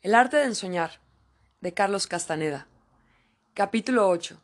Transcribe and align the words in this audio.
El 0.00 0.14
arte 0.14 0.36
de 0.36 0.44
ensoñar, 0.44 1.00
de 1.60 1.74
Carlos 1.74 2.06
Castaneda. 2.06 2.68
Capítulo 3.52 4.08
8. 4.08 4.40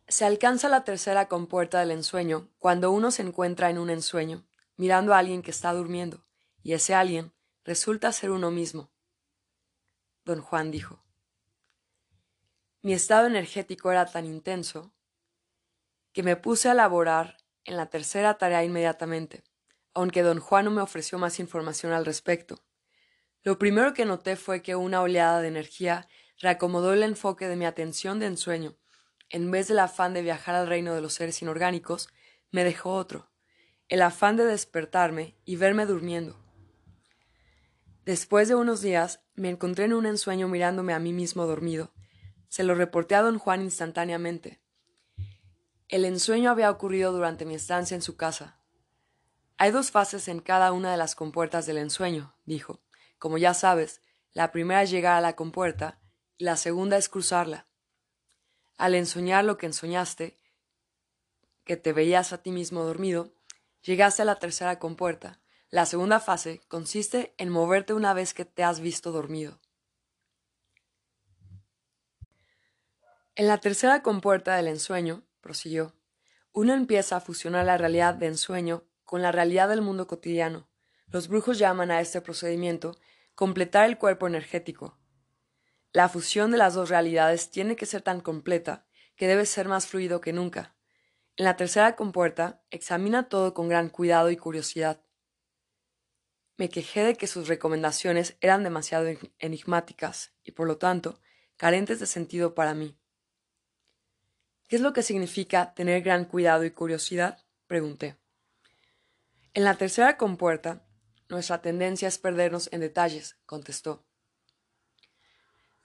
Se 0.08 0.26
alcanza 0.26 0.68
la 0.68 0.84
tercera 0.84 1.28
compuerta 1.28 1.80
del 1.80 1.92
ensueño 1.92 2.50
cuando 2.58 2.90
uno 2.90 3.12
se 3.12 3.22
encuentra 3.22 3.70
en 3.70 3.78
un 3.78 3.92
ensueño, 3.92 4.48
mirando 4.76 5.14
a 5.14 5.20
alguien 5.20 5.44
que 5.44 5.52
está 5.52 5.72
durmiendo, 5.74 6.26
y 6.64 6.74
ese 6.74 6.96
alguien 6.96 7.36
resulta 7.66 8.12
ser 8.12 8.32
uno 8.32 8.50
mismo. 8.50 8.90
Don 10.24 10.42
Juan 10.42 10.72
dijo. 10.72 11.04
Mi 12.82 12.94
estado 12.94 13.28
energético 13.28 13.92
era 13.92 14.08
tan 14.08 14.26
intenso 14.26 14.92
que 16.14 16.24
me 16.24 16.36
puse 16.36 16.68
a 16.68 16.74
laborar 16.74 17.38
en 17.64 17.78
la 17.78 17.92
tercera 17.92 18.40
tarea 18.40 18.64
inmediatamente, 18.64 19.44
aunque 19.94 20.24
don 20.24 20.40
Juan 20.40 20.66
no 20.66 20.72
me 20.72 20.82
ofreció 20.82 21.20
más 21.20 21.40
información 21.40 21.92
al 21.92 22.06
respecto. 22.08 22.64
Lo 23.44 23.60
primero 23.60 23.94
que 23.94 24.06
noté 24.06 24.36
fue 24.36 24.64
que 24.64 24.76
una 24.76 25.04
oleada 25.04 25.42
de 25.42 25.50
energía 25.50 26.08
reacomodó 26.40 26.94
el 26.94 27.04
enfoque 27.04 27.48
de 27.48 27.56
mi 27.56 27.66
atención 27.66 28.20
de 28.20 28.28
ensueño. 28.28 28.76
En 29.30 29.50
vez 29.52 29.68
del 29.68 29.80
afán 29.80 30.14
de 30.14 30.22
viajar 30.22 30.56
al 30.56 30.68
reino 30.68 30.94
de 30.94 31.02
los 31.02 31.14
seres 31.14 31.42
inorgánicos, 31.42 32.10
me 32.52 32.64
dejó 32.64 32.94
otro, 32.94 33.30
el 33.90 34.02
afán 34.02 34.36
de 34.38 34.46
despertarme 34.46 35.36
y 35.46 35.56
verme 35.56 35.86
durmiendo. 35.86 36.40
Después 38.06 38.48
de 38.48 38.56
unos 38.56 38.82
días, 38.82 39.22
me 39.34 39.50
encontré 39.50 39.86
en 39.86 39.94
un 39.94 40.06
ensueño 40.06 40.48
mirándome 40.48 40.94
a 40.94 41.00
mí 41.00 41.12
mismo 41.12 41.48
dormido. 41.48 41.92
Se 42.48 42.64
lo 42.64 42.76
reporté 42.76 43.16
a 43.16 43.22
don 43.22 43.40
Juan 43.40 43.62
instantáneamente. 43.62 44.62
El 45.88 46.06
ensueño 46.06 46.52
había 46.52 46.70
ocurrido 46.70 47.12
durante 47.12 47.46
mi 47.46 47.56
estancia 47.56 47.96
en 47.96 48.02
su 48.02 48.16
casa. 48.16 48.60
Hay 49.58 49.72
dos 49.72 49.92
fases 49.92 50.28
en 50.28 50.40
cada 50.40 50.72
una 50.72 50.92
de 50.92 50.98
las 50.98 51.16
compuertas 51.16 51.66
del 51.66 51.78
ensueño, 51.78 52.36
dijo. 52.46 52.82
Como 53.18 53.38
ya 53.38 53.54
sabes, 53.54 54.02
la 54.34 54.52
primera 54.52 54.84
es 54.84 54.92
llegar 54.92 55.18
a 55.18 55.22
la 55.22 55.36
compuerta 55.36 56.00
la 56.38 56.58
segunda 56.58 56.98
es 56.98 57.08
cruzarla. 57.08 57.66
Al 58.78 58.94
ensoñar 58.94 59.46
lo 59.46 59.58
que 59.58 59.68
ensoñaste, 59.68 60.38
que 61.64 61.78
te 61.78 61.94
veías 61.94 62.34
a 62.34 62.42
ti 62.42 62.52
mismo 62.52 62.84
dormido, 62.84 63.32
llegaste 63.84 64.22
a 64.22 64.26
la 64.26 64.36
tercera 64.36 64.78
compuerta. 64.78 65.40
La 65.70 65.86
segunda 65.86 66.20
fase 66.20 66.62
consiste 66.68 67.34
en 67.38 67.50
moverte 67.50 67.94
una 67.94 68.14
vez 68.14 68.34
que 68.34 68.44
te 68.44 68.64
has 68.64 68.82
visto 68.82 69.12
dormido. 69.12 69.60
En 73.36 73.48
la 73.48 73.60
tercera 73.60 74.02
compuerta 74.04 74.56
del 74.56 74.68
ensueño, 74.68 75.24
prosiguió, 75.42 75.94
uno 76.52 76.74
empieza 76.74 77.18
a 77.18 77.22
fusionar 77.22 77.66
la 77.66 77.78
realidad 77.78 78.14
de 78.14 78.28
ensueño 78.28 78.84
con 79.04 79.22
la 79.22 79.32
realidad 79.32 79.70
del 79.70 79.82
mundo 79.82 80.08
cotidiano. 80.08 80.68
Los 81.08 81.28
brujos 81.28 81.58
llaman 81.60 81.92
a 81.92 82.02
este 82.02 82.22
procedimiento 82.22 82.98
completar 83.36 83.86
el 83.90 83.98
cuerpo 83.98 84.28
energético, 84.28 84.98
la 85.96 86.10
fusión 86.10 86.52
de 86.52 86.58
las 86.58 86.74
dos 86.74 86.90
realidades 86.90 87.52
tiene 87.52 87.78
que 87.78 87.86
ser 87.86 88.02
tan 88.02 88.20
completa 88.20 88.86
que 89.16 89.28
debe 89.28 89.46
ser 89.46 89.70
más 89.70 89.88
fluido 89.88 90.20
que 90.20 90.34
nunca. 90.34 90.76
En 91.38 91.46
la 91.46 91.56
tercera 91.56 91.96
compuerta, 91.96 92.62
examina 92.70 93.30
todo 93.30 93.54
con 93.54 93.70
gran 93.70 93.88
cuidado 93.88 94.30
y 94.30 94.36
curiosidad. 94.36 95.00
Me 96.58 96.68
quejé 96.68 97.06
de 97.06 97.16
que 97.16 97.28
sus 97.28 97.48
recomendaciones 97.48 98.36
eran 98.42 98.62
demasiado 98.66 99.08
enigmáticas 99.40 100.34
y, 100.44 100.52
por 100.52 100.68
lo 100.68 100.78
tanto, 100.78 101.22
carentes 101.56 102.02
de 102.02 102.08
sentido 102.08 102.56
para 102.56 102.74
mí. 102.74 103.00
¿Qué 104.68 104.76
es 104.76 104.82
lo 104.82 104.92
que 104.92 105.02
significa 105.02 105.74
tener 105.76 106.02
gran 106.02 106.26
cuidado 106.26 106.66
y 106.66 106.72
curiosidad? 106.72 107.40
pregunté. 107.68 108.18
En 109.54 109.64
la 109.64 109.76
tercera 109.76 110.18
compuerta, 110.18 110.86
nuestra 111.30 111.62
tendencia 111.62 112.10
es 112.10 112.18
perdernos 112.18 112.68
en 112.74 112.82
detalles, 112.82 113.38
contestó. 113.46 114.05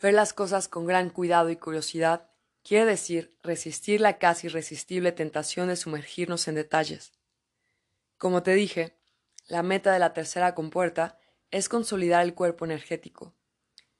Ver 0.00 0.14
las 0.14 0.32
cosas 0.32 0.66
con 0.66 0.86
gran 0.86 1.10
cuidado 1.10 1.50
y 1.50 1.56
curiosidad 1.56 2.30
quiere 2.62 2.86
decir 2.86 3.36
resistir 3.42 4.00
la 4.00 4.18
casi 4.18 4.46
irresistible 4.46 5.12
tentación 5.12 5.68
de 5.68 5.76
sumergirnos 5.76 6.48
en 6.48 6.54
detalles. 6.54 7.12
Como 8.16 8.42
te 8.42 8.54
dije, 8.54 8.96
la 9.46 9.62
meta 9.62 9.92
de 9.92 9.98
la 9.98 10.14
tercera 10.14 10.54
compuerta 10.54 11.18
es 11.50 11.68
consolidar 11.68 12.22
el 12.22 12.34
cuerpo 12.34 12.64
energético. 12.64 13.34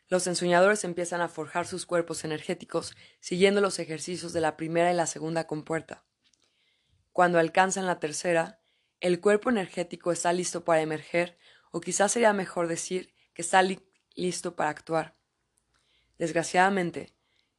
Los 0.09 0.27
ensoñadores 0.27 0.85
empiezan 0.85 1.21
a 1.21 1.29
forjar 1.29 1.67
sus 1.67 1.85
cuerpos 1.85 2.25
energéticos 2.25 2.97
siguiendo 3.21 3.61
los 3.61 3.79
ejercicios 3.79 4.33
de 4.33 4.41
la 4.41 4.57
primera 4.57 4.91
y 4.91 4.97
la 4.97 5.07
segunda 5.07 5.47
compuerta. 5.47 6.05
Cuando 7.13 7.39
alcanzan 7.39 7.87
la 7.87 8.01
tercera, 8.01 8.61
el 9.01 9.21
cuerpo 9.21 9.51
energético 9.51 10.13
está 10.13 10.33
listo 10.33 10.65
para 10.65 10.81
emerger, 10.81 11.39
o 11.71 11.81
quizás 11.81 12.13
sería 12.13 12.33
mejor 12.33 12.69
decir 12.69 13.15
que 13.35 13.43
está 13.43 13.63
listo 14.15 14.57
para 14.57 14.71
actuar. 14.71 15.20
Desgraciadamente, 16.21 17.15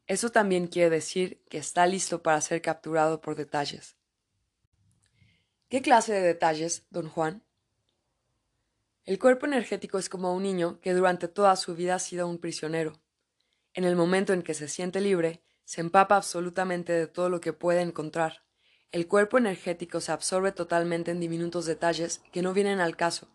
eso 0.05 0.29
también 0.29 0.67
quiere 0.67 0.91
decir 0.91 1.41
que 1.49 1.57
está 1.57 1.87
listo 1.87 2.21
para 2.21 2.39
ser 2.41 2.61
capturado 2.61 3.19
por 3.19 3.33
detalles. 3.33 3.95
¿Qué 5.67 5.81
clase 5.81 6.13
de 6.13 6.21
detalles, 6.21 6.85
don 6.91 7.09
Juan? 7.09 7.43
El 9.03 9.17
cuerpo 9.17 9.47
energético 9.47 9.97
es 9.97 10.09
como 10.09 10.35
un 10.35 10.43
niño 10.43 10.79
que 10.79 10.93
durante 10.93 11.27
toda 11.27 11.55
su 11.55 11.73
vida 11.73 11.95
ha 11.95 11.99
sido 11.99 12.27
un 12.27 12.37
prisionero. 12.37 13.01
En 13.73 13.83
el 13.83 13.95
momento 13.95 14.31
en 14.31 14.43
que 14.43 14.53
se 14.53 14.67
siente 14.67 15.01
libre, 15.01 15.41
se 15.65 15.81
empapa 15.81 16.15
absolutamente 16.15 16.93
de 16.93 17.07
todo 17.07 17.29
lo 17.29 17.41
que 17.41 17.53
puede 17.53 17.81
encontrar. 17.81 18.43
El 18.91 19.07
cuerpo 19.07 19.39
energético 19.39 20.01
se 20.01 20.11
absorbe 20.11 20.51
totalmente 20.51 21.09
en 21.09 21.19
diminutos 21.19 21.65
detalles 21.65 22.21
que 22.31 22.43
no 22.43 22.53
vienen 22.53 22.79
al 22.79 22.95
caso. 22.95 23.27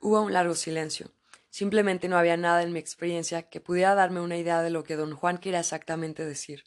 Hubo 0.00 0.20
un 0.22 0.32
largo 0.32 0.56
silencio. 0.56 1.12
Simplemente 1.52 2.08
no 2.08 2.16
había 2.16 2.38
nada 2.38 2.62
en 2.62 2.72
mi 2.72 2.78
experiencia 2.78 3.50
que 3.50 3.60
pudiera 3.60 3.94
darme 3.94 4.22
una 4.22 4.38
idea 4.38 4.62
de 4.62 4.70
lo 4.70 4.84
que 4.84 4.96
don 4.96 5.14
Juan 5.14 5.36
quería 5.36 5.60
exactamente 5.60 6.24
decir. 6.24 6.64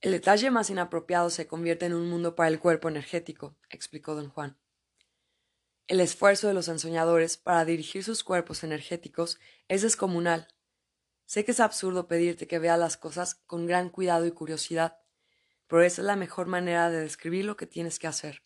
El 0.00 0.12
detalle 0.12 0.52
más 0.52 0.70
inapropiado 0.70 1.28
se 1.28 1.48
convierte 1.48 1.86
en 1.86 1.94
un 1.94 2.08
mundo 2.08 2.36
para 2.36 2.48
el 2.48 2.60
cuerpo 2.60 2.88
energético, 2.88 3.56
explicó 3.70 4.14
don 4.14 4.28
Juan. 4.28 4.56
El 5.88 5.98
esfuerzo 5.98 6.46
de 6.46 6.54
los 6.54 6.68
ensoñadores 6.68 7.36
para 7.36 7.64
dirigir 7.64 8.04
sus 8.04 8.22
cuerpos 8.22 8.62
energéticos 8.62 9.40
es 9.66 9.82
descomunal. 9.82 10.46
Sé 11.24 11.44
que 11.44 11.50
es 11.50 11.58
absurdo 11.58 12.06
pedirte 12.06 12.46
que 12.46 12.60
veas 12.60 12.78
las 12.78 12.96
cosas 12.96 13.34
con 13.34 13.66
gran 13.66 13.90
cuidado 13.90 14.26
y 14.26 14.30
curiosidad, 14.30 14.96
pero 15.66 15.82
esa 15.82 16.02
es 16.02 16.06
la 16.06 16.14
mejor 16.14 16.46
manera 16.46 16.88
de 16.88 17.00
describir 17.00 17.46
lo 17.46 17.56
que 17.56 17.66
tienes 17.66 17.98
que 17.98 18.06
hacer. 18.06 18.44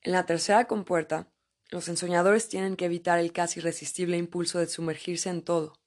En 0.00 0.12
la 0.12 0.24
tercera 0.24 0.66
compuerta, 0.66 1.33
los 1.70 1.88
ensoñadores 1.88 2.48
tienen 2.48 2.76
que 2.76 2.84
evitar 2.84 3.18
el 3.18 3.32
casi 3.32 3.60
irresistible 3.60 4.16
impulso 4.16 4.58
de 4.58 4.66
sumergirse 4.66 5.30
en 5.30 5.42
todo, 5.42 5.78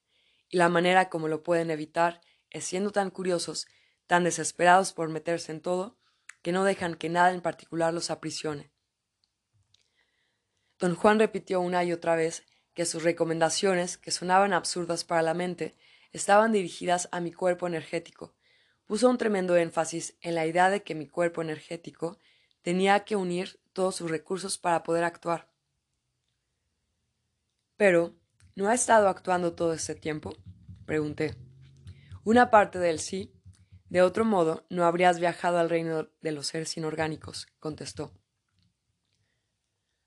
y 0.48 0.56
la 0.56 0.68
manera 0.68 1.08
como 1.08 1.28
lo 1.28 1.42
pueden 1.42 1.70
evitar 1.70 2.20
es 2.50 2.64
siendo 2.64 2.90
tan 2.90 3.10
curiosos, 3.10 3.66
tan 4.06 4.24
desesperados 4.24 4.92
por 4.92 5.08
meterse 5.08 5.52
en 5.52 5.60
todo, 5.60 5.96
que 6.42 6.52
no 6.52 6.64
dejan 6.64 6.94
que 6.94 7.08
nada 7.08 7.32
en 7.32 7.40
particular 7.40 7.92
los 7.92 8.10
aprisione. 8.10 8.70
Don 10.78 10.94
Juan 10.94 11.18
repitió 11.18 11.60
una 11.60 11.84
y 11.84 11.92
otra 11.92 12.14
vez 12.14 12.44
que 12.74 12.86
sus 12.86 13.02
recomendaciones, 13.02 13.98
que 13.98 14.12
sonaban 14.12 14.52
absurdas 14.52 15.04
para 15.04 15.22
la 15.22 15.34
mente, 15.34 15.74
estaban 16.12 16.52
dirigidas 16.52 17.08
a 17.10 17.20
mi 17.20 17.32
cuerpo 17.32 17.66
energético. 17.66 18.34
Puso 18.86 19.10
un 19.10 19.18
tremendo 19.18 19.56
énfasis 19.56 20.16
en 20.20 20.34
la 20.34 20.46
idea 20.46 20.70
de 20.70 20.82
que 20.82 20.94
mi 20.94 21.08
cuerpo 21.08 21.42
energético 21.42 22.18
tenía 22.62 23.00
que 23.00 23.16
unir 23.16 23.60
todos 23.72 23.96
sus 23.96 24.10
recursos 24.10 24.58
para 24.58 24.82
poder 24.82 25.04
actuar. 25.04 25.48
Pero, 27.78 28.16
¿no 28.56 28.68
ha 28.68 28.74
estado 28.74 29.08
actuando 29.08 29.54
todo 29.54 29.72
este 29.72 29.94
tiempo? 29.94 30.36
pregunté. 30.84 31.36
Una 32.24 32.50
parte 32.50 32.80
del 32.80 32.98
sí. 32.98 33.32
De 33.88 34.02
otro 34.02 34.24
modo, 34.24 34.66
no 34.68 34.84
habrías 34.84 35.20
viajado 35.20 35.58
al 35.58 35.70
reino 35.70 36.10
de 36.20 36.32
los 36.32 36.48
seres 36.48 36.76
inorgánicos, 36.76 37.46
contestó. 37.60 38.12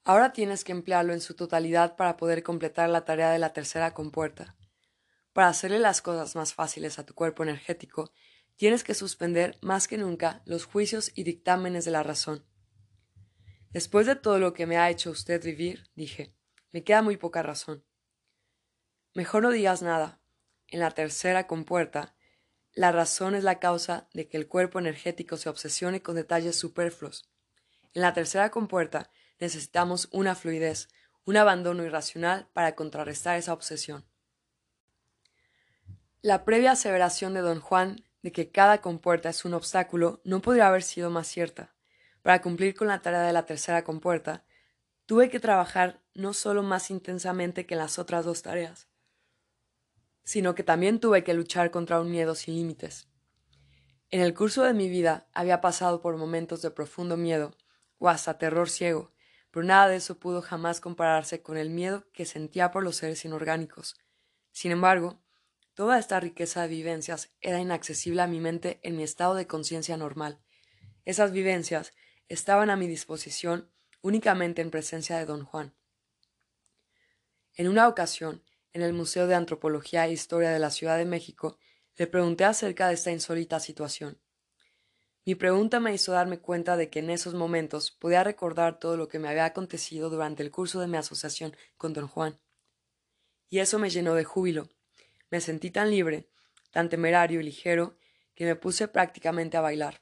Ahora 0.03 0.33
tienes 0.33 0.65
que 0.65 0.73
emplearlo 0.73 1.13
en 1.13 1.21
su 1.21 1.33
totalidad 1.33 1.95
para 1.95 2.17
poder 2.17 2.43
completar 2.43 2.89
la 2.89 3.05
tarea 3.05 3.31
de 3.31 3.39
la 3.39 3.53
tercera 3.53 3.93
compuerta. 3.93 4.57
Para 5.31 5.47
hacerle 5.47 5.79
las 5.79 6.01
cosas 6.01 6.35
más 6.35 6.53
fáciles 6.53 6.99
a 6.99 7.05
tu 7.05 7.13
cuerpo 7.13 7.43
energético, 7.43 8.11
tienes 8.57 8.83
que 8.83 8.93
suspender 8.93 9.57
más 9.61 9.87
que 9.87 9.97
nunca 9.97 10.41
los 10.45 10.65
juicios 10.65 11.09
y 11.15 11.23
dictámenes 11.23 11.85
de 11.85 11.91
la 11.91 12.03
razón. 12.03 12.45
Después 13.69 14.07
de 14.07 14.17
todo 14.17 14.39
lo 14.39 14.51
que 14.51 14.67
me 14.67 14.77
ha 14.77 14.89
hecho 14.89 15.09
usted 15.09 15.41
vivir, 15.41 15.89
dije, 15.95 16.35
me 16.71 16.83
queda 16.83 17.01
muy 17.01 17.17
poca 17.17 17.43
razón. 17.43 17.83
Mejor 19.13 19.43
no 19.43 19.51
digas 19.51 19.81
nada. 19.81 20.19
En 20.67 20.79
la 20.79 20.91
tercera 20.91 21.47
compuerta, 21.47 22.15
la 22.73 22.91
razón 22.91 23.35
es 23.35 23.43
la 23.43 23.59
causa 23.59 24.07
de 24.13 24.29
que 24.29 24.37
el 24.37 24.47
cuerpo 24.47 24.79
energético 24.79 25.35
se 25.35 25.49
obsesione 25.49 26.01
con 26.01 26.15
detalles 26.15 26.57
superfluos. 26.57 27.29
En 27.93 28.01
la 28.01 28.13
tercera 28.13 28.51
compuerta 28.51 29.11
necesitamos 29.39 30.07
una 30.11 30.35
fluidez, 30.35 30.87
un 31.25 31.35
abandono 31.35 31.83
irracional 31.83 32.47
para 32.53 32.75
contrarrestar 32.75 33.37
esa 33.37 33.53
obsesión. 33.53 34.05
La 36.21 36.45
previa 36.45 36.71
aseveración 36.71 37.33
de 37.33 37.41
don 37.41 37.59
Juan 37.59 38.05
de 38.21 38.31
que 38.31 38.51
cada 38.51 38.79
compuerta 38.79 39.29
es 39.29 39.43
un 39.43 39.53
obstáculo 39.53 40.21
no 40.23 40.41
podría 40.41 40.67
haber 40.67 40.83
sido 40.83 41.09
más 41.09 41.27
cierta. 41.27 41.73
Para 42.21 42.41
cumplir 42.41 42.75
con 42.75 42.87
la 42.87 43.01
tarea 43.01 43.23
de 43.23 43.33
la 43.33 43.45
tercera 43.45 43.83
compuerta, 43.83 44.45
tuve 45.11 45.29
que 45.29 45.41
trabajar 45.41 46.01
no 46.13 46.31
solo 46.31 46.63
más 46.63 46.89
intensamente 46.89 47.65
que 47.65 47.73
en 47.73 47.79
las 47.79 47.99
otras 47.99 48.23
dos 48.23 48.43
tareas, 48.43 48.87
sino 50.23 50.55
que 50.55 50.63
también 50.63 51.01
tuve 51.01 51.25
que 51.25 51.33
luchar 51.33 51.69
contra 51.69 51.99
un 51.99 52.09
miedo 52.09 52.33
sin 52.33 52.55
límites. 52.55 53.09
En 54.09 54.21
el 54.21 54.33
curso 54.33 54.63
de 54.63 54.73
mi 54.73 54.87
vida 54.87 55.27
había 55.33 55.59
pasado 55.59 55.99
por 55.99 56.15
momentos 56.15 56.61
de 56.61 56.71
profundo 56.71 57.17
miedo, 57.17 57.57
o 57.97 58.07
hasta 58.07 58.37
terror 58.37 58.69
ciego, 58.69 59.11
pero 59.51 59.65
nada 59.65 59.89
de 59.89 59.97
eso 59.97 60.17
pudo 60.17 60.41
jamás 60.41 60.79
compararse 60.79 61.41
con 61.41 61.57
el 61.57 61.71
miedo 61.71 62.05
que 62.13 62.23
sentía 62.23 62.71
por 62.71 62.81
los 62.81 62.95
seres 62.95 63.25
inorgánicos. 63.25 63.97
Sin 64.53 64.71
embargo, 64.71 65.21
toda 65.73 65.99
esta 65.99 66.21
riqueza 66.21 66.61
de 66.61 66.69
vivencias 66.69 67.33
era 67.41 67.59
inaccesible 67.59 68.21
a 68.21 68.27
mi 68.27 68.39
mente 68.39 68.79
en 68.81 68.95
mi 68.95 69.03
estado 69.03 69.35
de 69.35 69.45
conciencia 69.45 69.97
normal. 69.97 70.39
Esas 71.03 71.33
vivencias 71.33 71.91
estaban 72.29 72.69
a 72.69 72.77
mi 72.77 72.87
disposición 72.87 73.69
únicamente 74.01 74.61
en 74.61 74.71
presencia 74.71 75.17
de 75.17 75.25
don 75.25 75.45
Juan. 75.45 75.73
En 77.53 77.67
una 77.67 77.87
ocasión, 77.87 78.43
en 78.73 78.81
el 78.81 78.93
Museo 78.93 79.27
de 79.27 79.35
Antropología 79.35 80.05
e 80.05 80.11
Historia 80.11 80.51
de 80.51 80.59
la 80.59 80.71
Ciudad 80.71 80.97
de 80.97 81.05
México, 81.05 81.57
le 81.97 82.07
pregunté 82.07 82.45
acerca 82.45 82.87
de 82.87 82.93
esta 82.93 83.11
insólita 83.11 83.59
situación. 83.59 84.19
Mi 85.23 85.35
pregunta 85.35 85.79
me 85.79 85.93
hizo 85.93 86.13
darme 86.13 86.39
cuenta 86.39 86.77
de 86.77 86.89
que 86.89 86.99
en 86.99 87.11
esos 87.11 87.35
momentos 87.35 87.91
podía 87.91 88.23
recordar 88.23 88.79
todo 88.79 88.97
lo 88.97 89.07
que 89.07 89.19
me 89.19 89.29
había 89.29 89.45
acontecido 89.45 90.09
durante 90.09 90.41
el 90.41 90.49
curso 90.49 90.79
de 90.79 90.87
mi 90.87 90.97
asociación 90.97 91.55
con 91.77 91.93
don 91.93 92.07
Juan. 92.07 92.39
Y 93.49 93.59
eso 93.59 93.77
me 93.77 93.89
llenó 93.89 94.15
de 94.15 94.23
júbilo. 94.23 94.69
Me 95.29 95.41
sentí 95.41 95.69
tan 95.69 95.91
libre, 95.91 96.29
tan 96.71 96.89
temerario 96.89 97.39
y 97.39 97.43
ligero, 97.43 97.97
que 98.33 98.45
me 98.45 98.55
puse 98.55 98.87
prácticamente 98.87 99.57
a 99.57 99.61
bailar. 99.61 100.01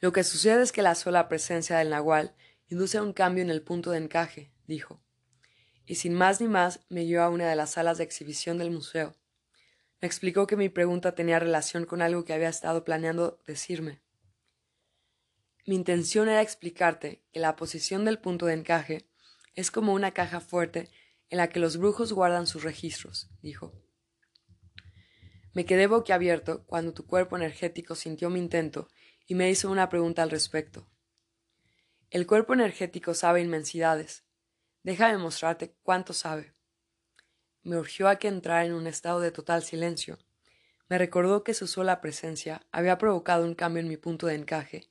Lo 0.00 0.12
que 0.12 0.22
sucede 0.22 0.62
es 0.62 0.72
que 0.72 0.82
la 0.82 0.94
sola 0.94 1.28
presencia 1.28 1.78
del 1.78 1.90
nahual 1.90 2.34
induce 2.68 3.00
un 3.00 3.12
cambio 3.12 3.42
en 3.42 3.50
el 3.50 3.62
punto 3.62 3.90
de 3.90 3.98
encaje, 3.98 4.52
dijo. 4.66 5.02
Y 5.86 5.96
sin 5.96 6.14
más 6.14 6.40
ni 6.40 6.48
más 6.48 6.80
me 6.88 7.06
llevó 7.06 7.22
a 7.22 7.30
una 7.30 7.48
de 7.48 7.56
las 7.56 7.70
salas 7.70 7.98
de 7.98 8.04
exhibición 8.04 8.58
del 8.58 8.70
museo. 8.70 9.16
Me 10.00 10.06
explicó 10.06 10.46
que 10.46 10.56
mi 10.56 10.68
pregunta 10.68 11.14
tenía 11.14 11.40
relación 11.40 11.84
con 11.84 12.02
algo 12.02 12.24
que 12.24 12.32
había 12.32 12.48
estado 12.48 12.84
planeando 12.84 13.40
decirme. 13.46 14.00
Mi 15.66 15.74
intención 15.74 16.28
era 16.28 16.42
explicarte 16.42 17.24
que 17.32 17.40
la 17.40 17.56
posición 17.56 18.04
del 18.04 18.18
punto 18.18 18.46
de 18.46 18.54
encaje 18.54 19.08
es 19.54 19.70
como 19.70 19.92
una 19.92 20.12
caja 20.12 20.40
fuerte 20.40 20.88
en 21.30 21.38
la 21.38 21.48
que 21.48 21.58
los 21.58 21.76
brujos 21.76 22.12
guardan 22.12 22.46
sus 22.46 22.62
registros, 22.62 23.28
dijo. 23.42 23.72
Me 25.52 25.64
quedé 25.64 25.88
boquiabierto 25.88 26.64
cuando 26.66 26.94
tu 26.94 27.06
cuerpo 27.06 27.36
energético 27.36 27.96
sintió 27.96 28.30
mi 28.30 28.38
intento 28.38 28.88
y 29.28 29.36
me 29.36 29.48
hizo 29.48 29.70
una 29.70 29.88
pregunta 29.88 30.24
al 30.24 30.30
respecto. 30.30 30.88
El 32.10 32.26
cuerpo 32.26 32.54
energético 32.54 33.14
sabe 33.14 33.40
inmensidades. 33.40 34.24
Déjame 34.82 35.18
mostrarte 35.18 35.76
cuánto 35.84 36.12
sabe 36.12 36.58
me 37.68 37.76
urgió 37.76 38.08
a 38.08 38.16
que 38.16 38.28
entrara 38.28 38.64
en 38.64 38.72
un 38.72 38.86
estado 38.86 39.20
de 39.20 39.30
total 39.30 39.62
silencio. 39.62 40.18
Me 40.88 40.96
recordó 40.96 41.44
que 41.44 41.52
su 41.52 41.66
sola 41.66 42.00
presencia 42.00 42.66
había 42.72 42.96
provocado 42.96 43.44
un 43.44 43.54
cambio 43.54 43.82
en 43.82 43.88
mi 43.88 43.98
punto 43.98 44.26
de 44.26 44.34
encaje, 44.34 44.88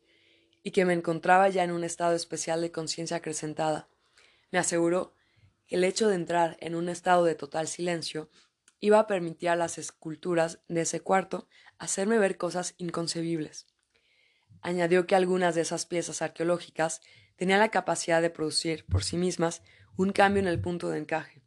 y 0.63 0.71
que 0.71 0.85
me 0.85 0.93
encontraba 0.93 1.49
ya 1.49 1.63
en 1.63 1.71
un 1.71 1.83
estado 1.83 2.13
especial 2.13 2.61
de 2.61 2.71
conciencia 2.71 3.17
acrecentada. 3.17 3.89
Me 4.51 4.59
aseguró 4.59 5.15
que 5.65 5.75
el 5.75 5.83
hecho 5.83 6.07
de 6.07 6.15
entrar 6.15 6.57
en 6.59 6.75
un 6.75 6.87
estado 6.89 7.23
de 7.23 7.35
total 7.35 7.67
silencio 7.67 8.29
iba 8.79 8.99
a 8.99 9.07
permitir 9.07 9.49
a 9.49 9.55
las 9.55 9.77
esculturas 9.77 10.59
de 10.67 10.81
ese 10.81 10.99
cuarto 10.99 11.47
hacerme 11.79 12.19
ver 12.19 12.37
cosas 12.37 12.75
inconcebibles. 12.77 13.65
Añadió 14.67 15.07
que 15.07 15.15
algunas 15.15 15.55
de 15.55 15.61
esas 15.61 15.85
piezas 15.85 16.21
arqueológicas 16.21 16.99
tenían 17.37 17.61
la 17.61 17.71
capacidad 17.71 18.21
de 18.21 18.29
producir 18.29 18.85
por 18.85 19.01
sí 19.01 19.15
mismas 19.15 19.61
un 19.95 20.11
cambio 20.11 20.41
en 20.41 20.47
el 20.49 20.59
punto 20.59 20.89
de 20.89 20.97
encaje 20.99 21.41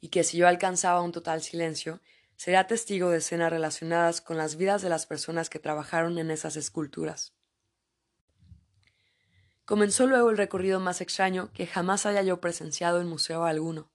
y 0.00 0.08
que 0.08 0.24
si 0.24 0.36
yo 0.36 0.48
alcanzaba 0.48 1.00
un 1.00 1.12
total 1.12 1.42
silencio, 1.42 2.00
sería 2.34 2.66
testigo 2.66 3.10
de 3.10 3.18
escenas 3.18 3.52
relacionadas 3.52 4.20
con 4.20 4.36
las 4.36 4.56
vidas 4.56 4.82
de 4.82 4.88
las 4.88 5.06
personas 5.06 5.48
que 5.48 5.60
trabajaron 5.60 6.18
en 6.18 6.32
esas 6.32 6.56
esculturas. 6.56 7.34
Comenzó 9.64 10.08
luego 10.08 10.30
el 10.30 10.36
recorrido 10.36 10.80
más 10.80 11.00
extraño 11.00 11.52
que 11.52 11.68
jamás 11.68 12.04
haya 12.04 12.22
yo 12.22 12.40
presenciado 12.40 13.00
en 13.00 13.06
museo 13.06 13.44
alguno. 13.44 13.92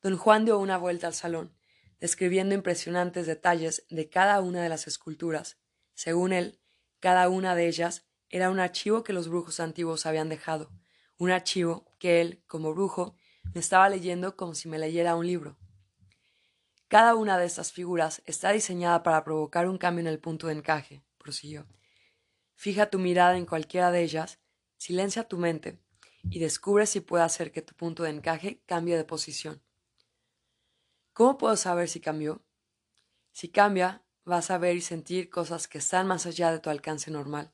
Don 0.00 0.16
Juan 0.16 0.46
dio 0.46 0.58
una 0.58 0.78
vuelta 0.78 1.08
al 1.08 1.14
salón, 1.14 1.54
describiendo 2.00 2.54
impresionantes 2.54 3.26
detalles 3.26 3.84
de 3.90 4.08
cada 4.08 4.40
una 4.40 4.62
de 4.62 4.70
las 4.70 4.86
esculturas. 4.86 5.58
Según 5.92 6.32
él, 6.32 6.61
cada 7.02 7.28
una 7.28 7.56
de 7.56 7.66
ellas 7.66 8.06
era 8.30 8.48
un 8.48 8.60
archivo 8.60 9.02
que 9.02 9.12
los 9.12 9.28
brujos 9.28 9.58
antiguos 9.58 10.06
habían 10.06 10.28
dejado, 10.28 10.70
un 11.18 11.32
archivo 11.32 11.84
que 11.98 12.20
él, 12.20 12.44
como 12.46 12.72
brujo, 12.72 13.16
me 13.52 13.58
estaba 13.58 13.88
leyendo 13.88 14.36
como 14.36 14.54
si 14.54 14.68
me 14.68 14.78
leyera 14.78 15.16
un 15.16 15.26
libro. 15.26 15.58
Cada 16.86 17.16
una 17.16 17.38
de 17.38 17.46
estas 17.46 17.72
figuras 17.72 18.22
está 18.24 18.52
diseñada 18.52 19.02
para 19.02 19.24
provocar 19.24 19.68
un 19.68 19.78
cambio 19.78 20.02
en 20.02 20.06
el 20.06 20.20
punto 20.20 20.46
de 20.46 20.52
encaje, 20.52 21.02
prosiguió. 21.18 21.66
Fija 22.54 22.88
tu 22.88 23.00
mirada 23.00 23.36
en 23.36 23.46
cualquiera 23.46 23.90
de 23.90 24.04
ellas, 24.04 24.38
silencia 24.76 25.26
tu 25.26 25.38
mente 25.38 25.80
y 26.30 26.38
descubre 26.38 26.86
si 26.86 27.00
puede 27.00 27.24
hacer 27.24 27.50
que 27.50 27.62
tu 27.62 27.74
punto 27.74 28.04
de 28.04 28.10
encaje 28.10 28.62
cambie 28.64 28.96
de 28.96 29.02
posición. 29.02 29.60
¿Cómo 31.12 31.36
puedo 31.36 31.56
saber 31.56 31.88
si 31.88 31.98
cambió? 31.98 32.44
Si 33.32 33.48
cambia, 33.48 34.01
vas 34.24 34.50
a 34.50 34.58
ver 34.58 34.76
y 34.76 34.80
sentir 34.80 35.30
cosas 35.30 35.68
que 35.68 35.78
están 35.78 36.06
más 36.06 36.26
allá 36.26 36.52
de 36.52 36.60
tu 36.60 36.70
alcance 36.70 37.10
normal. 37.10 37.52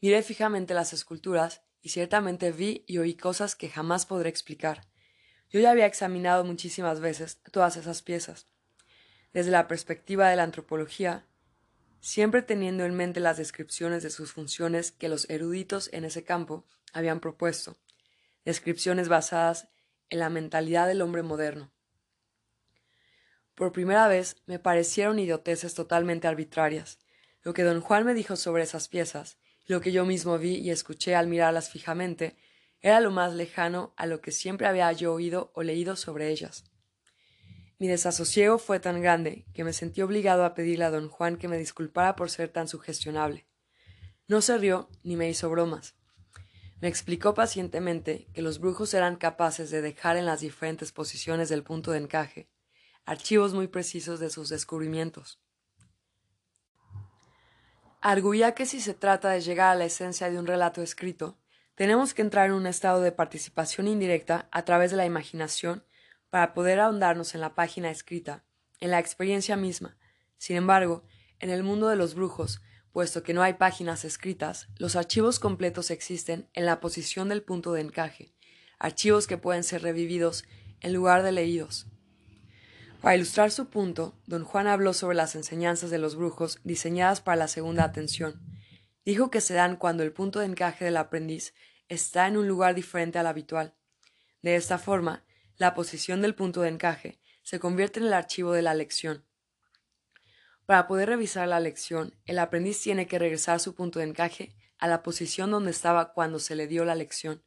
Miré 0.00 0.22
fijamente 0.22 0.74
las 0.74 0.92
esculturas 0.92 1.62
y 1.82 1.90
ciertamente 1.90 2.52
vi 2.52 2.84
y 2.86 2.98
oí 2.98 3.14
cosas 3.14 3.54
que 3.54 3.68
jamás 3.68 4.06
podré 4.06 4.28
explicar. 4.30 4.86
Yo 5.50 5.60
ya 5.60 5.70
había 5.70 5.86
examinado 5.86 6.44
muchísimas 6.44 7.00
veces 7.00 7.40
todas 7.52 7.76
esas 7.76 8.02
piezas, 8.02 8.46
desde 9.32 9.50
la 9.50 9.68
perspectiva 9.68 10.28
de 10.28 10.36
la 10.36 10.42
antropología, 10.42 11.26
siempre 12.00 12.42
teniendo 12.42 12.84
en 12.84 12.94
mente 12.94 13.20
las 13.20 13.36
descripciones 13.36 14.02
de 14.02 14.10
sus 14.10 14.32
funciones 14.32 14.92
que 14.92 15.08
los 15.08 15.28
eruditos 15.28 15.90
en 15.92 16.04
ese 16.04 16.24
campo 16.24 16.64
habían 16.92 17.20
propuesto, 17.20 17.76
descripciones 18.44 19.08
basadas 19.08 19.68
en 20.10 20.20
la 20.20 20.30
mentalidad 20.30 20.86
del 20.86 21.02
hombre 21.02 21.22
moderno. 21.22 21.73
Por 23.54 23.70
primera 23.70 24.08
vez 24.08 24.36
me 24.46 24.58
parecieron 24.58 25.20
idioteces 25.20 25.74
totalmente 25.74 26.26
arbitrarias. 26.26 26.98
Lo 27.42 27.54
que 27.54 27.62
don 27.62 27.80
Juan 27.80 28.04
me 28.04 28.14
dijo 28.14 28.34
sobre 28.34 28.64
esas 28.64 28.88
piezas, 28.88 29.38
lo 29.66 29.80
que 29.80 29.92
yo 29.92 30.04
mismo 30.04 30.38
vi 30.38 30.56
y 30.56 30.70
escuché 30.70 31.14
al 31.14 31.28
mirarlas 31.28 31.70
fijamente, 31.70 32.36
era 32.80 33.00
lo 33.00 33.12
más 33.12 33.32
lejano 33.32 33.94
a 33.96 34.06
lo 34.06 34.20
que 34.20 34.32
siempre 34.32 34.66
había 34.66 34.90
yo 34.92 35.14
oído 35.14 35.52
o 35.54 35.62
leído 35.62 35.94
sobre 35.94 36.30
ellas. 36.30 36.64
Mi 37.78 37.86
desasosiego 37.86 38.58
fue 38.58 38.80
tan 38.80 39.00
grande 39.00 39.46
que 39.54 39.62
me 39.62 39.72
sentí 39.72 40.02
obligado 40.02 40.44
a 40.44 40.54
pedirle 40.54 40.84
a 40.86 40.90
don 40.90 41.08
Juan 41.08 41.36
que 41.36 41.48
me 41.48 41.56
disculpara 41.56 42.16
por 42.16 42.30
ser 42.30 42.48
tan 42.48 42.66
sugestionable. 42.66 43.46
No 44.26 44.40
se 44.40 44.58
rió 44.58 44.88
ni 45.04 45.16
me 45.16 45.28
hizo 45.28 45.48
bromas. 45.48 45.94
Me 46.80 46.88
explicó 46.88 47.34
pacientemente 47.34 48.26
que 48.34 48.42
los 48.42 48.58
brujos 48.58 48.94
eran 48.94 49.16
capaces 49.16 49.70
de 49.70 49.80
dejar 49.80 50.16
en 50.16 50.26
las 50.26 50.40
diferentes 50.40 50.90
posiciones 50.90 51.48
del 51.48 51.62
punto 51.62 51.92
de 51.92 51.98
encaje 51.98 52.48
archivos 53.04 53.54
muy 53.54 53.68
precisos 53.68 54.20
de 54.20 54.30
sus 54.30 54.48
descubrimientos. 54.48 55.40
Arguía 58.00 58.54
que 58.54 58.66
si 58.66 58.80
se 58.80 58.94
trata 58.94 59.30
de 59.30 59.40
llegar 59.40 59.72
a 59.72 59.74
la 59.74 59.86
esencia 59.86 60.30
de 60.30 60.38
un 60.38 60.46
relato 60.46 60.82
escrito, 60.82 61.38
tenemos 61.74 62.14
que 62.14 62.22
entrar 62.22 62.46
en 62.46 62.52
un 62.52 62.66
estado 62.66 63.00
de 63.00 63.12
participación 63.12 63.88
indirecta 63.88 64.48
a 64.52 64.64
través 64.64 64.90
de 64.90 64.96
la 64.96 65.06
imaginación 65.06 65.84
para 66.30 66.52
poder 66.52 66.80
ahondarnos 66.80 67.34
en 67.34 67.40
la 67.40 67.54
página 67.54 67.90
escrita, 67.90 68.44
en 68.80 68.90
la 68.90 68.98
experiencia 68.98 69.56
misma. 69.56 69.96
Sin 70.36 70.56
embargo, 70.56 71.04
en 71.38 71.50
el 71.50 71.62
mundo 71.62 71.88
de 71.88 71.96
los 71.96 72.14
brujos, 72.14 72.60
puesto 72.92 73.22
que 73.22 73.34
no 73.34 73.42
hay 73.42 73.54
páginas 73.54 74.04
escritas, 74.04 74.68
los 74.76 74.96
archivos 74.96 75.40
completos 75.40 75.90
existen 75.90 76.48
en 76.52 76.66
la 76.66 76.80
posición 76.80 77.28
del 77.28 77.42
punto 77.42 77.72
de 77.72 77.80
encaje, 77.80 78.34
archivos 78.78 79.26
que 79.26 79.38
pueden 79.38 79.64
ser 79.64 79.82
revividos 79.82 80.44
en 80.80 80.92
lugar 80.92 81.22
de 81.22 81.32
leídos. 81.32 81.86
Para 83.04 83.16
ilustrar 83.16 83.50
su 83.50 83.68
punto, 83.68 84.18
don 84.26 84.44
Juan 84.44 84.66
habló 84.66 84.94
sobre 84.94 85.14
las 85.14 85.34
enseñanzas 85.34 85.90
de 85.90 85.98
los 85.98 86.16
brujos 86.16 86.58
diseñadas 86.64 87.20
para 87.20 87.36
la 87.36 87.48
segunda 87.48 87.84
atención, 87.84 88.40
Dijo 89.04 89.30
que 89.30 89.42
se 89.42 89.52
dan 89.52 89.76
cuando 89.76 90.02
el 90.02 90.12
punto 90.12 90.40
de 90.40 90.46
encaje 90.46 90.86
del 90.86 90.96
aprendiz 90.96 91.52
está 91.88 92.26
en 92.26 92.38
un 92.38 92.48
lugar 92.48 92.74
diferente 92.74 93.18
al 93.18 93.26
habitual. 93.26 93.74
De 94.40 94.56
esta 94.56 94.78
forma, 94.78 95.22
la 95.58 95.74
posición 95.74 96.22
del 96.22 96.34
punto 96.34 96.62
de 96.62 96.70
encaje 96.70 97.20
se 97.42 97.60
convierte 97.60 98.00
en 98.00 98.06
el 98.06 98.14
archivo 98.14 98.52
de 98.52 98.62
la 98.62 98.72
lección. 98.72 99.26
Para 100.64 100.86
poder 100.86 101.10
revisar 101.10 101.46
la 101.46 101.60
lección, 101.60 102.16
el 102.24 102.38
aprendiz 102.38 102.80
tiene 102.80 103.06
que 103.06 103.18
regresar 103.18 103.60
su 103.60 103.74
punto 103.74 103.98
de 103.98 104.06
encaje 104.06 104.56
a 104.78 104.88
la 104.88 105.02
posición 105.02 105.50
donde 105.50 105.72
estaba 105.72 106.14
cuando 106.14 106.38
se 106.38 106.54
le 106.56 106.66
dio 106.66 106.86
la 106.86 106.94
lección. 106.94 107.44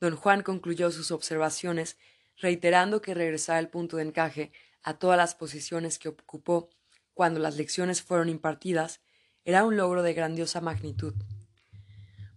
Don 0.00 0.14
Juan 0.14 0.44
concluyó 0.44 0.92
sus 0.92 1.10
observaciones 1.10 1.98
reiterando 2.40 3.00
que 3.00 3.14
regresar 3.14 3.58
el 3.58 3.68
punto 3.68 3.96
de 3.96 4.04
encaje 4.04 4.52
a 4.82 4.98
todas 4.98 5.16
las 5.16 5.34
posiciones 5.34 5.98
que 5.98 6.08
ocupó 6.08 6.70
cuando 7.14 7.38
las 7.38 7.56
lecciones 7.56 8.02
fueron 8.02 8.28
impartidas 8.28 9.00
era 9.44 9.64
un 9.64 9.76
logro 9.76 10.02
de 10.02 10.14
grandiosa 10.14 10.60
magnitud. 10.60 11.14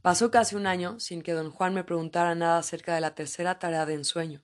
Pasó 0.01 0.31
casi 0.31 0.55
un 0.55 0.67
año 0.67 0.99
sin 0.99 1.21
que 1.21 1.31
don 1.31 1.51
Juan 1.51 1.73
me 1.73 1.85
preguntara 1.85 2.35
nada 2.35 2.57
acerca 2.57 2.93
de 2.93 3.01
la 3.01 3.15
tercera 3.15 3.59
tarea 3.59 3.85
de 3.85 3.93
ensueño. 3.93 4.43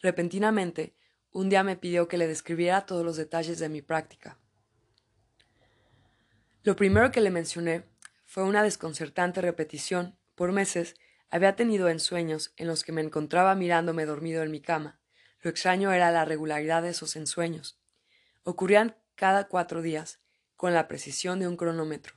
Repentinamente, 0.00 0.94
un 1.30 1.50
día 1.50 1.62
me 1.62 1.76
pidió 1.76 2.08
que 2.08 2.16
le 2.16 2.26
describiera 2.26 2.86
todos 2.86 3.04
los 3.04 3.16
detalles 3.16 3.58
de 3.58 3.68
mi 3.68 3.82
práctica. 3.82 4.38
Lo 6.62 6.76
primero 6.76 7.10
que 7.10 7.20
le 7.20 7.30
mencioné 7.30 7.84
fue 8.24 8.44
una 8.44 8.62
desconcertante 8.62 9.40
repetición, 9.40 10.16
por 10.34 10.52
meses, 10.52 10.96
había 11.30 11.56
tenido 11.56 11.88
ensueños 11.88 12.52
en 12.56 12.66
los 12.66 12.84
que 12.84 12.92
me 12.92 13.00
encontraba 13.00 13.54
mirándome 13.54 14.04
dormido 14.04 14.42
en 14.42 14.50
mi 14.50 14.60
cama. 14.60 15.00
Lo 15.40 15.50
extraño 15.50 15.92
era 15.92 16.10
la 16.10 16.24
regularidad 16.24 16.82
de 16.82 16.90
esos 16.90 17.16
ensueños. 17.16 17.78
Ocurrían 18.42 18.96
cada 19.14 19.48
cuatro 19.48 19.80
días, 19.80 20.20
con 20.56 20.74
la 20.74 20.88
precisión 20.88 21.40
de 21.40 21.48
un 21.48 21.56
cronómetro. 21.56 22.16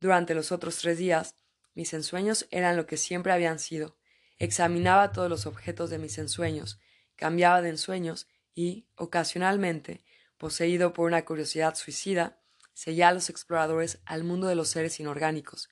Durante 0.00 0.34
los 0.34 0.50
otros 0.50 0.78
tres 0.78 0.98
días, 0.98 1.36
mis 1.74 1.92
ensueños 1.94 2.46
eran 2.50 2.76
lo 2.76 2.86
que 2.86 2.96
siempre 2.96 3.32
habían 3.32 3.58
sido. 3.58 3.96
Examinaba 4.38 5.12
todos 5.12 5.30
los 5.30 5.46
objetos 5.46 5.90
de 5.90 5.98
mis 5.98 6.18
ensueños, 6.18 6.80
cambiaba 7.16 7.62
de 7.62 7.70
ensueños 7.70 8.28
y, 8.54 8.88
ocasionalmente, 8.96 10.04
poseído 10.38 10.92
por 10.92 11.06
una 11.06 11.24
curiosidad 11.24 11.74
suicida, 11.74 12.40
seguía 12.72 13.08
a 13.08 13.12
los 13.12 13.30
exploradores 13.30 14.00
al 14.04 14.24
mundo 14.24 14.46
de 14.46 14.56
los 14.56 14.68
seres 14.68 14.98
inorgánicos, 15.00 15.68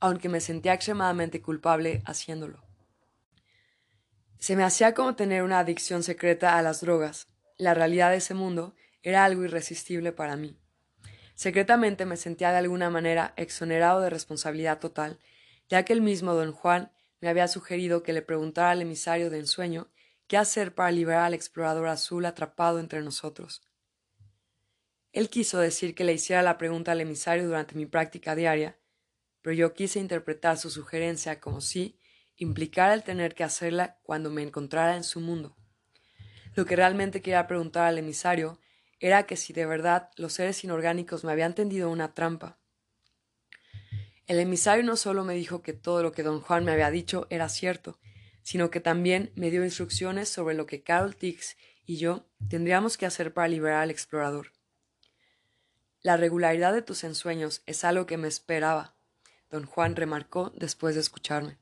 aunque 0.00 0.28
me 0.28 0.40
sentía 0.40 0.74
extremadamente 0.74 1.40
culpable 1.40 2.02
haciéndolo. 2.04 2.62
Se 4.38 4.56
me 4.56 4.64
hacía 4.64 4.94
como 4.94 5.16
tener 5.16 5.42
una 5.42 5.58
adicción 5.58 6.02
secreta 6.02 6.58
a 6.58 6.62
las 6.62 6.80
drogas. 6.80 7.28
La 7.56 7.74
realidad 7.74 8.10
de 8.10 8.18
ese 8.18 8.34
mundo 8.34 8.74
era 9.02 9.24
algo 9.24 9.44
irresistible 9.44 10.12
para 10.12 10.36
mí. 10.36 10.58
Secretamente 11.34 12.06
me 12.06 12.16
sentía 12.16 12.50
de 12.50 12.58
alguna 12.58 12.90
manera 12.90 13.32
exonerado 13.36 14.00
de 14.00 14.10
responsabilidad 14.10 14.78
total, 14.78 15.18
ya 15.68 15.84
que 15.84 15.92
el 15.92 16.00
mismo 16.00 16.34
don 16.34 16.52
Juan 16.52 16.92
me 17.20 17.28
había 17.28 17.48
sugerido 17.48 18.02
que 18.02 18.12
le 18.12 18.22
preguntara 18.22 18.70
al 18.70 18.82
emisario 18.82 19.30
de 19.30 19.38
ensueño 19.38 19.88
qué 20.26 20.36
hacer 20.36 20.74
para 20.74 20.90
liberar 20.90 21.24
al 21.24 21.34
explorador 21.34 21.88
azul 21.88 22.24
atrapado 22.26 22.78
entre 22.78 23.02
nosotros. 23.02 23.62
Él 25.12 25.30
quiso 25.30 25.58
decir 25.58 25.94
que 25.94 26.04
le 26.04 26.12
hiciera 26.12 26.42
la 26.42 26.58
pregunta 26.58 26.92
al 26.92 27.00
emisario 27.00 27.46
durante 27.46 27.74
mi 27.74 27.86
práctica 27.86 28.34
diaria, 28.34 28.78
pero 29.46 29.54
yo 29.54 29.74
quise 29.74 30.00
interpretar 30.00 30.58
su 30.58 30.70
sugerencia 30.70 31.38
como 31.38 31.60
si 31.60 32.00
implicara 32.36 32.94
el 32.94 33.04
tener 33.04 33.36
que 33.36 33.44
hacerla 33.44 33.96
cuando 34.02 34.28
me 34.28 34.42
encontrara 34.42 34.96
en 34.96 35.04
su 35.04 35.20
mundo. 35.20 35.56
Lo 36.56 36.66
que 36.66 36.74
realmente 36.74 37.22
quería 37.22 37.46
preguntar 37.46 37.86
al 37.86 37.96
emisario 37.96 38.58
era 38.98 39.24
que 39.24 39.36
si 39.36 39.52
de 39.52 39.64
verdad 39.64 40.10
los 40.16 40.32
seres 40.32 40.64
inorgánicos 40.64 41.22
me 41.22 41.30
habían 41.30 41.54
tendido 41.54 41.90
una 41.90 42.12
trampa. 42.12 42.58
El 44.26 44.40
emisario 44.40 44.82
no 44.82 44.96
solo 44.96 45.22
me 45.22 45.34
dijo 45.34 45.62
que 45.62 45.74
todo 45.74 46.02
lo 46.02 46.10
que 46.10 46.24
don 46.24 46.40
Juan 46.40 46.64
me 46.64 46.72
había 46.72 46.90
dicho 46.90 47.28
era 47.30 47.48
cierto, 47.48 48.00
sino 48.42 48.68
que 48.68 48.80
también 48.80 49.30
me 49.36 49.52
dio 49.52 49.64
instrucciones 49.64 50.28
sobre 50.28 50.56
lo 50.56 50.66
que 50.66 50.82
Carol 50.82 51.14
Tix 51.14 51.56
y 51.84 51.98
yo 51.98 52.26
tendríamos 52.48 52.98
que 52.98 53.06
hacer 53.06 53.32
para 53.32 53.46
liberar 53.46 53.84
al 53.84 53.92
explorador. 53.92 54.50
La 56.02 56.16
regularidad 56.16 56.72
de 56.72 56.82
tus 56.82 57.04
ensueños 57.04 57.62
es 57.66 57.84
algo 57.84 58.06
que 58.06 58.16
me 58.16 58.26
esperaba, 58.26 58.95
don 59.50 59.64
Juan 59.64 59.96
remarcó 59.96 60.52
después 60.56 60.94
de 60.94 61.00
escucharme. 61.00 61.58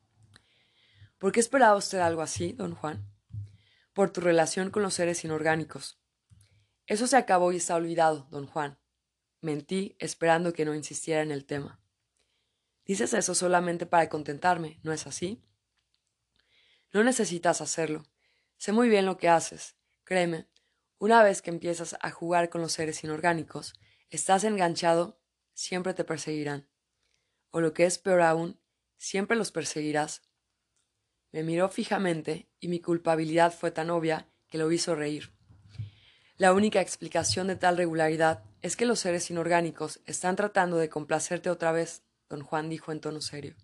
¿Por 1.19 1.33
qué 1.33 1.41
esperaba 1.41 1.77
usted 1.77 1.99
algo 1.99 2.23
así, 2.23 2.53
don 2.53 2.75
Juan? 2.75 3.07
Por 3.93 4.11
tu 4.11 4.21
relación 4.21 4.71
con 4.71 4.83
los 4.83 4.95
seres 4.95 5.25
inorgánicos. 5.25 5.99
Eso 6.87 7.07
se 7.07 7.17
acabó 7.17 7.53
y 7.53 7.57
está 7.57 7.77
olvidado, 7.77 8.27
don 8.31 8.47
Juan. 8.47 8.79
Mentí 9.41 9.97
esperando 9.99 10.53
que 10.53 10.65
no 10.65 10.75
insistiera 10.75 11.23
en 11.23 11.31
el 11.31 11.45
tema. 11.45 11.81
Dices 12.85 13.15
eso 13.15 13.35
solamente 13.35 13.87
para 13.87 14.09
contentarme, 14.09 14.81
¿no 14.83 14.93
es 14.93 15.07
así? 15.07 15.43
No 16.93 17.03
necesitas 17.05 17.61
hacerlo. 17.61 18.05
Sé 18.57 18.73
muy 18.73 18.89
bien 18.89 19.07
lo 19.07 19.17
que 19.17 19.29
haces. 19.29 19.77
Créeme, 20.05 20.47
una 20.99 21.23
vez 21.23 21.43
que 21.43 21.51
empiezas 21.51 21.97
a 22.01 22.11
jugar 22.11 22.51
con 22.51 22.61
los 22.61 22.73
seres 22.73 23.03
inorgánicos, 23.05 23.75
estás 24.11 24.45
enganchado, 24.45 25.19
siempre 25.55 25.95
te 25.95 26.05
perseguirán 26.05 26.69
o 27.55 27.61
lo 27.61 27.73
que 27.73 27.87
es 27.87 27.99
peor 27.99 28.21
aún, 28.21 28.59
siempre 28.97 29.37
los 29.37 29.53
perseguirás. 29.53 30.23
Me 31.31 31.45
miró 31.45 31.69
fijamente 31.69 32.49
y 32.59 32.67
mi 32.67 32.81
culpabilidad 32.81 33.55
fue 33.55 33.71
tan 33.71 33.91
obvia 33.91 34.29
que 34.49 34.59
lo 34.59 34.73
hizo 34.73 34.97
reír. 34.97 35.33
La 36.37 36.53
única 36.53 36.81
explicación 36.81 37.47
de 37.47 37.55
tal 37.55 37.77
regularidad 37.77 38.43
es 38.61 38.75
que 38.75 38.87
los 38.87 38.99
seres 38.99 39.31
inorgánicos 39.31 40.01
están 40.05 40.35
tratando 40.35 40.79
de 40.79 40.89
complacerte 40.89 41.49
otra 41.49 41.71
vez, 41.71 42.03
don 42.29 42.43
Juan 42.43 42.69
dijo 42.69 42.91
en 42.91 42.99
tono 42.99 43.21
serio. 43.21 43.55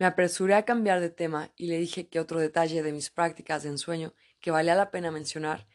Me 0.00 0.06
apresuré 0.06 0.54
a 0.54 0.64
cambiar 0.64 1.00
de 1.00 1.10
tema 1.10 1.52
y 1.54 1.68
le 1.68 1.78
dije 1.78 2.08
que 2.08 2.18
otro 2.18 2.40
detalle 2.40 2.82
de 2.82 2.90
mis 2.90 3.10
prácticas 3.10 3.62
de 3.62 3.68
ensueño 3.68 4.12
que 4.40 4.50
valía 4.50 4.74
la 4.74 4.90
pena 4.90 5.12
mencionar 5.12 5.68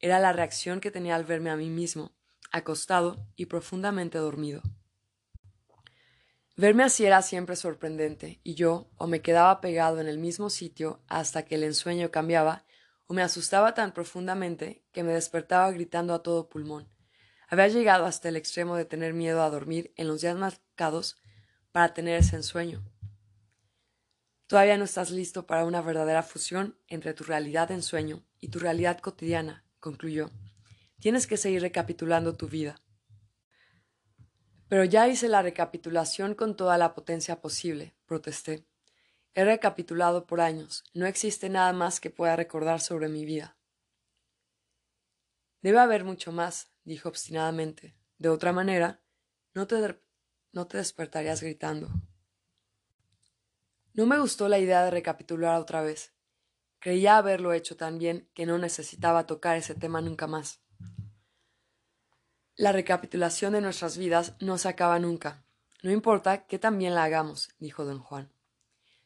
era 0.00 0.18
la 0.18 0.32
reacción 0.32 0.80
que 0.80 0.90
tenía 0.90 1.14
al 1.14 1.24
verme 1.24 1.50
a 1.50 1.56
mí 1.56 1.68
mismo, 1.68 2.16
acostado 2.52 3.28
y 3.36 3.46
profundamente 3.46 4.16
dormido. 4.16 4.62
Verme 6.58 6.82
así 6.82 7.06
era 7.06 7.22
siempre 7.22 7.54
sorprendente, 7.54 8.40
y 8.42 8.56
yo 8.56 8.90
o 8.96 9.06
me 9.06 9.22
quedaba 9.22 9.60
pegado 9.60 10.00
en 10.00 10.08
el 10.08 10.18
mismo 10.18 10.50
sitio 10.50 11.00
hasta 11.06 11.44
que 11.44 11.54
el 11.54 11.62
ensueño 11.62 12.10
cambiaba, 12.10 12.64
o 13.06 13.14
me 13.14 13.22
asustaba 13.22 13.74
tan 13.74 13.92
profundamente 13.92 14.82
que 14.90 15.04
me 15.04 15.12
despertaba 15.12 15.70
gritando 15.70 16.14
a 16.14 16.22
todo 16.24 16.48
pulmón. 16.48 16.88
Había 17.46 17.68
llegado 17.68 18.06
hasta 18.06 18.28
el 18.28 18.34
extremo 18.34 18.74
de 18.74 18.84
tener 18.84 19.14
miedo 19.14 19.40
a 19.44 19.50
dormir 19.50 19.92
en 19.94 20.08
los 20.08 20.20
días 20.20 20.36
marcados 20.36 21.22
para 21.70 21.94
tener 21.94 22.18
ese 22.18 22.34
ensueño. 22.34 22.82
Todavía 24.48 24.78
no 24.78 24.84
estás 24.84 25.12
listo 25.12 25.46
para 25.46 25.64
una 25.64 25.80
verdadera 25.80 26.24
fusión 26.24 26.76
entre 26.88 27.14
tu 27.14 27.22
realidad 27.22 27.68
de 27.68 27.74
ensueño 27.74 28.24
y 28.40 28.48
tu 28.48 28.58
realidad 28.58 28.98
cotidiana, 28.98 29.64
concluyó. 29.78 30.32
Tienes 30.98 31.28
que 31.28 31.36
seguir 31.36 31.62
recapitulando 31.62 32.34
tu 32.34 32.48
vida. 32.48 32.80
Pero 34.68 34.84
ya 34.84 35.08
hice 35.08 35.28
la 35.28 35.42
recapitulación 35.42 36.34
con 36.34 36.56
toda 36.56 36.76
la 36.76 36.94
potencia 36.94 37.40
posible, 37.40 37.94
protesté. 38.06 38.66
He 39.34 39.44
recapitulado 39.44 40.26
por 40.26 40.40
años. 40.40 40.84
No 40.94 41.06
existe 41.06 41.48
nada 41.48 41.72
más 41.72 42.00
que 42.00 42.10
pueda 42.10 42.36
recordar 42.36 42.80
sobre 42.80 43.08
mi 43.08 43.24
vida. 43.24 43.56
Debe 45.62 45.78
haber 45.78 46.04
mucho 46.04 46.32
más, 46.32 46.70
dijo 46.84 47.08
obstinadamente. 47.08 47.96
De 48.18 48.28
otra 48.28 48.52
manera, 48.52 49.00
no 49.54 49.66
te, 49.66 50.00
no 50.52 50.66
te 50.66 50.76
despertarías 50.76 51.42
gritando. 51.42 51.88
No 53.94 54.06
me 54.06 54.18
gustó 54.18 54.48
la 54.48 54.58
idea 54.58 54.84
de 54.84 54.90
recapitular 54.90 55.58
otra 55.60 55.82
vez. 55.82 56.12
Creía 56.78 57.16
haberlo 57.16 57.52
hecho 57.52 57.76
tan 57.76 57.98
bien 57.98 58.28
que 58.34 58.46
no 58.46 58.58
necesitaba 58.58 59.26
tocar 59.26 59.56
ese 59.56 59.74
tema 59.74 60.00
nunca 60.00 60.26
más. 60.26 60.60
La 62.58 62.72
recapitulación 62.72 63.52
de 63.52 63.60
nuestras 63.60 63.96
vidas 63.96 64.34
no 64.40 64.58
se 64.58 64.68
acaba 64.68 64.98
nunca. 64.98 65.44
No 65.84 65.92
importa 65.92 66.44
qué 66.48 66.58
tan 66.58 66.76
bien 66.76 66.92
la 66.92 67.04
hagamos, 67.04 67.50
dijo 67.60 67.84
don 67.84 68.00
Juan. 68.00 68.32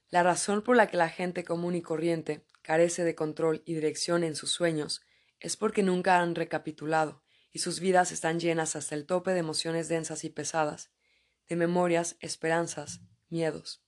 La 0.09 0.23
razón 0.23 0.63
por 0.63 0.75
la 0.75 0.87
que 0.87 0.97
la 0.97 1.11
gente 1.11 1.45
común 1.45 1.75
y 1.75 1.83
corriente 1.83 2.47
carece 2.63 3.05
de 3.05 3.15
control 3.15 3.61
y 3.67 3.75
dirección 3.75 4.25
en 4.25 4.37
sus 4.37 4.53
sueños 4.53 5.03
es 5.39 5.59
porque 5.59 5.83
nunca 5.83 6.19
han 6.19 6.35
recapitulado 6.35 7.23
y 7.53 7.59
sus 7.59 7.79
vidas 7.81 8.11
están 8.11 8.41
llenas 8.41 8.75
hasta 8.75 8.95
el 8.95 9.05
tope 9.05 9.33
de 9.33 9.41
emociones 9.41 9.87
densas 9.87 10.25
y 10.25 10.31
pesadas, 10.31 10.91
de 11.47 11.57
memorias, 11.57 12.17
esperanzas, 12.21 13.03
miedos. 13.29 13.85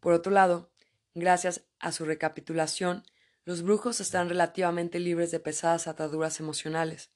Por 0.00 0.14
otro 0.14 0.32
lado, 0.32 0.72
gracias 1.14 1.62
a 1.78 1.92
su 1.92 2.04
recapitulación, 2.04 3.04
los 3.44 3.62
brujos 3.62 4.00
están 4.00 4.28
relativamente 4.28 4.98
libres 4.98 5.30
de 5.30 5.38
pesadas 5.38 5.86
ataduras 5.86 6.40
emocionales, 6.40 7.12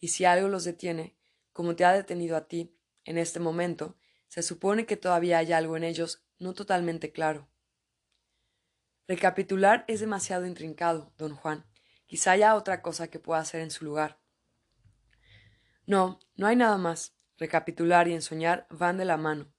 y 0.00 0.08
si 0.08 0.24
algo 0.24 0.48
los 0.48 0.64
detiene, 0.64 1.16
como 1.52 1.76
te 1.76 1.84
ha 1.84 1.92
detenido 1.92 2.36
a 2.36 2.48
ti, 2.48 2.74
en 3.04 3.18
este 3.18 3.40
momento, 3.40 3.96
se 4.28 4.42
supone 4.42 4.86
que 4.86 4.96
todavía 4.96 5.38
hay 5.38 5.52
algo 5.52 5.76
en 5.76 5.84
ellos 5.84 6.24
no 6.38 6.54
totalmente 6.54 7.12
claro. 7.12 7.48
Recapitular 9.08 9.84
es 9.88 10.00
demasiado 10.00 10.46
intrincado, 10.46 11.12
don 11.18 11.34
Juan. 11.34 11.66
Quizá 12.06 12.32
haya 12.32 12.54
otra 12.54 12.80
cosa 12.80 13.08
que 13.08 13.18
pueda 13.18 13.40
hacer 13.40 13.60
en 13.60 13.70
su 13.70 13.84
lugar. 13.84 14.20
No, 15.84 16.20
no 16.36 16.46
hay 16.46 16.56
nada 16.56 16.78
más. 16.78 17.16
Recapitular 17.36 18.06
y 18.06 18.14
ensoñar 18.14 18.66
van 18.70 18.98
de 18.98 19.04
la 19.04 19.16
mano. 19.16 19.52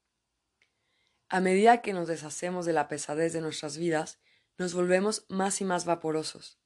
A 1.27 1.41
medida 1.41 1.81
que 1.81 1.93
nos 1.93 2.07
deshacemos 2.07 2.65
de 2.65 2.73
la 2.73 2.87
pesadez 2.87 3.33
de 3.33 3.41
nuestras 3.41 3.77
vidas, 3.77 4.21
nos 4.57 4.73
volvemos 4.73 5.25
más 5.27 5.59
y 5.59 5.65
más 5.65 5.83
vaporosos. 5.83 6.60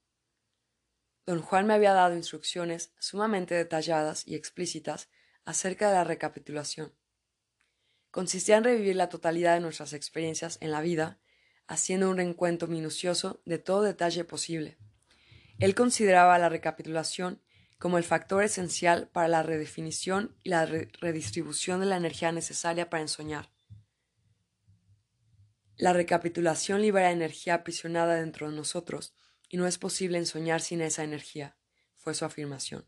Don 1.25 1.41
Juan 1.41 1.65
me 1.65 1.73
había 1.73 1.93
dado 1.93 2.15
instrucciones 2.15 2.91
sumamente 2.99 3.55
detalladas 3.55 4.27
y 4.27 4.35
explícitas 4.35 5.09
acerca 5.43 5.89
de 5.89 5.95
la 5.95 6.03
recapitulación. 6.03 6.93
Consistía 8.11 8.57
en 8.57 8.63
revivir 8.63 8.95
la 8.95 9.09
totalidad 9.09 9.55
de 9.55 9.59
nuestras 9.59 9.93
experiencias 9.93 10.57
en 10.61 10.71
la 10.71 10.81
vida, 10.81 11.19
haciendo 11.67 12.09
un 12.09 12.17
reencuentro 12.17 12.67
minucioso 12.67 13.41
de 13.45 13.57
todo 13.57 13.81
detalle 13.81 14.23
posible. 14.23 14.77
Él 15.57 15.73
consideraba 15.73 16.37
la 16.37 16.49
recapitulación 16.49 17.41
como 17.79 17.97
el 17.97 18.03
factor 18.03 18.43
esencial 18.43 19.09
para 19.09 19.27
la 19.27 19.43
redefinición 19.43 20.35
y 20.43 20.49
la 20.49 20.65
redistribución 20.65 21.79
de 21.79 21.87
la 21.87 21.97
energía 21.97 22.31
necesaria 22.31 22.89
para 22.89 23.01
ensoñar. 23.01 23.49
La 25.75 25.91
recapitulación 25.91 26.81
libera 26.81 27.11
energía 27.11 27.55
aprisionada 27.55 28.15
dentro 28.15 28.49
de 28.49 28.55
nosotros 28.55 29.13
y 29.49 29.57
no 29.57 29.67
es 29.67 29.77
posible 29.77 30.17
ensoñar 30.17 30.61
sin 30.61 30.81
esa 30.81 31.03
energía, 31.03 31.55
fue 31.95 32.13
su 32.13 32.25
afirmación. 32.25 32.85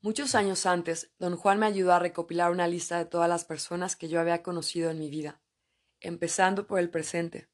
Muchos 0.00 0.34
años 0.34 0.66
antes, 0.66 1.10
don 1.18 1.36
Juan 1.36 1.58
me 1.58 1.66
ayudó 1.66 1.92
a 1.92 1.98
recopilar 1.98 2.52
una 2.52 2.68
lista 2.68 2.98
de 2.98 3.06
todas 3.06 3.28
las 3.28 3.44
personas 3.44 3.96
que 3.96 4.08
yo 4.08 4.20
había 4.20 4.42
conocido 4.42 4.90
en 4.90 4.98
mi 4.98 5.10
vida, 5.10 5.40
empezando 6.00 6.66
por 6.66 6.78
el 6.78 6.90
presente. 6.90 7.48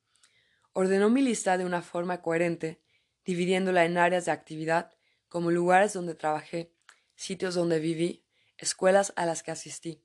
Ordenó 0.73 1.09
mi 1.09 1.23
lista 1.23 1.57
de 1.57 1.65
una 1.65 1.81
forma 1.81 2.21
coherente, 2.21 2.83
dividiéndola 3.25 3.85
en 3.85 3.97
áreas 3.97 4.27
de 4.27 4.33
actividad, 4.33 4.93
como 5.29 5.51
lugares 5.51 5.95
donde 5.95 6.15
trabajé, 6.15 6.75
sitios 7.15 7.55
donde 7.55 7.79
viví, 7.79 8.23
escuelas 8.59 9.15
a 9.17 9.25
las 9.25 9.43
que 9.43 9.51
asistí. 9.51 10.05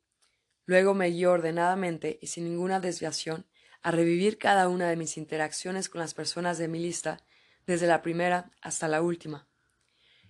Luego 0.65 0.93
me 0.93 1.09
guió 1.09 1.31
ordenadamente 1.31 2.17
y 2.21 2.27
sin 2.27 2.45
ninguna 2.45 2.79
desviación 2.79 3.45
a 3.81 3.91
revivir 3.91 4.37
cada 4.37 4.69
una 4.69 4.89
de 4.89 4.95
mis 4.95 5.17
interacciones 5.17 5.89
con 5.89 5.99
las 5.99 6.13
personas 6.13 6.57
de 6.57 6.67
mi 6.67 6.79
lista 6.79 7.23
desde 7.67 7.85
la 7.85 8.01
primera 8.01 8.51
hasta 8.61 8.87
la 8.87 9.01
última. 9.01 9.47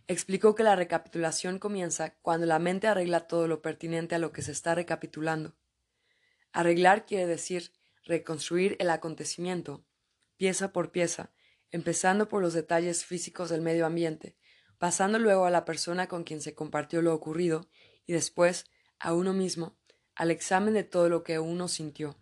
Explicó 0.07 0.55
que 0.55 0.63
la 0.63 0.75
recapitulación 0.75 1.59
comienza 1.59 2.15
cuando 2.21 2.45
la 2.45 2.59
mente 2.59 2.87
arregla 2.87 3.27
todo 3.27 3.47
lo 3.47 3.61
pertinente 3.61 4.15
a 4.15 4.19
lo 4.19 4.31
que 4.31 4.41
se 4.41 4.51
está 4.51 4.75
recapitulando. 4.75 5.55
Arreglar 6.51 7.05
quiere 7.05 7.27
decir 7.27 7.71
reconstruir 8.03 8.75
el 8.79 8.89
acontecimiento, 8.89 9.85
pieza 10.37 10.71
por 10.71 10.91
pieza, 10.91 11.31
empezando 11.71 12.29
por 12.29 12.41
los 12.41 12.53
detalles 12.53 13.05
físicos 13.05 13.49
del 13.49 13.61
medio 13.61 13.85
ambiente, 13.85 14.37
pasando 14.77 15.19
luego 15.19 15.45
a 15.45 15.51
la 15.51 15.65
persona 15.65 16.07
con 16.07 16.23
quien 16.23 16.41
se 16.41 16.55
compartió 16.55 17.01
lo 17.01 17.13
ocurrido 17.13 17.69
y 18.05 18.13
después 18.13 18.65
a 18.99 19.13
uno 19.13 19.33
mismo, 19.33 19.77
al 20.15 20.31
examen 20.31 20.73
de 20.73 20.83
todo 20.83 21.09
lo 21.09 21.23
que 21.23 21.37
uno 21.37 21.67
sintió. 21.67 22.17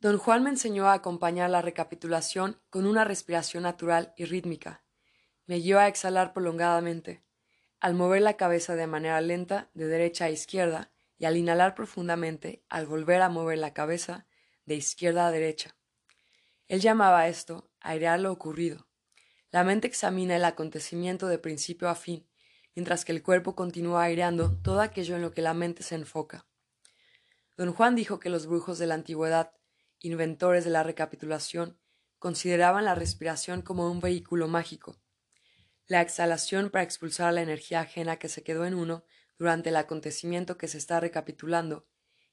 Don 0.00 0.16
Juan 0.16 0.44
me 0.44 0.50
enseñó 0.50 0.86
a 0.86 0.92
acompañar 0.92 1.50
la 1.50 1.60
recapitulación 1.60 2.60
con 2.70 2.86
una 2.86 3.02
respiración 3.02 3.64
natural 3.64 4.14
y 4.16 4.26
rítmica. 4.26 4.84
Me 5.46 5.56
guió 5.56 5.80
a 5.80 5.88
exhalar 5.88 6.32
prolongadamente, 6.32 7.24
al 7.80 7.94
mover 7.94 8.22
la 8.22 8.36
cabeza 8.36 8.76
de 8.76 8.86
manera 8.86 9.20
lenta 9.20 9.70
de 9.74 9.88
derecha 9.88 10.26
a 10.26 10.30
izquierda 10.30 10.92
y 11.18 11.24
al 11.24 11.36
inhalar 11.36 11.74
profundamente 11.74 12.62
al 12.68 12.86
volver 12.86 13.22
a 13.22 13.28
mover 13.28 13.58
la 13.58 13.74
cabeza 13.74 14.28
de 14.66 14.76
izquierda 14.76 15.26
a 15.26 15.32
derecha. 15.32 15.74
Él 16.68 16.80
llamaba 16.80 17.26
esto 17.26 17.68
airear 17.80 18.20
lo 18.20 18.30
ocurrido. 18.30 18.86
La 19.50 19.64
mente 19.64 19.88
examina 19.88 20.36
el 20.36 20.44
acontecimiento 20.44 21.26
de 21.26 21.38
principio 21.38 21.88
a 21.88 21.96
fin, 21.96 22.28
mientras 22.76 23.04
que 23.04 23.10
el 23.10 23.22
cuerpo 23.24 23.56
continúa 23.56 24.04
aireando 24.04 24.56
todo 24.62 24.80
aquello 24.80 25.16
en 25.16 25.22
lo 25.22 25.32
que 25.32 25.42
la 25.42 25.54
mente 25.54 25.82
se 25.82 25.96
enfoca. 25.96 26.46
Don 27.56 27.72
Juan 27.72 27.96
dijo 27.96 28.20
que 28.20 28.30
los 28.30 28.46
brujos 28.46 28.78
de 28.78 28.86
la 28.86 28.94
antigüedad 28.94 29.57
inventores 30.00 30.64
de 30.64 30.70
la 30.70 30.82
recapitulación, 30.82 31.78
consideraban 32.18 32.84
la 32.84 32.94
respiración 32.94 33.62
como 33.62 33.90
un 33.90 34.00
vehículo 34.00 34.48
mágico. 34.48 35.00
La 35.86 36.00
exhalación 36.02 36.70
para 36.70 36.84
expulsar 36.84 37.32
la 37.32 37.42
energía 37.42 37.80
ajena 37.80 38.18
que 38.18 38.28
se 38.28 38.42
quedó 38.42 38.64
en 38.66 38.74
uno 38.74 39.04
durante 39.38 39.70
el 39.70 39.76
acontecimiento 39.76 40.58
que 40.58 40.68
se 40.68 40.78
está 40.78 41.00
recapitulando, 41.00 41.86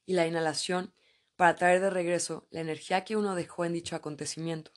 y 0.06 0.14
la 0.14 0.28
inhalación 0.28 0.94
para 1.36 1.56
traer 1.56 1.82
de 1.82 1.90
regreso 1.90 2.48
la 2.52 2.62
energía 2.62 3.04
que 3.04 3.16
uno 3.16 3.36
dejó 3.36 3.66
en 3.66 3.74
dicho 3.74 3.96
acontecimiento. 3.96 4.72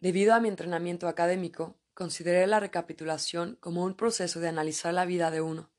Debido 0.00 0.34
a 0.34 0.40
mi 0.40 0.48
entrenamiento 0.48 1.08
académico, 1.08 1.78
consideré 1.94 2.46
la 2.46 2.60
recapitulación 2.60 3.56
como 3.60 3.84
un 3.84 3.94
proceso 3.94 4.40
de 4.40 4.48
analizar 4.48 4.92
la 4.92 5.04
vida 5.04 5.30
de 5.30 5.40
uno, 5.40 5.70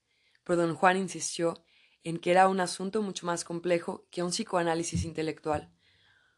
pero 0.44 0.62
don 0.62 0.76
Juan 0.76 0.98
insistió 0.98 1.63
en 2.04 2.20
que 2.20 2.32
era 2.32 2.48
un 2.48 2.60
asunto 2.60 3.02
mucho 3.02 3.26
más 3.26 3.44
complejo 3.44 4.08
que 4.12 4.24
un 4.24 4.32
psicoanálisis 4.32 5.06
intelectual. 5.06 5.72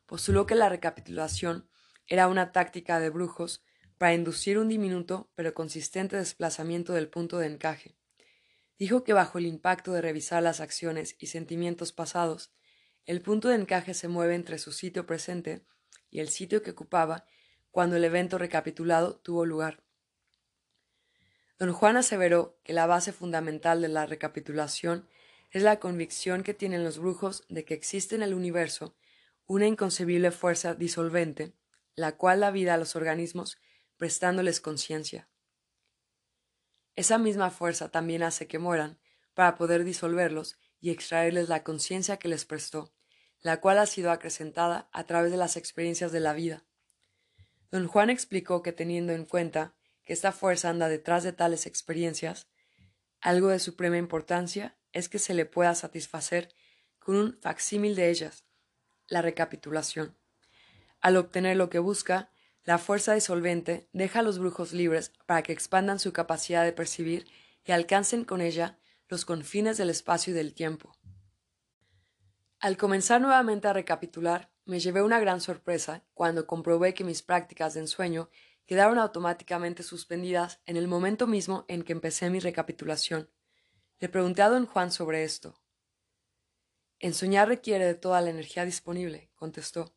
Postuló 0.05 0.45
que 0.45 0.55
la 0.55 0.69
recapitulación 0.69 1.69
era 2.07 2.27
una 2.27 2.51
táctica 2.51 2.99
de 2.99 3.09
brujos 3.09 3.63
para 3.97 4.13
inducir 4.13 4.59
un 4.59 4.69
diminuto 4.69 5.31
pero 5.35 5.53
consistente 5.53 6.17
desplazamiento 6.17 6.93
del 6.93 7.09
punto 7.09 7.37
de 7.39 7.47
encaje. 7.47 7.97
Dijo 8.77 9.03
que 9.03 9.13
bajo 9.13 9.37
el 9.37 9.45
impacto 9.45 9.93
de 9.93 10.01
revisar 10.01 10.43
las 10.43 10.59
acciones 10.59 11.15
y 11.19 11.27
sentimientos 11.27 11.93
pasados, 11.93 12.51
el 13.05 13.21
punto 13.21 13.47
de 13.47 13.55
encaje 13.55 13.93
se 13.93 14.07
mueve 14.07 14.35
entre 14.35 14.57
su 14.57 14.71
sitio 14.71 15.05
presente 15.05 15.65
y 16.09 16.19
el 16.19 16.29
sitio 16.29 16.61
que 16.61 16.71
ocupaba 16.71 17.25
cuando 17.71 17.95
el 17.95 18.03
evento 18.03 18.37
recapitulado 18.37 19.17
tuvo 19.17 19.45
lugar. 19.45 19.83
Don 21.57 21.71
Juan 21.71 21.97
aseveró 21.97 22.59
que 22.63 22.73
la 22.73 22.85
base 22.85 23.13
fundamental 23.13 23.81
de 23.81 23.87
la 23.87 24.05
recapitulación 24.05 25.07
es 25.51 25.63
la 25.63 25.79
convicción 25.79 26.43
que 26.43 26.53
tienen 26.53 26.83
los 26.83 26.99
brujos 26.99 27.43
de 27.49 27.65
que 27.65 27.73
existe 27.73 28.15
en 28.15 28.23
el 28.23 28.33
universo 28.33 28.95
una 29.47 29.67
inconcebible 29.67 30.31
fuerza 30.31 30.73
disolvente, 30.73 31.53
la 31.95 32.17
cual 32.17 32.41
da 32.41 32.51
vida 32.51 32.73
a 32.73 32.77
los 32.77 32.95
organismos 32.95 33.57
prestándoles 33.97 34.59
conciencia. 34.59 35.29
Esa 36.95 37.17
misma 37.17 37.51
fuerza 37.51 37.89
también 37.89 38.23
hace 38.23 38.47
que 38.47 38.59
mueran, 38.59 38.99
para 39.33 39.55
poder 39.55 39.83
disolverlos 39.83 40.57
y 40.79 40.91
extraerles 40.91 41.49
la 41.49 41.63
conciencia 41.63 42.17
que 42.17 42.29
les 42.29 42.45
prestó, 42.45 42.93
la 43.41 43.59
cual 43.59 43.77
ha 43.79 43.85
sido 43.85 44.11
acrecentada 44.11 44.89
a 44.91 45.05
través 45.05 45.31
de 45.31 45.37
las 45.37 45.57
experiencias 45.57 46.11
de 46.11 46.19
la 46.21 46.33
vida. 46.33 46.63
Don 47.69 47.87
Juan 47.87 48.09
explicó 48.09 48.61
que 48.61 48.71
teniendo 48.71 49.13
en 49.13 49.25
cuenta 49.25 49.75
que 50.03 50.13
esta 50.13 50.31
fuerza 50.31 50.69
anda 50.69 50.87
detrás 50.87 51.23
de 51.23 51.33
tales 51.33 51.65
experiencias, 51.65 52.47
algo 53.19 53.49
de 53.49 53.59
suprema 53.59 53.97
importancia 53.97 54.77
es 54.95 55.09
que 55.09 55.19
se 55.19 55.33
le 55.33 55.45
pueda 55.45 55.75
satisfacer 55.75 56.49
con 56.99 57.17
un 57.17 57.37
facsímil 57.41 57.95
de 57.95 58.09
ellas, 58.09 58.45
la 59.07 59.21
recapitulación. 59.21 60.17
Al 61.01 61.17
obtener 61.17 61.57
lo 61.57 61.69
que 61.69 61.79
busca, 61.79 62.31
la 62.63 62.79
fuerza 62.79 63.13
disolvente 63.13 63.89
deja 63.91 64.19
a 64.19 64.23
los 64.23 64.39
brujos 64.39 64.73
libres 64.73 65.11
para 65.27 65.43
que 65.43 65.51
expandan 65.51 65.99
su 65.99 66.13
capacidad 66.13 66.63
de 66.63 66.71
percibir 66.71 67.27
y 67.65 67.73
alcancen 67.73 68.23
con 68.23 68.41
ella 68.41 68.79
los 69.09 69.25
confines 69.25 69.77
del 69.77 69.89
espacio 69.89 70.31
y 70.31 70.35
del 70.35 70.53
tiempo. 70.53 70.97
Al 72.59 72.77
comenzar 72.77 73.21
nuevamente 73.21 73.67
a 73.67 73.73
recapitular, 73.73 74.49
me 74.63 74.79
llevé 74.79 75.03
una 75.03 75.19
gran 75.19 75.41
sorpresa 75.41 76.05
cuando 76.13 76.47
comprobé 76.47 76.93
que 76.93 77.03
mis 77.03 77.21
prácticas 77.21 77.73
de 77.73 77.81
ensueño 77.81 78.29
quedaron 78.65 78.97
automáticamente 78.97 79.83
suspendidas 79.83 80.61
en 80.65 80.77
el 80.77 80.87
momento 80.87 81.27
mismo 81.27 81.65
en 81.67 81.83
que 81.83 81.91
empecé 81.91 82.29
mi 82.29 82.39
recapitulación. 82.39 83.29
Le 83.99 84.09
pregunté 84.09 84.41
a 84.41 84.49
don 84.49 84.65
Juan 84.65 84.91
sobre 84.91 85.23
esto. 85.23 85.61
Ensoñar 86.99 87.47
requiere 87.47 87.85
de 87.85 87.95
toda 87.95 88.19
la 88.21 88.29
energía 88.29 88.65
disponible, 88.65 89.29
contestó. 89.35 89.95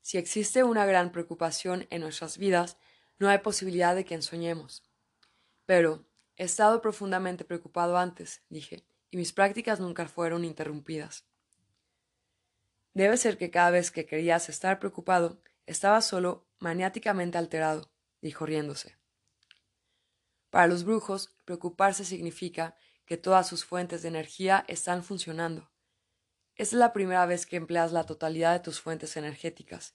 Si 0.00 0.16
existe 0.16 0.64
una 0.64 0.86
gran 0.86 1.12
preocupación 1.12 1.86
en 1.90 2.00
nuestras 2.00 2.38
vidas, 2.38 2.78
no 3.18 3.28
hay 3.28 3.38
posibilidad 3.38 3.94
de 3.94 4.04
que 4.04 4.14
ensoñemos. 4.14 4.82
Pero 5.66 6.06
he 6.36 6.44
estado 6.44 6.80
profundamente 6.80 7.44
preocupado 7.44 7.98
antes, 7.98 8.42
dije, 8.48 8.86
y 9.10 9.18
mis 9.18 9.32
prácticas 9.32 9.80
nunca 9.80 10.08
fueron 10.08 10.44
interrumpidas. 10.44 11.26
Debe 12.94 13.16
ser 13.18 13.36
que 13.36 13.50
cada 13.50 13.70
vez 13.70 13.90
que 13.90 14.06
querías 14.06 14.48
estar 14.48 14.78
preocupado, 14.78 15.42
estaba 15.66 16.00
solo 16.00 16.48
maniáticamente 16.58 17.36
alterado, 17.36 17.92
dijo 18.22 18.46
riéndose. 18.46 18.96
Para 20.50 20.66
los 20.66 20.84
brujos, 20.84 21.36
preocuparse 21.44 22.04
significa 22.04 22.74
que 23.08 23.16
todas 23.16 23.48
sus 23.48 23.64
fuentes 23.64 24.02
de 24.02 24.08
energía 24.08 24.66
están 24.68 25.02
funcionando. 25.02 25.70
Es 26.56 26.74
la 26.74 26.92
primera 26.92 27.24
vez 27.24 27.46
que 27.46 27.56
empleas 27.56 27.90
la 27.90 28.04
totalidad 28.04 28.52
de 28.52 28.60
tus 28.60 28.82
fuentes 28.82 29.16
energéticas. 29.16 29.94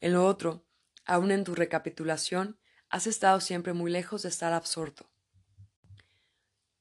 En 0.00 0.14
lo 0.14 0.24
otro, 0.24 0.64
aun 1.04 1.30
en 1.32 1.44
tu 1.44 1.54
recapitulación, 1.54 2.58
has 2.88 3.06
estado 3.06 3.40
siempre 3.40 3.74
muy 3.74 3.90
lejos 3.90 4.22
de 4.22 4.30
estar 4.30 4.54
absorto. 4.54 5.10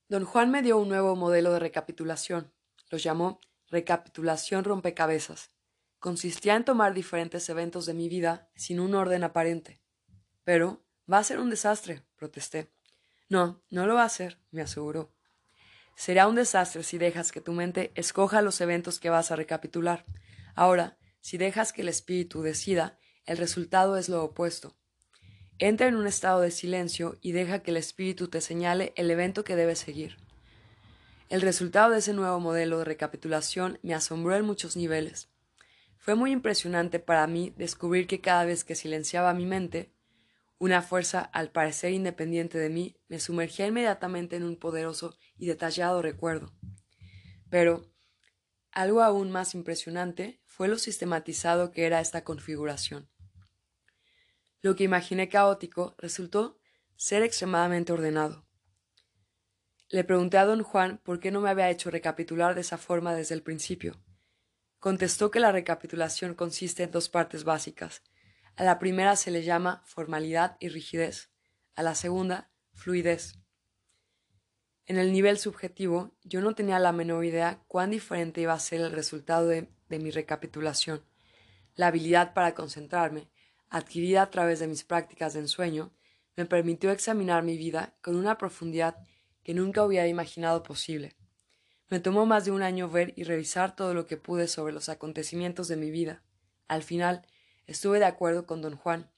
Don 0.07 0.23
Juan 0.23 0.49
me 0.49 0.61
dio 0.61 0.77
un 0.77 0.87
nuevo 0.87 1.17
modelo 1.17 1.51
de 1.51 1.59
recapitulación. 1.59 2.53
Lo 2.89 2.97
llamó 2.97 3.41
recapitulación 3.67 4.63
rompecabezas. 4.63 5.51
Consistía 5.99 6.55
en 6.55 6.63
tomar 6.63 6.93
diferentes 6.93 7.49
eventos 7.49 7.85
de 7.85 7.95
mi 7.95 8.07
vida 8.07 8.49
sin 8.55 8.79
un 8.79 8.95
orden 8.95 9.25
aparente. 9.25 9.81
Pero 10.45 10.85
va 11.11 11.17
a 11.17 11.23
ser 11.25 11.39
un 11.39 11.49
desastre, 11.49 12.05
protesté. 12.15 12.71
No, 13.27 13.61
no 13.69 13.87
lo 13.87 13.95
va 13.95 14.05
a 14.05 14.09
ser, 14.09 14.39
me 14.51 14.61
aseguró. 14.61 15.14
Será 15.95 16.27
un 16.27 16.35
desastre 16.35 16.83
si 16.83 16.97
dejas 16.97 17.31
que 17.31 17.41
tu 17.41 17.53
mente 17.53 17.91
escoja 17.95 18.41
los 18.41 18.59
eventos 18.61 18.99
que 18.99 19.09
vas 19.09 19.31
a 19.31 19.35
recapitular. 19.35 20.05
Ahora, 20.53 20.97
Si 21.25 21.39
dejas 21.39 21.73
que 21.73 21.81
el 21.81 21.89
espíritu 21.89 22.43
decida, 22.43 22.99
el 23.25 23.37
resultado 23.37 23.97
es 23.97 24.09
lo 24.09 24.23
opuesto. 24.23 24.75
Entra 25.57 25.87
en 25.87 25.95
un 25.95 26.05
estado 26.05 26.39
de 26.41 26.51
silencio 26.51 27.17
y 27.19 27.31
deja 27.31 27.63
que 27.63 27.71
el 27.71 27.77
espíritu 27.77 28.27
te 28.27 28.41
señale 28.41 28.93
el 28.95 29.09
evento 29.09 29.43
que 29.43 29.55
debes 29.55 29.79
seguir. 29.79 30.17
El 31.29 31.41
resultado 31.41 31.89
de 31.89 31.97
ese 31.97 32.13
nuevo 32.13 32.39
modelo 32.39 32.77
de 32.77 32.85
recapitulación 32.85 33.79
me 33.81 33.95
asombró 33.95 34.35
en 34.35 34.45
muchos 34.45 34.77
niveles. 34.77 35.29
Fue 35.97 36.13
muy 36.13 36.29
impresionante 36.29 36.99
para 36.99 37.25
mí 37.25 37.51
descubrir 37.57 38.05
que 38.05 38.21
cada 38.21 38.45
vez 38.45 38.63
que 38.63 38.75
silenciaba 38.75 39.33
mi 39.33 39.47
mente, 39.47 39.94
una 40.65 40.81
fuerza, 40.81 41.21
al 41.21 41.51
parecer 41.51 41.93
independiente 41.93 42.57
de 42.57 42.69
mí, 42.69 42.97
me 43.07 43.19
sumergía 43.19 43.67
inmediatamente 43.67 44.35
en 44.35 44.43
un 44.43 44.57
poderoso 44.57 45.15
y 45.37 45.45
detallado 45.45 46.01
recuerdo. 46.01 46.53
Pero, 47.49 47.85
algo 48.71 49.03
aún 49.03 49.31
más 49.31 49.53
impresionante 49.53 50.41
fue 50.45 50.67
lo 50.67 50.77
sistematizado 50.79 51.71
que 51.71 51.85
era 51.85 52.01
esta 52.01 52.23
configuración. 52.23 53.09
Lo 54.61 54.75
que 54.75 54.83
imaginé 54.83 55.29
caótico 55.29 55.95
resultó 55.99 56.59
ser 56.95 57.21
extremadamente 57.21 57.93
ordenado. 57.93 58.47
Le 59.89 60.03
pregunté 60.03 60.39
a 60.39 60.45
don 60.45 60.63
Juan 60.63 60.99
por 61.03 61.19
qué 61.19 61.29
no 61.29 61.41
me 61.41 61.51
había 61.51 61.69
hecho 61.69 61.91
recapitular 61.91 62.55
de 62.55 62.61
esa 62.61 62.79
forma 62.79 63.13
desde 63.13 63.35
el 63.35 63.43
principio. 63.43 64.01
Contestó 64.79 65.29
que 65.29 65.39
la 65.39 65.51
recapitulación 65.51 66.33
consiste 66.33 66.81
en 66.83 66.91
dos 66.91 67.07
partes 67.07 67.43
básicas. 67.43 68.01
A 68.55 68.63
la 68.63 68.79
primera 68.79 69.15
se 69.17 69.31
le 69.31 69.43
llama 69.43 69.81
formalidad 69.85 70.55
y 70.61 70.69
rigidez, 70.69 71.29
a 71.75 71.83
la 71.83 71.93
segunda, 71.93 72.49
fluidez. 72.73 73.37
En 74.85 74.97
el 74.97 75.11
nivel 75.11 75.37
subjetivo, 75.39 76.15
yo 76.23 76.41
no 76.41 76.55
tenía 76.55 76.79
la 76.79 76.93
menor 76.93 77.25
idea 77.25 77.63
cuán 77.67 77.91
diferente 77.91 78.41
iba 78.41 78.53
a 78.53 78.59
ser 78.59 78.81
el 78.81 78.91
resultado 78.91 79.47
de, 79.47 79.69
mi 79.89 80.11
recapitulación. 80.11 81.03
La 81.75 81.87
habilidad 81.87 82.33
para 82.33 82.53
concentrarme, 82.53 83.29
adquirida 83.69 84.21
a 84.21 84.29
través 84.29 84.59
de 84.59 84.67
mis 84.67 84.83
prácticas 84.83 85.33
de 85.33 85.39
ensueño, 85.39 85.93
me 86.37 86.45
permitió 86.45 86.91
examinar 86.91 87.43
mi 87.43 87.57
vida 87.57 87.95
con 88.01 88.15
una 88.15 88.37
profundidad 88.37 88.97
que 89.43 89.53
nunca 89.53 89.83
hubiera 89.83 90.07
imaginado 90.07 90.63
posible. 90.63 91.15
Me 91.89 91.99
tomó 91.99 92.25
más 92.25 92.45
de 92.45 92.51
un 92.51 92.61
año 92.61 92.89
ver 92.89 93.13
y 93.15 93.23
revisar 93.23 93.75
todo 93.75 93.93
lo 93.93 94.05
que 94.05 94.17
pude 94.17 94.47
sobre 94.47 94.73
los 94.73 94.89
acontecimientos 94.89 95.67
de 95.67 95.77
mi 95.77 95.91
vida. 95.91 96.23
Al 96.67 96.83
final, 96.83 97.25
estuve 97.67 97.99
de 97.99 98.05
acuerdo 98.05 98.45
con 98.45 98.61
don 98.61 98.75
Juan. 98.75 99.11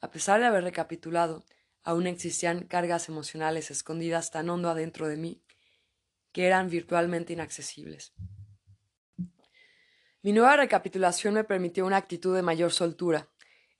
A 0.00 0.10
pesar 0.10 0.40
de 0.40 0.46
haber 0.46 0.64
recapitulado, 0.64 1.44
aún 1.82 2.06
existían 2.06 2.64
cargas 2.64 3.08
emocionales 3.08 3.70
escondidas 3.70 4.30
tan 4.30 4.50
hondo 4.50 4.70
adentro 4.70 5.08
de 5.08 5.16
mí 5.16 5.42
que 6.32 6.46
eran 6.46 6.70
virtualmente 6.70 7.32
inaccesibles. 7.32 8.14
Mi 10.22 10.32
nueva 10.32 10.56
recapitulación 10.56 11.34
me 11.34 11.44
permitió 11.44 11.84
una 11.84 11.96
actitud 11.96 12.34
de 12.34 12.42
mayor 12.42 12.72
soltura. 12.72 13.28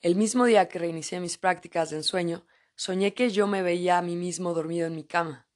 El 0.01 0.17
mismo 0.17 0.45
día 0.45 0.69
que 0.69 0.79
reinicié 0.79 1.21
mis 1.21 1.39
prácticas 1.39 1.91
de 1.91 1.97
ensueño, 1.97 2.45
soñé 2.75 3.15
que 3.15 3.31
yo 3.31 3.47
me 3.47 3.63
veía 3.63 3.99
a 3.99 4.03
mí 4.03 4.17
mismo 4.17 4.53
dormido 4.53 4.87
en 4.87 4.97
mi 4.97 5.05
cama. 5.05 5.47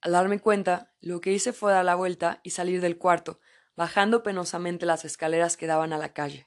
Al 0.00 0.12
darme 0.12 0.38
cuenta, 0.38 0.92
lo 1.00 1.22
que 1.22 1.32
hice 1.32 1.54
fue 1.54 1.72
dar 1.72 1.86
la 1.86 1.94
vuelta 1.94 2.40
y 2.42 2.50
salir 2.50 2.82
del 2.82 2.98
cuarto, 2.98 3.40
bajando 3.74 4.22
penosamente 4.22 4.84
las 4.84 5.06
escaleras 5.06 5.56
que 5.56 5.66
daban 5.66 5.94
a 5.94 5.98
la 5.98 6.12
calle. 6.12 6.46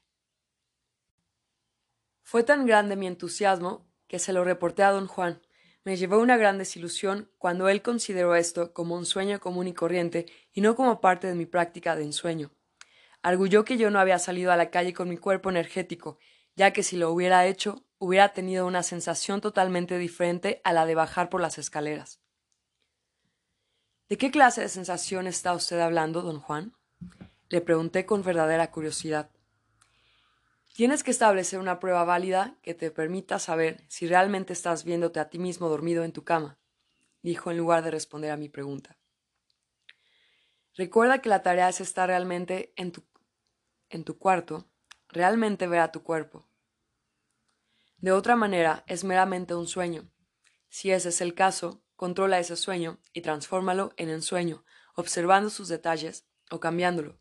Fue 2.30 2.44
tan 2.44 2.66
grande 2.66 2.98
mi 2.98 3.08
entusiasmo 3.08 3.88
que 4.10 4.20
se 4.20 4.34
lo 4.34 4.44
reporté 4.44 4.84
a 4.84 4.92
don 4.92 5.08
Juan. 5.08 5.42
Me 5.86 5.96
llevó 5.96 6.20
una 6.20 6.36
gran 6.36 6.58
desilusión 6.58 7.32
cuando 7.38 7.70
él 7.70 7.82
consideró 7.82 8.36
esto 8.36 8.74
como 8.74 8.96
un 8.96 9.06
sueño 9.06 9.40
común 9.40 9.70
y 9.70 9.74
corriente 9.74 10.26
y 10.52 10.60
no 10.60 10.76
como 10.76 11.00
parte 11.00 11.28
de 11.28 11.36
mi 11.36 11.46
práctica 11.46 11.96
de 11.96 12.04
ensueño. 12.04 12.52
Arguyó 13.22 13.64
que 13.64 13.78
yo 13.78 13.92
no 13.92 14.00
había 14.02 14.20
salido 14.20 14.52
a 14.52 14.58
la 14.58 14.72
calle 14.72 14.94
con 14.94 15.08
mi 15.08 15.16
cuerpo 15.16 15.50
energético, 15.50 16.20
ya 16.58 16.74
que 16.74 16.84
si 16.84 16.98
lo 16.98 17.12
hubiera 17.12 17.46
hecho, 17.46 17.86
hubiera 17.98 18.34
tenido 18.34 18.68
una 18.68 18.84
sensación 18.84 19.40
totalmente 19.40 19.98
diferente 19.98 20.60
a 20.66 20.74
la 20.74 20.86
de 20.86 20.96
bajar 20.96 21.30
por 21.30 21.40
las 21.40 21.58
escaleras. 21.58 22.20
¿De 24.10 24.18
qué 24.18 24.32
clase 24.32 24.60
de 24.60 24.68
sensación 24.68 25.28
está 25.28 25.54
usted 25.54 25.80
hablando, 25.80 26.24
don 26.24 26.42
Juan? 26.42 26.76
Le 27.48 27.62
pregunté 27.62 28.06
con 28.06 28.22
verdadera 28.22 28.70
curiosidad. 28.70 29.30
Tienes 30.78 31.04
que 31.04 31.10
establecer 31.10 31.58
una 31.58 31.80
prueba 31.80 32.04
válida 32.04 32.56
que 32.62 32.76
te 32.76 32.92
permita 32.92 33.40
saber 33.40 33.84
si 33.88 34.08
realmente 34.08 34.54
estás 34.54 34.84
viéndote 34.84 35.20
a 35.20 35.28
ti 35.28 35.40
mismo 35.40 35.70
dormido 35.70 36.04
en 36.04 36.14
tu 36.14 36.24
cama, 36.24 36.60
dijo 37.24 37.50
en 37.50 37.58
lugar 37.58 37.84
de 37.84 37.90
responder 37.90 38.30
a 38.30 38.38
mi 38.38 38.48
pregunta. 38.48 39.00
Recuerda 40.76 41.18
que 41.20 41.30
la 41.30 41.42
tarea 41.42 41.68
es 41.68 41.82
estar 41.82 42.10
realmente 42.10 42.74
en 42.76 42.92
tu, 42.92 43.04
en 43.90 44.04
tu 44.04 44.20
cuarto, 44.20 44.70
realmente 45.10 45.66
ver 45.66 45.80
a 45.80 45.92
tu 45.92 46.04
cuerpo. 46.04 46.48
De 47.98 48.12
otra 48.12 48.36
manera, 48.36 48.84
es 48.86 49.04
meramente 49.04 49.56
un 49.56 49.66
sueño. 49.66 50.12
Si 50.70 50.92
ese 50.92 51.10
es 51.10 51.22
el 51.22 51.34
caso, 51.34 51.82
Controla 51.98 52.38
ese 52.38 52.56
sueño 52.56 53.00
y 53.12 53.22
transfórmalo 53.22 53.92
en 53.98 54.10
ensueño, 54.10 54.64
observando 54.94 55.50
sus 55.50 55.68
detalles 55.68 56.28
o 56.52 56.60
cambiándolo. 56.60 57.18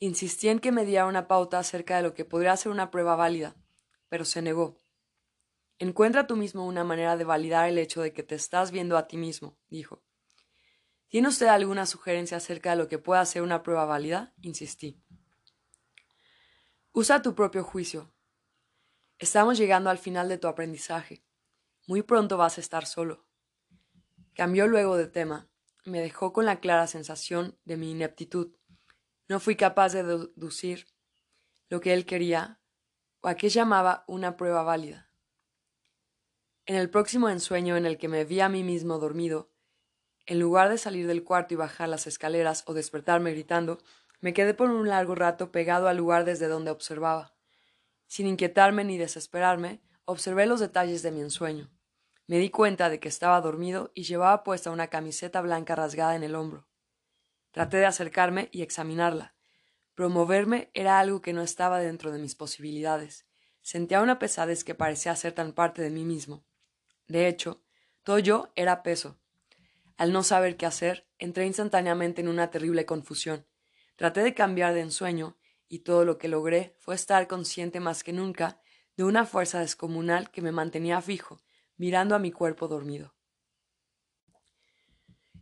Insistí 0.00 0.48
en 0.48 0.60
que 0.60 0.72
me 0.72 0.84
diera 0.84 1.06
una 1.06 1.26
pauta 1.26 1.58
acerca 1.58 1.96
de 1.96 2.02
lo 2.02 2.14
que 2.14 2.24
podría 2.24 2.56
ser 2.56 2.70
una 2.70 2.90
prueba 2.90 3.16
válida, 3.16 3.56
pero 4.08 4.24
se 4.24 4.42
negó. 4.42 4.80
Encuentra 5.78 6.26
tú 6.26 6.36
mismo 6.36 6.66
una 6.66 6.84
manera 6.84 7.16
de 7.16 7.24
validar 7.24 7.68
el 7.68 7.78
hecho 7.78 8.02
de 8.02 8.12
que 8.12 8.22
te 8.22 8.34
estás 8.34 8.70
viendo 8.70 8.96
a 8.96 9.06
ti 9.06 9.16
mismo, 9.16 9.56
dijo. 9.68 10.02
¿Tiene 11.08 11.28
usted 11.28 11.46
alguna 11.46 11.86
sugerencia 11.86 12.36
acerca 12.36 12.70
de 12.70 12.76
lo 12.76 12.88
que 12.88 12.98
pueda 12.98 13.24
ser 13.24 13.42
una 13.42 13.62
prueba 13.62 13.84
válida? 13.86 14.34
insistí. 14.42 15.00
Usa 16.92 17.22
tu 17.22 17.34
propio 17.34 17.64
juicio. 17.64 18.12
Estamos 19.18 19.56
llegando 19.56 19.88
al 19.88 19.98
final 19.98 20.28
de 20.28 20.38
tu 20.38 20.48
aprendizaje. 20.48 21.24
Muy 21.86 22.02
pronto 22.02 22.36
vas 22.36 22.58
a 22.58 22.60
estar 22.60 22.86
solo. 22.86 23.24
Cambió 24.34 24.66
luego 24.66 24.96
de 24.96 25.06
tema. 25.06 25.48
Me 25.84 26.00
dejó 26.00 26.32
con 26.32 26.44
la 26.44 26.60
clara 26.60 26.86
sensación 26.86 27.58
de 27.64 27.76
mi 27.76 27.92
ineptitud. 27.92 28.57
No 29.28 29.40
fui 29.40 29.56
capaz 29.56 29.92
de 29.92 30.02
deducir 30.02 30.86
lo 31.68 31.80
que 31.80 31.92
él 31.92 32.06
quería 32.06 32.60
o 33.20 33.28
a 33.28 33.34
qué 33.34 33.50
llamaba 33.50 34.04
una 34.08 34.36
prueba 34.36 34.62
válida. 34.62 35.10
En 36.64 36.76
el 36.76 36.90
próximo 36.90 37.28
ensueño 37.28 37.76
en 37.76 37.86
el 37.86 37.98
que 37.98 38.08
me 38.08 38.24
vi 38.24 38.40
a 38.40 38.48
mí 38.48 38.62
mismo 38.62 38.98
dormido, 38.98 39.50
en 40.26 40.38
lugar 40.38 40.68
de 40.68 40.78
salir 40.78 41.06
del 41.06 41.24
cuarto 41.24 41.54
y 41.54 41.56
bajar 41.56 41.88
las 41.88 42.06
escaleras 42.06 42.62
o 42.66 42.74
despertarme 42.74 43.32
gritando, 43.32 43.78
me 44.20 44.34
quedé 44.34 44.52
por 44.52 44.70
un 44.70 44.88
largo 44.88 45.14
rato 45.14 45.50
pegado 45.50 45.88
al 45.88 45.96
lugar 45.96 46.24
desde 46.26 46.48
donde 46.48 46.70
observaba. 46.70 47.34
Sin 48.06 48.26
inquietarme 48.26 48.84
ni 48.84 48.98
desesperarme, 48.98 49.82
observé 50.04 50.44
los 50.44 50.60
detalles 50.60 51.02
de 51.02 51.12
mi 51.12 51.20
ensueño. 51.20 51.70
Me 52.26 52.38
di 52.38 52.50
cuenta 52.50 52.90
de 52.90 53.00
que 53.00 53.08
estaba 53.08 53.40
dormido 53.40 53.90
y 53.94 54.02
llevaba 54.02 54.44
puesta 54.44 54.70
una 54.70 54.88
camiseta 54.88 55.40
blanca 55.40 55.74
rasgada 55.74 56.14
en 56.14 56.22
el 56.22 56.34
hombro. 56.34 56.67
Traté 57.50 57.78
de 57.78 57.86
acercarme 57.86 58.48
y 58.52 58.62
examinarla. 58.62 59.34
Promoverme 59.94 60.70
era 60.74 60.98
algo 60.98 61.20
que 61.20 61.32
no 61.32 61.42
estaba 61.42 61.80
dentro 61.80 62.12
de 62.12 62.18
mis 62.18 62.34
posibilidades. 62.34 63.26
Sentía 63.62 64.00
una 64.00 64.18
pesadez 64.18 64.64
que 64.64 64.74
parecía 64.74 65.14
ser 65.16 65.32
tan 65.32 65.52
parte 65.52 65.82
de 65.82 65.90
mí 65.90 66.04
mismo. 66.04 66.44
De 67.06 67.28
hecho, 67.28 67.62
todo 68.02 68.18
yo 68.18 68.52
era 68.54 68.82
peso. 68.82 69.18
Al 69.96 70.12
no 70.12 70.22
saber 70.22 70.56
qué 70.56 70.66
hacer, 70.66 71.08
entré 71.18 71.46
instantáneamente 71.46 72.20
en 72.20 72.28
una 72.28 72.50
terrible 72.50 72.86
confusión. 72.86 73.46
Traté 73.96 74.22
de 74.22 74.34
cambiar 74.34 74.74
de 74.74 74.80
ensueño, 74.80 75.36
y 75.68 75.80
todo 75.80 76.04
lo 76.04 76.18
que 76.18 76.28
logré 76.28 76.76
fue 76.78 76.94
estar 76.94 77.26
consciente 77.26 77.80
más 77.80 78.02
que 78.02 78.12
nunca 78.12 78.60
de 78.96 79.04
una 79.04 79.26
fuerza 79.26 79.60
descomunal 79.60 80.30
que 80.30 80.40
me 80.40 80.52
mantenía 80.52 81.00
fijo 81.02 81.40
mirando 81.76 82.14
a 82.14 82.18
mi 82.18 82.32
cuerpo 82.32 82.68
dormido. 82.68 83.14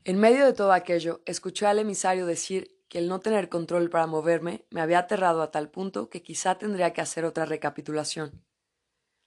En 0.08 0.20
medio 0.20 0.44
de 0.44 0.52
todo 0.52 0.72
aquello, 0.72 1.20
escuché 1.26 1.66
al 1.66 1.80
emisario 1.80 2.26
decir 2.26 2.80
que 2.88 2.98
el 2.98 3.08
no 3.08 3.18
tener 3.18 3.48
control 3.48 3.90
para 3.90 4.06
moverme 4.06 4.64
me 4.70 4.80
había 4.80 5.00
aterrado 5.00 5.42
a 5.42 5.50
tal 5.50 5.68
punto 5.68 6.10
que 6.10 6.22
quizá 6.22 6.58
tendría 6.58 6.92
que 6.92 7.00
hacer 7.00 7.24
otra 7.24 7.44
recapitulación. 7.44 8.46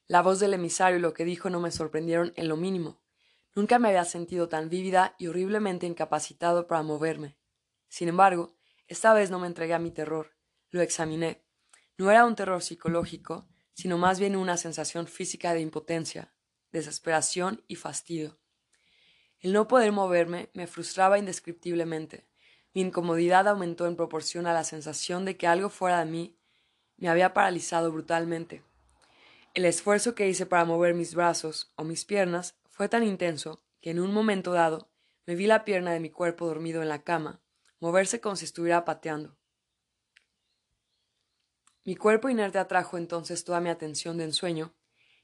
La 0.08 0.22
voz 0.22 0.39
del 0.39 0.54
emisario 0.54 0.98
y 0.98 1.02
lo 1.02 1.13
que 1.13 1.26
dijo 1.26 1.50
no 1.50 1.60
me 1.60 1.72
sorprendieron 1.72 2.32
en 2.38 2.48
lo 2.48 2.56
mínimo. 2.56 3.04
Nunca 3.56 3.78
me 3.78 3.89
había 3.89 4.06
sentido 4.06 4.48
tan 4.48 4.70
vívida 4.70 5.15
y 5.20 5.28
horriblemente 5.28 5.86
incapacitado 5.86 6.65
para 6.65 6.82
moverme. 6.82 7.38
Sin 7.89 8.08
embargo, 8.08 8.56
esta 8.88 9.13
vez 9.13 9.32
no 9.32 9.38
me 9.38 9.48
entregué 9.48 9.74
a 9.74 9.80
mi 9.80 9.92
terror. 9.92 10.32
Lo 10.70 10.82
examiné. 10.82 11.44
No 11.98 12.10
era 12.10 12.24
un 12.24 12.38
terror 12.38 12.62
psicológico, 12.62 13.50
sino 13.74 13.98
más 13.98 14.18
bien 14.18 14.38
una 14.38 14.56
sensación 14.56 15.08
física 15.08 15.54
de 15.54 15.60
impotencia, 15.60 16.34
desesperación 16.72 17.65
y 17.68 17.76
fastidio. 17.76 18.39
El 19.41 19.54
no 19.54 19.67
poder 19.67 19.91
moverme 19.91 20.49
me 20.54 20.67
frustraba 20.67 21.17
indescriptiblemente. 21.17 22.25
Mi 22.73 22.82
incomodidad 22.82 23.47
aumentó 23.47 23.88
en 23.88 23.95
proporción 23.95 24.47
a 24.47 24.54
la 24.54 24.63
sensación 24.63 25.25
de 25.25 25.38
que 25.38 25.47
algo 25.47 25.69
fuera 25.69 25.99
de 26.04 26.12
mí 26.12 26.36
me 26.97 27.10
había 27.10 27.34
paralizado 27.34 27.91
brutalmente. 27.91 28.63
El 29.54 29.65
esfuerzo 29.65 30.13
que 30.13 30.28
hice 30.28 30.45
para 30.45 30.65
mover 30.65 30.93
mis 30.93 31.15
brazos 31.15 31.71
o 31.75 31.84
mis 31.84 32.06
piernas 32.06 32.56
fue 32.69 32.89
tan 32.89 33.04
intenso 33.04 33.62
que 33.82 33.91
en 33.91 33.99
un 33.99 34.13
momento 34.13 34.52
dado 34.52 34.89
me 35.25 35.36
vi 35.36 35.47
la 35.47 35.63
pierna 35.63 35.91
de 35.91 35.99
mi 35.99 36.10
cuerpo 36.10 36.45
dormido 36.45 36.82
en 36.82 36.89
la 36.89 37.04
cama 37.04 37.41
moverse 37.80 38.19
como 38.19 38.36
si 38.36 38.45
estuviera 38.45 38.86
pateando. 38.86 39.36
Mi 41.86 41.95
cuerpo 41.95 42.30
inerte 42.30 42.60
atrajo 42.60 42.97
entonces 42.97 43.43
toda 43.43 43.62
mi 43.62 43.69
atención 43.69 44.17
de 44.17 44.25
ensueño, 44.25 44.73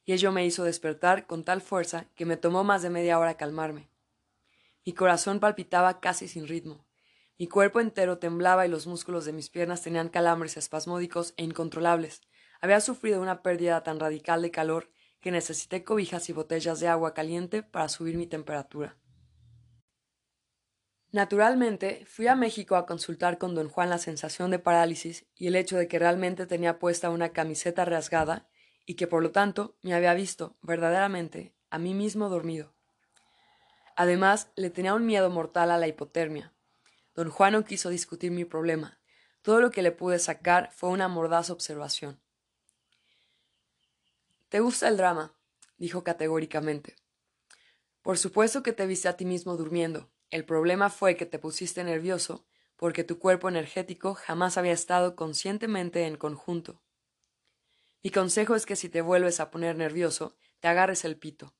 y 0.06 0.13
ello 0.13 0.32
me 0.32 0.45
hizo 0.45 0.63
despertar 0.63 1.28
con 1.28 1.43
tal 1.43 1.62
fuerza 1.62 2.06
que 2.15 2.25
me 2.25 2.38
tomó 2.38 2.63
más 2.63 2.82
de 2.82 2.89
media 2.89 3.19
hora 3.19 3.36
calmarme. 3.36 3.89
Mi 4.86 4.93
corazón 4.93 5.39
palpitaba 5.39 6.00
casi 6.00 6.28
sin 6.28 6.48
ritmo. 6.48 6.86
Mi 7.39 7.48
cuerpo 7.48 7.80
entero 7.80 8.19
temblaba 8.19 8.65
y 8.65 8.69
los 8.69 8.86
músculos 8.86 9.26
de 9.26 9.34
mis 9.34 9.50
piernas 9.50 9.82
tenían 9.82 10.10
calambres 10.10 10.58
espasmódicos 10.58 11.34
e 11.38 11.43
incontrolables. 11.43 12.21
Había 12.62 12.80
sufrido 12.80 13.21
una 13.21 13.41
pérdida 13.41 13.84
tan 13.84 14.00
radical 14.00 14.41
de 14.41 14.52
calor 14.52 14.91
que 15.19 15.32
necesité 15.32 15.84
cobijas 15.84 16.30
y 16.30 16.34
botellas 16.34 16.80
de 16.80 16.88
agua 16.88 17.15
caliente 17.15 17.63
para 17.63 17.89
subir 17.89 18.15
mi 18.15 18.28
temperatura. 18.28 18.98
Naturalmente, 21.12 22.06
fui 22.06 22.28
a 22.28 22.36
México 22.36 22.76
a 22.76 22.86
consultar 22.86 23.38
con 23.39 23.56
don 23.56 23.69
Juan 23.69 23.89
la 23.89 23.98
sensación 23.98 24.52
de 24.52 24.60
parálisis 24.60 25.26
y 25.34 25.48
el 25.48 25.56
hecho 25.56 25.78
de 25.78 25.88
que 25.88 25.98
realmente 25.98 26.45
tenía 26.45 26.78
puesta 26.78 27.10
una 27.10 27.30
camiseta 27.30 27.86
rasgada 27.86 28.48
y 28.86 28.95
que 28.95 29.08
por 29.08 29.24
lo 29.24 29.32
tanto 29.32 29.78
me 29.82 29.95
había 29.95 30.13
visto, 30.13 30.58
verdaderamente, 30.62 31.56
a 31.69 31.80
mí 31.80 31.93
mismo 31.93 32.30
dormido. 32.30 32.74
Además, 33.95 34.51
le 34.55 34.69
tenía 34.69 34.93
un 34.93 35.05
miedo 35.05 35.29
mortal 35.29 35.71
a 35.71 35.77
la 35.77 35.88
hipotermia. 35.88 36.53
Don 37.13 37.29
Juan 37.29 37.53
no 37.53 37.63
quiso 37.63 37.89
discutir 37.89 38.31
mi 38.31 38.43
problema. 38.43 38.99
Todo 39.41 39.62
lo 39.62 39.71
que 39.71 39.81
le 39.81 39.91
pude 39.91 40.19
sacar 40.19 40.71
fue 40.73 40.89
una 40.89 41.08
mordaz 41.08 41.49
observación. 41.49 42.19
¿Te 44.49 44.60
gusta 44.60 44.88
el 44.88 44.97
drama? 44.97 45.34
dijo 45.77 46.03
categóricamente. 46.03 46.95
Por 48.01 48.17
supuesto 48.17 48.63
que 48.63 48.73
te 48.73 48.86
viste 48.86 49.08
a 49.08 49.17
ti 49.17 49.25
mismo 49.25 49.58
durmiendo. 49.58 50.12
El 50.29 50.45
problema 50.45 50.89
fue 50.89 51.15
que 51.15 51.25
te 51.25 51.39
pusiste 51.39 51.84
nervioso 51.84 52.45
porque 52.75 53.03
tu 53.03 53.19
cuerpo 53.19 53.47
energético 53.49 54.13
jamás 54.13 54.58
había 54.58 54.73
estado 54.73 55.15
conscientemente 55.15 56.05
en 56.05 56.17
conjunto. 56.17 56.81
Mi 58.03 58.12
consejo 58.12 58.55
es 58.55 58.65
que 58.65 58.75
si 58.75 58.89
te 58.89 59.01
vuelves 59.01 59.39
a 59.39 59.49
poner 59.49 59.75
nervioso, 59.75 60.36
te 60.60 60.67
agarres 60.67 61.05
el 61.05 61.17
pito. 61.17 61.55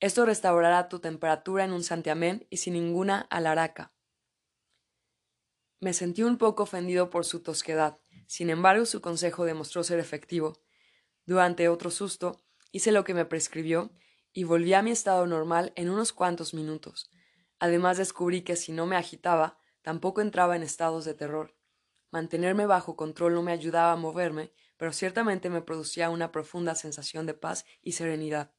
Esto 0.00 0.24
restaurará 0.24 0.88
tu 0.88 1.00
temperatura 1.00 1.64
en 1.64 1.72
un 1.72 1.82
santiamén 1.82 2.46
y 2.50 2.58
sin 2.58 2.74
ninguna 2.74 3.26
alaraca. 3.30 3.92
Me 5.80 5.92
sentí 5.92 6.22
un 6.22 6.38
poco 6.38 6.64
ofendido 6.64 7.10
por 7.10 7.24
su 7.24 7.40
tosquedad. 7.42 7.98
Sin 8.26 8.50
embargo, 8.50 8.84
su 8.84 9.00
consejo 9.00 9.44
demostró 9.44 9.82
ser 9.82 9.98
efectivo. 9.98 10.60
Durante 11.24 11.68
otro 11.68 11.90
susto, 11.90 12.42
hice 12.72 12.92
lo 12.92 13.04
que 13.04 13.14
me 13.14 13.24
prescribió 13.24 13.92
y 14.32 14.44
volví 14.44 14.74
a 14.74 14.82
mi 14.82 14.90
estado 14.90 15.26
normal 15.26 15.72
en 15.76 15.88
unos 15.90 16.12
cuantos 16.12 16.54
minutos. 16.54 17.10
Además 17.58 17.98
descubrí 17.98 18.42
que 18.42 18.56
si 18.56 18.72
no 18.72 18.86
me 18.86 18.96
agitaba, 18.96 19.58
tampoco 19.82 20.20
entraba 20.20 20.54
en 20.54 20.62
estados 20.62 21.04
de 21.04 21.14
terror. 21.14 21.56
Mantenerme 22.10 22.66
bajo 22.66 22.96
control 22.96 23.34
no 23.34 23.42
me 23.42 23.52
ayudaba 23.52 23.92
a 23.92 23.96
moverme, 23.96 24.52
pero 24.76 24.92
ciertamente 24.92 25.50
me 25.50 25.62
producía 25.62 26.08
una 26.08 26.30
profunda 26.30 26.74
sensación 26.74 27.26
de 27.26 27.34
paz 27.34 27.66
y 27.82 27.92
serenidad. 27.92 28.52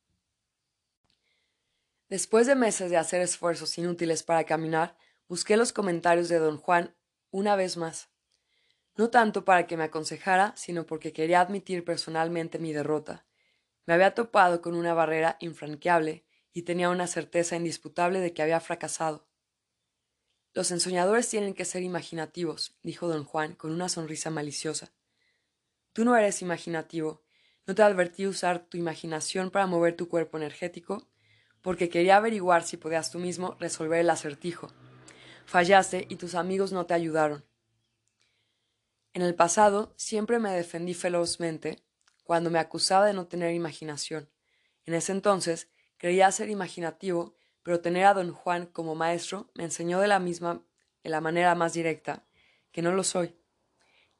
Después 2.09 2.47
de 2.47 2.55
meses 2.55 2.89
de 2.89 2.97
hacer 2.97 3.21
esfuerzos 3.21 3.77
inútiles 3.77 4.23
para 4.23 4.43
caminar, 4.43 4.97
busqué 5.27 5.57
los 5.57 5.71
comentarios 5.71 6.27
de 6.27 6.39
don 6.39 6.57
Juan 6.57 6.95
una 7.29 7.55
vez 7.55 7.77
más. 7.77 8.09
No 8.95 9.11
tanto 9.11 9.45
para 9.45 9.67
que 9.67 9.77
me 9.77 9.83
aconsejara, 9.83 10.53
sino 10.57 10.87
porque 10.87 11.13
quería 11.13 11.39
admitir 11.39 11.85
personalmente 11.85 12.57
mi 12.57 12.73
derrota. 12.73 13.27
Me 13.85 13.93
había 13.93 14.15
topado 14.15 14.59
con 14.59 14.73
una 14.73 14.95
barrera 14.95 15.37
infranqueable 15.39 16.25
y 16.51 16.63
tenía 16.63 16.89
una 16.89 17.05
certeza 17.05 17.55
indisputable 17.55 18.19
de 18.19 18.33
que 18.33 18.41
había 18.41 18.59
fracasado. 18.59 19.27
Los 20.53 20.71
ensoñadores 20.71 21.29
tienen 21.29 21.53
que 21.53 21.63
ser 21.63 21.83
imaginativos, 21.83 22.75
dijo 22.81 23.07
don 23.07 23.23
Juan 23.23 23.53
con 23.53 23.71
una 23.71 23.87
sonrisa 23.87 24.31
maliciosa. 24.31 24.91
Tú 25.93 26.05
no 26.05 26.17
eres 26.17 26.41
imaginativo. 26.41 27.23
¿No 27.67 27.75
te 27.75 27.83
advertí 27.83 28.25
usar 28.25 28.65
tu 28.65 28.77
imaginación 28.77 29.51
para 29.51 29.67
mover 29.67 29.95
tu 29.95 30.09
cuerpo 30.09 30.37
energético? 30.37 31.07
Porque 31.61 31.89
quería 31.89 32.17
averiguar 32.17 32.63
si 32.63 32.77
podías 32.77 33.11
tú 33.11 33.19
mismo 33.19 33.55
resolver 33.59 33.99
el 33.99 34.09
acertijo. 34.09 34.71
Fallaste 35.45 36.05
y 36.09 36.15
tus 36.15 36.35
amigos 36.35 36.71
no 36.71 36.85
te 36.85 36.93
ayudaron. 36.93 37.45
En 39.13 39.21
el 39.23 39.35
pasado 39.35 39.93
siempre 39.97 40.39
me 40.39 40.51
defendí 40.51 40.93
velozmente 40.93 41.83
cuando 42.23 42.51
me 42.51 42.59
acusaba 42.59 43.05
de 43.05 43.13
no 43.13 43.27
tener 43.27 43.53
imaginación. 43.53 44.29
En 44.85 44.93
ese 44.93 45.11
entonces 45.11 45.69
creía 45.97 46.31
ser 46.31 46.49
imaginativo, 46.49 47.35
pero 47.63 47.81
tener 47.81 48.05
a 48.05 48.13
don 48.13 48.31
Juan 48.31 48.67
como 48.67 48.95
maestro 48.95 49.49
me 49.55 49.63
enseñó 49.63 49.99
de 49.99 50.07
la 50.07 50.19
misma, 50.19 50.63
de 51.03 51.09
la 51.09 51.21
manera 51.21 51.55
más 51.55 51.73
directa, 51.73 52.25
que 52.71 52.81
no 52.81 52.91
lo 52.93 53.03
soy. 53.03 53.35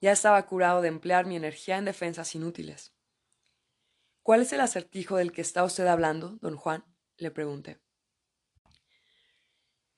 Ya 0.02 0.12
estaba 0.12 0.46
curado 0.46 0.82
de 0.82 0.88
emplear 0.88 1.26
mi 1.26 1.36
energía 1.36 1.78
en 1.78 1.86
defensas 1.86 2.34
inútiles. 2.34 2.94
¿Cuál 4.24 4.42
es 4.42 4.54
el 4.54 4.62
acertijo 4.62 5.18
del 5.18 5.32
que 5.32 5.42
está 5.42 5.64
usted 5.64 5.88
hablando, 5.88 6.38
don 6.42 6.56
Juan? 6.56 6.89
Le 7.20 7.32
pregunté. 7.32 7.80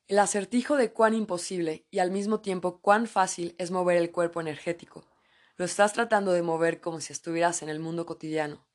El 0.07 0.19
acertijo 0.19 0.75
de 0.75 0.91
cuán 0.91 1.13
imposible 1.13 1.87
y 1.89 1.99
al 1.99 2.11
mismo 2.11 2.41
tiempo 2.41 2.81
cuán 2.81 3.07
fácil 3.07 3.55
es 3.57 3.71
mover 3.71 3.97
el 3.97 4.11
cuerpo 4.11 4.41
energético. 4.41 5.05
Lo 5.55 5.65
estás 5.65 5.93
tratando 5.93 6.33
de 6.33 6.41
mover 6.41 6.81
como 6.81 6.99
si 6.99 7.13
estuvieras 7.13 7.61
en 7.61 7.69
el 7.69 7.79
mundo 7.79 8.05
cotidiano. 8.05 8.67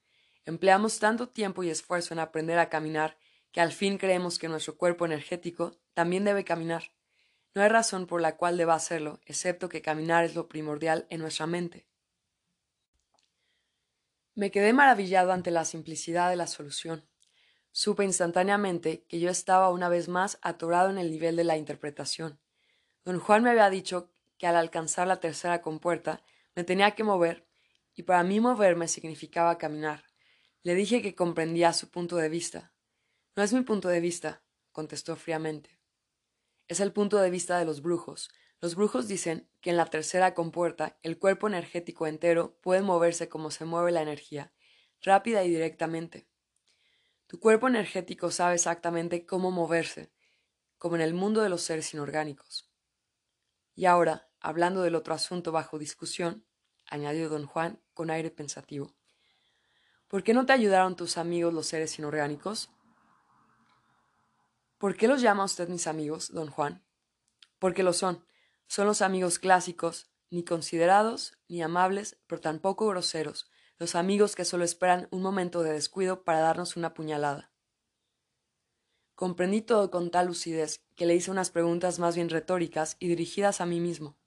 Empleamos 0.45 0.99
tanto 0.99 1.29
tiempo 1.29 1.63
y 1.63 1.71
esfuerzo 1.71 2.15
en 2.15 2.21
aprender 2.21 2.59
a 2.59 2.71
caminar 2.71 3.19
que 3.53 3.61
al 3.61 3.73
fin 3.73 3.99
creemos 3.99 4.39
que 4.39 4.49
nuestro 4.49 4.77
cuerpo 4.77 5.05
energético 5.05 5.77
también 5.95 6.25
debe 6.25 6.45
caminar. 6.45 6.93
No 7.55 7.63
hay 7.63 7.69
razón 7.69 8.07
por 8.07 8.21
la 8.21 8.37
cual 8.37 8.57
deba 8.57 8.75
hacerlo, 8.75 9.21
excepto 9.25 9.69
que 9.69 9.83
caminar 9.83 10.25
es 10.25 10.35
lo 10.35 10.49
primordial 10.49 11.07
en 11.11 11.21
nuestra 11.21 11.47
mente. 11.47 11.87
Me 14.35 14.51
quedé 14.51 14.75
maravillado 14.75 15.33
ante 15.33 15.51
la 15.51 15.65
simplicidad 15.65 16.29
de 16.29 16.37
la 16.37 16.47
solución. 16.47 17.09
Supe 17.79 18.05
instantáneamente 18.05 19.05
que 19.07 19.21
yo 19.21 19.29
estaba 19.29 19.69
una 19.69 19.91
vez 19.91 20.09
más 20.09 20.39
atorado 20.41 20.89
en 20.89 20.97
el 20.97 21.11
nivel 21.11 21.37
de 21.37 21.45
la 21.45 21.59
interpretación. 21.59 22.41
Don 23.05 23.21
Juan 23.21 23.43
me 23.43 23.51
había 23.51 23.69
dicho 23.69 24.11
que 24.39 24.47
al 24.47 24.57
alcanzar 24.57 25.07
la 25.07 25.21
tercera 25.21 25.61
compuerta 25.61 26.25
me 26.55 26.65
tenía 26.65 26.93
que 26.93 27.05
mover, 27.05 27.47
y 27.95 28.05
para 28.05 28.23
mí 28.23 28.41
moverme 28.41 28.89
significaba 28.89 29.59
caminar. 29.59 30.05
Le 30.62 30.75
dije 30.75 31.03
que 31.03 31.15
comprendía 31.15 31.75
su 31.75 31.91
punto 31.91 32.17
de 32.17 32.31
vista. 32.31 32.73
No 33.37 33.43
es 33.43 33.53
mi 33.53 33.61
punto 33.61 33.89
de 33.89 34.01
vista, 34.01 34.43
contestó 34.73 35.15
fríamente. 35.15 35.79
Es 36.69 36.81
el 36.81 36.95
punto 36.95 37.19
de 37.19 37.29
vista 37.29 37.59
de 37.59 37.67
los 37.67 37.83
brujos. 37.83 38.31
Los 38.62 38.75
brujos 38.75 39.07
dicen 39.07 39.51
que 39.61 39.69
en 39.69 39.77
la 39.77 39.85
tercera 39.85 40.33
compuerta 40.33 40.99
el 41.03 41.19
cuerpo 41.19 41.47
energético 41.47 42.07
entero 42.07 42.57
puede 42.62 42.81
moverse 42.81 43.29
como 43.29 43.51
se 43.51 43.67
mueve 43.67 43.93
la 43.93 44.01
energía, 44.01 44.51
rápida 45.03 45.45
y 45.45 45.51
directamente. 45.51 46.27
Tu 47.29 47.41
cuerpo 47.41 47.67
energético 47.67 48.31
sabe 48.31 48.55
exactamente 48.55 49.27
cómo 49.27 49.51
moverse, 49.51 50.12
como 50.79 50.95
en 50.95 51.03
el 51.03 51.12
mundo 51.12 51.41
de 51.41 51.49
los 51.49 51.62
seres 51.62 51.93
inorgánicos. 51.93 52.71
Y 53.75 53.87
ahora, 53.87 54.29
hablando 54.41 54.83
del 54.83 54.95
otro 54.95 55.12
asunto 55.12 55.51
bajo 55.51 55.79
discusión, 55.79 56.47
añadió 56.87 57.29
don 57.29 57.47
Juan 57.47 57.81
con 57.95 58.11
aire 58.11 58.31
pensativo, 58.31 58.95
¿por 60.07 60.23
qué 60.23 60.35
no 60.35 60.47
te 60.47 60.53
ayudaron 60.53 60.95
tus 60.95 61.19
amigos 61.19 61.53
los 61.53 61.67
seres 61.67 61.99
inorgánicos? 61.99 62.71
¿Por 64.79 64.97
qué 64.97 65.09
los 65.09 65.21
llama 65.21 65.45
usted 65.45 65.69
mis 65.69 65.89
amigos, 65.89 66.33
don 66.33 66.49
Juan? 66.49 66.85
Porque 67.59 67.83
lo 67.83 67.93
son. 67.93 68.25
Son 68.69 68.87
los 68.87 69.03
amigos 69.03 69.39
clásicos, 69.39 70.11
ni 70.31 70.45
considerados, 70.45 71.39
ni 71.49 71.62
amables, 71.62 72.19
pero 72.27 72.41
tampoco 72.41 72.87
groseros, 72.87 73.51
los 73.79 73.95
amigos 73.95 74.35
que 74.35 74.45
solo 74.45 74.65
esperan 74.65 75.09
un 75.11 75.23
momento 75.23 75.62
de 75.62 75.73
descuido 75.73 76.25
para 76.25 76.41
darnos 76.41 76.77
una 76.77 76.95
puñalada. 76.95 77.53
Comprendí 79.15 79.62
todo 79.62 79.91
con 79.91 80.11
tal 80.11 80.27
lucidez 80.27 80.85
que 80.95 81.07
le 81.07 81.15
hice 81.15 81.31
unas 81.31 81.51
preguntas 81.51 81.99
más 81.99 82.17
bien 82.17 82.29
retóricas 82.29 82.97
y 82.99 83.09
dirigidas 83.09 83.61
a 83.61 83.67
mí 83.67 83.81
mismo. 83.81 84.19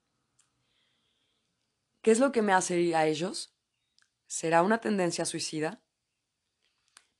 ¿Qué 2.02 2.10
es 2.10 2.18
lo 2.18 2.32
que 2.32 2.42
me 2.42 2.52
hace 2.52 2.80
ir 2.80 2.96
a 2.96 3.06
ellos? 3.06 3.54
¿Será 4.26 4.62
una 4.62 4.80
tendencia 4.80 5.24
suicida? 5.24 5.82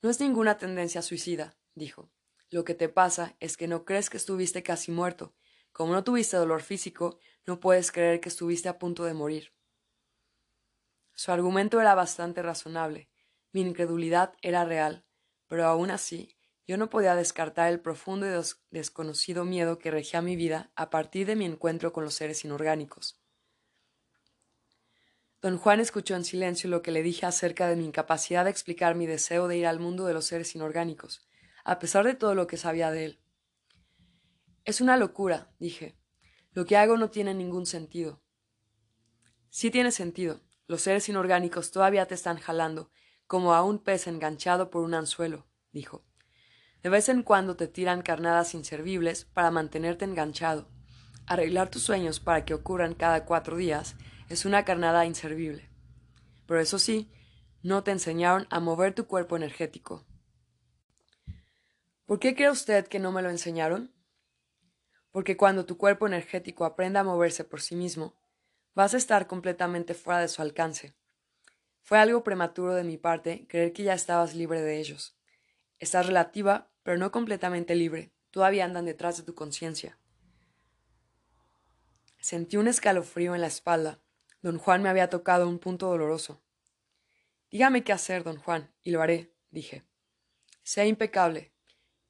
No 0.01 0.09
es 0.09 0.19
ninguna 0.19 0.57
tendencia 0.57 1.01
suicida, 1.01 1.55
dijo. 1.75 2.09
Lo 2.49 2.63
que 2.65 2.73
te 2.73 2.89
pasa 2.89 3.35
es 3.39 3.55
que 3.55 3.67
no 3.67 3.85
crees 3.85 4.09
que 4.09 4.17
estuviste 4.17 4.63
casi 4.63 4.91
muerto. 4.91 5.33
Como 5.71 5.93
no 5.93 6.03
tuviste 6.03 6.35
dolor 6.35 6.61
físico, 6.61 7.19
no 7.45 7.59
puedes 7.59 7.91
creer 7.91 8.19
que 8.19 8.29
estuviste 8.29 8.67
a 8.67 8.79
punto 8.79 9.05
de 9.05 9.13
morir. 9.13 9.53
Su 11.13 11.31
argumento 11.31 11.79
era 11.81 11.95
bastante 11.95 12.41
razonable. 12.41 13.09
Mi 13.51 13.61
incredulidad 13.61 14.33
era 14.41 14.65
real, 14.65 15.05
pero 15.47 15.65
aún 15.65 15.91
así 15.91 16.37
yo 16.67 16.77
no 16.77 16.89
podía 16.89 17.15
descartar 17.15 17.69
el 17.71 17.81
profundo 17.81 18.25
y 18.25 18.43
desconocido 18.69 19.43
miedo 19.43 19.77
que 19.77 19.91
regía 19.91 20.21
mi 20.21 20.35
vida 20.35 20.71
a 20.75 20.89
partir 20.89 21.27
de 21.27 21.35
mi 21.35 21.45
encuentro 21.45 21.91
con 21.91 22.03
los 22.03 22.13
seres 22.13 22.45
inorgánicos. 22.45 23.19
Don 25.41 25.57
Juan 25.57 25.79
escuchó 25.79 26.15
en 26.15 26.23
silencio 26.23 26.69
lo 26.69 26.81
que 26.81 26.91
le 26.91 27.01
dije 27.01 27.25
acerca 27.25 27.67
de 27.67 27.75
mi 27.75 27.85
incapacidad 27.85 28.45
de 28.45 28.51
explicar 28.51 28.95
mi 28.95 29.07
deseo 29.07 29.47
de 29.47 29.57
ir 29.57 29.65
al 29.65 29.79
mundo 29.79 30.05
de 30.05 30.13
los 30.13 30.25
seres 30.25 30.55
inorgánicos, 30.55 31.27
a 31.63 31.79
pesar 31.79 32.05
de 32.05 32.13
todo 32.13 32.35
lo 32.35 32.47
que 32.47 32.57
sabía 32.57 32.91
de 32.91 33.05
él. 33.05 33.19
Es 34.63 34.81
una 34.81 34.97
locura, 34.97 35.51
dije. 35.59 35.97
Lo 36.53 36.65
que 36.65 36.77
hago 36.77 36.95
no 36.97 37.09
tiene 37.09 37.33
ningún 37.33 37.65
sentido. 37.65 38.21
Sí 39.49 39.71
tiene 39.71 39.91
sentido, 39.91 40.41
los 40.71 40.83
seres 40.83 41.09
inorgánicos 41.09 41.71
todavía 41.71 42.05
te 42.05 42.15
están 42.15 42.37
jalando, 42.37 42.91
como 43.27 43.53
a 43.53 43.61
un 43.61 43.77
pez 43.77 44.07
enganchado 44.07 44.69
por 44.69 44.83
un 44.83 44.93
anzuelo, 44.93 45.45
dijo. 45.73 46.05
De 46.81 46.87
vez 46.87 47.09
en 47.09 47.23
cuando 47.23 47.57
te 47.57 47.67
tiran 47.67 48.01
carnadas 48.01 48.53
inservibles 48.53 49.25
para 49.25 49.51
mantenerte 49.51 50.05
enganchado. 50.05 50.69
Arreglar 51.27 51.69
tus 51.69 51.83
sueños 51.83 52.21
para 52.21 52.45
que 52.45 52.53
ocurran 52.53 52.93
cada 52.93 53.25
cuatro 53.25 53.57
días 53.57 53.97
es 54.29 54.45
una 54.45 54.63
carnada 54.63 55.05
inservible. 55.05 55.69
Pero 56.45 56.61
eso 56.61 56.79
sí, 56.79 57.11
no 57.61 57.83
te 57.83 57.91
enseñaron 57.91 58.47
a 58.49 58.61
mover 58.61 58.95
tu 58.95 59.07
cuerpo 59.07 59.35
energético. 59.35 60.05
¿Por 62.05 62.19
qué 62.19 62.33
cree 62.33 62.49
usted 62.49 62.87
que 62.87 62.99
no 62.99 63.11
me 63.11 63.21
lo 63.21 63.29
enseñaron? 63.29 63.93
Porque 65.11 65.35
cuando 65.35 65.65
tu 65.65 65.75
cuerpo 65.75 66.07
energético 66.07 66.63
aprenda 66.63 67.01
a 67.01 67.03
moverse 67.03 67.43
por 67.43 67.59
sí 67.59 67.75
mismo, 67.75 68.20
vas 68.73 68.93
a 68.93 68.97
estar 68.97 69.27
completamente 69.27 69.93
fuera 69.93 70.19
de 70.19 70.27
su 70.27 70.41
alcance. 70.41 70.95
Fue 71.81 71.99
algo 71.99 72.23
prematuro 72.23 72.73
de 72.73 72.83
mi 72.83 72.97
parte 72.97 73.47
creer 73.47 73.73
que 73.73 73.83
ya 73.83 73.93
estabas 73.93 74.35
libre 74.35 74.61
de 74.61 74.79
ellos. 74.79 75.17
Estás 75.79 76.05
relativa, 76.05 76.71
pero 76.83 76.97
no 76.97 77.11
completamente 77.11 77.75
libre. 77.75 78.13
Todavía 78.29 78.65
andan 78.65 78.85
detrás 78.85 79.17
de 79.17 79.23
tu 79.23 79.35
conciencia. 79.35 79.97
Sentí 82.19 82.57
un 82.57 82.67
escalofrío 82.67 83.33
en 83.35 83.41
la 83.41 83.47
espalda. 83.47 83.99
Don 84.41 84.57
Juan 84.57 84.83
me 84.83 84.89
había 84.89 85.09
tocado 85.09 85.49
un 85.49 85.59
punto 85.59 85.87
doloroso. 85.87 86.41
Dígame 87.49 87.83
qué 87.83 87.91
hacer, 87.91 88.23
don 88.23 88.37
Juan, 88.37 88.73
y 88.81 88.91
lo 88.91 89.01
haré, 89.01 89.33
dije. 89.49 89.83
Sea 90.63 90.85
impecable. 90.85 91.51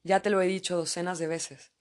Ya 0.04 0.20
te 0.20 0.30
lo 0.30 0.40
he 0.40 0.46
dicho 0.46 0.76
docenas 0.76 1.18
de 1.18 1.26
veces. 1.26 1.72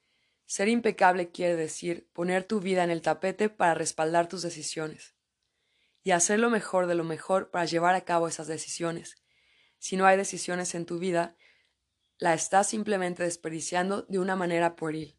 Ser 0.51 0.67
impecable 0.67 1.31
quiere 1.31 1.55
decir 1.55 2.09
poner 2.11 2.43
tu 2.43 2.59
vida 2.59 2.83
en 2.83 2.89
el 2.89 3.01
tapete 3.01 3.47
para 3.47 3.73
respaldar 3.73 4.27
tus 4.27 4.41
decisiones 4.41 5.15
y 6.03 6.11
hacer 6.11 6.41
lo 6.41 6.49
mejor 6.49 6.87
de 6.87 6.95
lo 6.95 7.05
mejor 7.05 7.51
para 7.51 7.63
llevar 7.63 7.95
a 7.95 8.01
cabo 8.01 8.27
esas 8.27 8.47
decisiones. 8.47 9.15
Si 9.77 9.95
no 9.95 10.05
hay 10.05 10.17
decisiones 10.17 10.75
en 10.75 10.85
tu 10.85 10.99
vida, 10.99 11.37
la 12.17 12.33
estás 12.33 12.67
simplemente 12.67 13.23
desperdiciando 13.23 14.01
de 14.01 14.19
una 14.19 14.35
manera 14.35 14.75
pueril. 14.75 15.17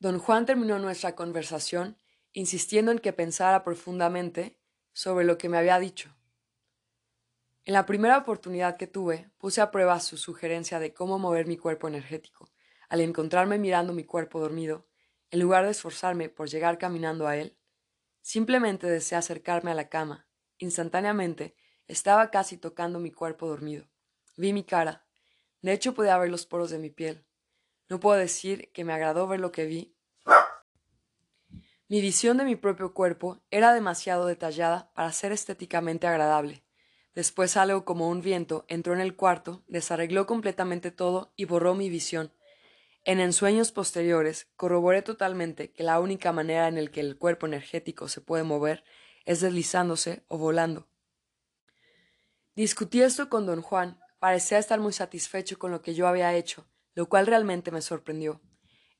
Don 0.00 0.18
Juan 0.18 0.44
terminó 0.44 0.78
nuestra 0.78 1.14
conversación 1.14 1.96
insistiendo 2.34 2.92
en 2.92 2.98
que 2.98 3.14
pensara 3.14 3.64
profundamente 3.64 4.60
sobre 4.92 5.24
lo 5.24 5.38
que 5.38 5.48
me 5.48 5.56
había 5.56 5.78
dicho. 5.78 6.14
En 7.64 7.72
la 7.72 7.86
primera 7.86 8.18
oportunidad 8.18 8.76
que 8.76 8.86
tuve, 8.86 9.30
puse 9.38 9.62
a 9.62 9.70
prueba 9.70 9.98
su 9.98 10.18
sugerencia 10.18 10.78
de 10.78 10.92
cómo 10.92 11.18
mover 11.18 11.46
mi 11.46 11.56
cuerpo 11.56 11.88
energético. 11.88 12.53
Al 12.94 13.00
encontrarme 13.00 13.58
mirando 13.58 13.92
mi 13.92 14.04
cuerpo 14.04 14.38
dormido, 14.38 14.86
en 15.32 15.40
lugar 15.40 15.64
de 15.64 15.72
esforzarme 15.72 16.28
por 16.28 16.48
llegar 16.48 16.78
caminando 16.78 17.26
a 17.26 17.36
él, 17.36 17.56
Simplemente 18.26 18.86
deseé 18.86 19.18
acercarme 19.18 19.72
a 19.72 19.74
la 19.74 19.90
cama. 19.90 20.26
Instantáneamente 20.56 21.56
estaba 21.88 22.30
casi 22.30 22.56
tocando 22.56 23.00
mi 23.00 23.10
cuerpo 23.10 23.46
dormido. 23.46 23.86
Vi 24.38 24.54
mi 24.54 24.64
cara. 24.64 25.04
De 25.60 25.72
hecho 25.72 25.92
podía 25.92 26.16
ver 26.16 26.30
los 26.30 26.46
poros 26.46 26.70
de 26.70 26.78
mi 26.78 26.88
piel. 26.88 27.26
No 27.90 28.00
puedo 28.00 28.16
decir 28.16 28.70
que 28.72 28.84
me 28.84 28.94
agradó 28.94 29.26
ver 29.26 29.40
lo 29.40 29.52
que 29.52 29.66
vi. 29.66 29.94
Mi 31.88 32.00
visión 32.00 32.38
de 32.38 32.44
mi 32.44 32.56
propio 32.56 32.94
cuerpo 32.94 33.42
era 33.50 33.74
demasiado 33.74 34.24
detallada 34.24 34.90
para 34.94 35.12
ser 35.12 35.32
estéticamente 35.32 36.06
agradable. 36.06 36.64
Después 37.14 37.58
algo 37.58 37.84
como 37.84 38.08
un 38.08 38.22
viento 38.22 38.64
entró 38.68 38.94
en 38.94 39.00
el 39.00 39.16
cuarto, 39.16 39.64
desarregló 39.66 40.26
completamente 40.26 40.92
todo 40.92 41.34
y 41.36 41.44
borró 41.44 41.74
mi 41.74 41.90
visión. 41.90 42.32
En 43.06 43.20
ensueños 43.20 43.70
posteriores, 43.70 44.48
corroboré 44.56 45.02
totalmente 45.02 45.72
que 45.72 45.82
la 45.82 46.00
única 46.00 46.32
manera 46.32 46.68
en 46.68 46.82
la 46.82 46.90
que 46.90 47.00
el 47.00 47.18
cuerpo 47.18 47.46
energético 47.46 48.08
se 48.08 48.22
puede 48.22 48.44
mover 48.44 48.82
es 49.26 49.42
deslizándose 49.42 50.24
o 50.28 50.38
volando. 50.38 50.88
Discutí 52.56 53.02
esto 53.02 53.28
con 53.28 53.44
don 53.44 53.60
Juan. 53.60 54.00
Parecía 54.18 54.58
estar 54.58 54.80
muy 54.80 54.94
satisfecho 54.94 55.58
con 55.58 55.70
lo 55.70 55.82
que 55.82 55.94
yo 55.94 56.08
había 56.08 56.34
hecho, 56.34 56.66
lo 56.94 57.06
cual 57.10 57.26
realmente 57.26 57.70
me 57.70 57.82
sorprendió. 57.82 58.40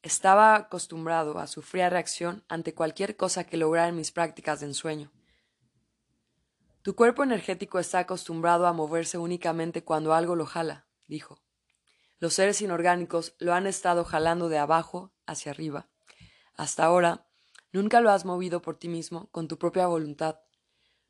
Estaba 0.02 0.54
acostumbrado 0.54 1.38
a 1.38 1.46
su 1.46 1.62
fría 1.62 1.88
reacción 1.88 2.44
ante 2.48 2.74
cualquier 2.74 3.16
cosa 3.16 3.44
que 3.44 3.56
lograra 3.56 3.88
en 3.88 3.96
mis 3.96 4.12
prácticas 4.12 4.60
de 4.60 4.66
ensueño. 4.66 5.12
Tu 6.82 6.94
cuerpo 6.94 7.22
energético 7.22 7.78
está 7.78 8.00
acostumbrado 8.00 8.66
a 8.66 8.74
moverse 8.74 9.16
únicamente 9.16 9.82
cuando 9.82 10.12
algo 10.12 10.36
lo 10.36 10.44
jala, 10.44 10.86
dijo. 11.06 11.43
Los 12.18 12.34
seres 12.34 12.62
inorgánicos 12.62 13.34
lo 13.38 13.54
han 13.54 13.66
estado 13.66 14.04
jalando 14.04 14.48
de 14.48 14.58
abajo 14.58 15.12
hacia 15.26 15.52
arriba. 15.52 15.88
Hasta 16.54 16.84
ahora, 16.84 17.26
nunca 17.72 18.00
lo 18.00 18.10
has 18.10 18.24
movido 18.24 18.62
por 18.62 18.78
ti 18.78 18.88
mismo 18.88 19.28
con 19.30 19.48
tu 19.48 19.58
propia 19.58 19.86
voluntad. 19.86 20.40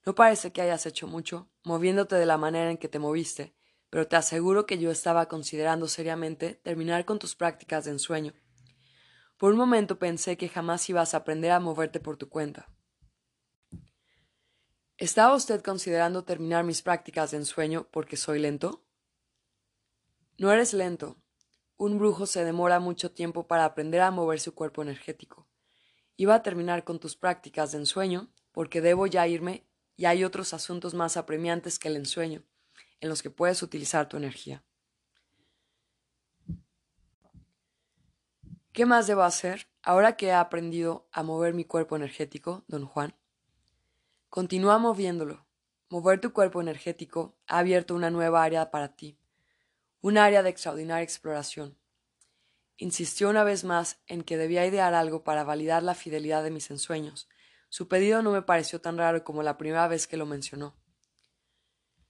No 0.06 0.14
parece 0.14 0.52
que 0.52 0.62
hayas 0.62 0.86
hecho 0.86 1.06
mucho, 1.06 1.50
moviéndote 1.62 2.16
de 2.16 2.26
la 2.26 2.38
manera 2.38 2.70
en 2.70 2.78
que 2.78 2.88
te 2.88 2.98
moviste, 2.98 3.54
pero 3.90 4.08
te 4.08 4.16
aseguro 4.16 4.66
que 4.66 4.78
yo 4.78 4.90
estaba 4.90 5.28
considerando 5.28 5.88
seriamente 5.88 6.54
terminar 6.54 7.04
con 7.04 7.18
tus 7.18 7.36
prácticas 7.36 7.84
de 7.84 7.92
ensueño. 7.92 8.34
Por 9.38 9.52
un 9.52 9.58
momento 9.58 9.98
pensé 9.98 10.36
que 10.36 10.48
jamás 10.48 10.88
ibas 10.88 11.14
a 11.14 11.18
aprender 11.18 11.50
a 11.52 11.60
moverte 11.60 12.00
por 12.00 12.16
tu 12.16 12.28
cuenta. 12.28 12.68
¿Estaba 14.96 15.34
usted 15.34 15.60
considerando 15.60 16.24
terminar 16.24 16.64
mis 16.64 16.80
prácticas 16.80 17.32
de 17.32 17.38
ensueño 17.38 17.88
porque 17.90 18.16
soy 18.16 18.38
lento? 18.38 18.83
No 20.36 20.50
eres 20.50 20.72
lento. 20.74 21.16
Un 21.76 21.96
brujo 21.98 22.26
se 22.26 22.44
demora 22.44 22.80
mucho 22.80 23.12
tiempo 23.12 23.46
para 23.46 23.64
aprender 23.64 24.00
a 24.00 24.10
mover 24.10 24.40
su 24.40 24.52
cuerpo 24.52 24.82
energético. 24.82 25.46
Iba 26.16 26.34
a 26.34 26.42
terminar 26.42 26.82
con 26.82 26.98
tus 26.98 27.14
prácticas 27.14 27.70
de 27.70 27.78
ensueño, 27.78 28.32
porque 28.50 28.80
debo 28.80 29.06
ya 29.06 29.28
irme 29.28 29.64
y 29.96 30.06
hay 30.06 30.24
otros 30.24 30.52
asuntos 30.52 30.92
más 30.92 31.16
apremiantes 31.16 31.78
que 31.78 31.86
el 31.86 31.96
ensueño, 31.96 32.42
en 33.00 33.08
los 33.08 33.22
que 33.22 33.30
puedes 33.30 33.62
utilizar 33.62 34.08
tu 34.08 34.16
energía. 34.16 34.64
¿Qué 38.72 38.86
más 38.86 39.06
debo 39.06 39.22
hacer 39.22 39.68
ahora 39.82 40.16
que 40.16 40.26
he 40.26 40.32
aprendido 40.32 41.06
a 41.12 41.22
mover 41.22 41.54
mi 41.54 41.64
cuerpo 41.64 41.94
energético, 41.94 42.64
don 42.66 42.86
Juan? 42.86 43.14
Continúa 44.30 44.78
moviéndolo. 44.78 45.46
Mover 45.90 46.20
tu 46.20 46.32
cuerpo 46.32 46.60
energético 46.60 47.36
ha 47.46 47.58
abierto 47.58 47.94
una 47.94 48.10
nueva 48.10 48.42
área 48.42 48.72
para 48.72 48.96
ti 48.96 49.16
un 50.04 50.18
área 50.18 50.42
de 50.42 50.50
extraordinaria 50.50 51.02
exploración. 51.02 51.78
Insistió 52.76 53.30
una 53.30 53.42
vez 53.42 53.64
más 53.64 54.02
en 54.06 54.22
que 54.22 54.36
debía 54.36 54.66
idear 54.66 54.92
algo 54.92 55.24
para 55.24 55.44
validar 55.44 55.82
la 55.82 55.94
fidelidad 55.94 56.44
de 56.44 56.50
mis 56.50 56.70
ensueños. 56.70 57.26
Su 57.70 57.88
pedido 57.88 58.20
no 58.20 58.30
me 58.30 58.42
pareció 58.42 58.82
tan 58.82 58.98
raro 58.98 59.24
como 59.24 59.42
la 59.42 59.56
primera 59.56 59.88
vez 59.88 60.06
que 60.06 60.18
lo 60.18 60.26
mencionó. 60.26 60.76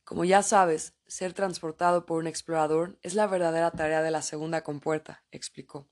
Como 0.03 0.25
ya 0.25 0.43
sabes, 0.43 0.97
ser 1.07 1.35
transportado 1.35 2.05
por 2.05 2.19
un 2.19 2.27
explorador 2.27 2.99
es 3.03 3.15
la 3.15 3.29
verdadera 3.29 3.71
tarea 3.71 4.03
de 4.03 4.11
la 4.11 4.23
segunda 4.23 4.65
compuerta, 4.65 5.23
explicó. 5.31 5.89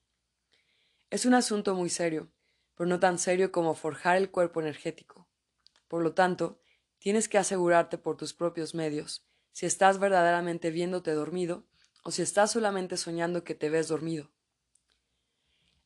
Es 1.09 1.25
un 1.25 1.35
asunto 1.35 1.77
muy 1.77 1.89
serio, 1.89 2.33
pero 2.75 2.89
no 2.89 2.99
tan 2.99 3.17
serio 3.17 3.53
como 3.53 3.77
forjar 3.77 4.17
el 4.17 4.29
cuerpo 4.29 4.61
energético. 4.61 5.29
Por 5.87 6.03
lo 6.03 6.15
tanto, 6.15 6.61
tienes 6.99 7.29
que 7.29 7.39
asegurarte 7.39 7.97
por 7.97 8.17
tus 8.17 8.35
propios 8.35 8.75
medios, 8.75 9.25
si 9.53 9.67
estás 9.67 10.01
verdaderamente 10.01 10.73
viéndote 10.73 11.13
dormido, 11.13 11.65
o 12.03 12.11
si 12.11 12.23
estás 12.23 12.51
solamente 12.51 12.97
soñando 12.97 13.45
que 13.45 13.55
te 13.55 13.71
ves 13.71 13.89
dormido. 13.89 14.31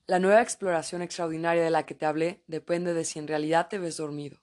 La 0.07 0.18
nueva 0.18 0.40
exploración 0.40 1.02
extraordinaria 1.02 1.62
de 1.62 1.70
la 1.70 1.85
que 1.85 1.94
te 1.94 2.07
hablé 2.07 2.42
depende 2.46 2.94
de 2.94 3.05
si 3.05 3.18
en 3.18 3.29
realidad 3.29 3.68
te 3.68 3.79
ves 3.79 3.96
dormido. 3.96 4.40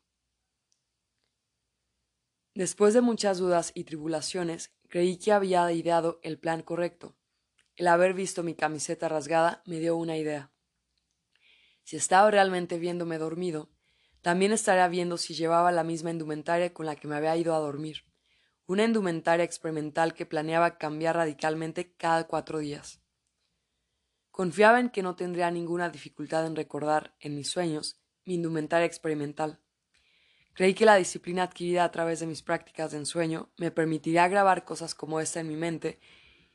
Después 2.53 2.93
de 2.93 3.01
muchas 3.01 3.39
dudas 3.39 3.71
y 3.73 3.85
tribulaciones, 3.85 4.71
creí 4.89 5.17
que 5.17 5.31
había 5.31 5.71
ideado 5.71 6.19
el 6.21 6.37
plan 6.37 6.61
correcto. 6.61 7.15
El 7.75 7.87
haber 7.87 8.13
visto 8.13 8.43
mi 8.43 8.53
camiseta 8.53 9.09
rasgada 9.09 9.63
me 9.65 9.79
dio 9.79 9.95
una 9.95 10.17
idea. 10.17 10.51
Si 11.83 11.95
estaba 11.95 12.29
realmente 12.29 12.77
viéndome 12.77 13.17
dormido, 13.17 13.69
también 14.21 14.51
estaría 14.51 14.87
viendo 14.87 15.17
si 15.17 15.33
llevaba 15.33 15.71
la 15.71 15.83
misma 15.83 16.11
indumentaria 16.11 16.73
con 16.73 16.85
la 16.85 16.95
que 16.95 17.07
me 17.07 17.15
había 17.15 17.35
ido 17.35 17.55
a 17.55 17.59
dormir 17.59 18.03
una 18.65 18.85
indumentaria 18.85 19.43
experimental 19.43 20.13
que 20.13 20.25
planeaba 20.25 20.77
cambiar 20.77 21.15
radicalmente 21.15 21.93
cada 21.95 22.25
cuatro 22.27 22.59
días. 22.59 23.01
Confiaba 24.31 24.79
en 24.79 24.89
que 24.89 25.03
no 25.03 25.15
tendría 25.15 25.51
ninguna 25.51 25.89
dificultad 25.89 26.45
en 26.45 26.55
recordar, 26.55 27.15
en 27.19 27.35
mis 27.35 27.49
sueños, 27.49 27.99
mi 28.25 28.35
indumentaria 28.35 28.85
experimental. 28.85 29.59
Creí 30.53 30.73
que 30.73 30.85
la 30.85 30.95
disciplina 30.95 31.43
adquirida 31.43 31.83
a 31.83 31.91
través 31.91 32.19
de 32.19 32.27
mis 32.27 32.41
prácticas 32.41 32.91
de 32.91 32.97
ensueño 32.97 33.51
me 33.57 33.71
permitiría 33.71 34.27
grabar 34.27 34.65
cosas 34.65 34.95
como 34.95 35.19
esta 35.19 35.39
en 35.39 35.47
mi 35.47 35.55
mente 35.55 35.99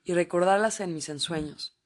y 0.03 0.15
recordarlas 0.15 0.81
en 0.81 0.95
mis 0.95 1.09
ensueños. 1.09 1.77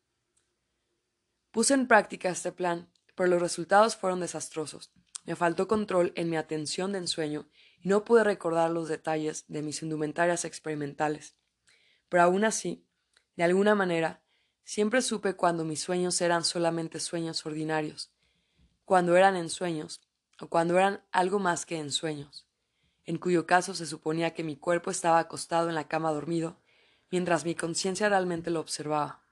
Puse 1.51 1.75
en 1.75 1.89
práctica 1.89 2.31
este 2.31 2.53
plan, 2.53 2.91
pero 3.15 3.29
los 3.29 3.43
resultados 3.43 3.97
fueron 3.97 4.21
desastrosos. 4.21 4.93
Me 5.25 5.37
faltó 5.37 5.69
control 5.69 6.13
en 6.17 6.31
mi 6.31 6.37
atención 6.37 6.93
de 6.93 6.99
ensueño 6.99 7.49
no 7.83 8.05
pude 8.05 8.25
recordar 8.25 8.71
los 8.71 8.89
detalles 8.89 9.45
de 9.49 9.63
mis 9.63 9.83
indumentarias 9.83 10.45
experimentales. 10.45 11.37
Pero 12.09 12.23
aún 12.23 12.45
así, 12.45 12.85
de 13.37 13.45
alguna 13.45 13.75
manera, 13.75 14.23
siempre 14.65 15.03
supe 15.03 15.35
cuando 15.35 15.65
mis 15.65 15.81
sueños 15.81 16.21
eran 16.21 16.45
solamente 16.45 17.01
sueños 17.01 17.45
ordinarios, 17.45 18.13
cuando 18.85 19.17
eran 19.17 19.37
ensueños, 19.37 20.01
o 20.41 20.49
cuando 20.49 20.77
eran 20.77 21.03
algo 21.13 21.39
más 21.39 21.67
que 21.67 21.79
ensueños. 21.79 22.47
en 23.05 23.19
cuyo 23.19 23.47
caso 23.47 23.75
se 23.75 23.87
suponía 23.87 24.33
que 24.33 24.45
mi 24.45 24.57
cuerpo 24.57 24.91
estaba 24.91 25.19
acostado 25.19 25.69
en 25.69 25.75
la 25.75 25.89
cama 25.89 26.13
dormido, 26.13 26.57
mientras 27.11 27.45
mi 27.45 27.57
conciencia 27.57 28.09
realmente 28.09 28.51
lo 28.51 28.61
observaba. 28.61 29.23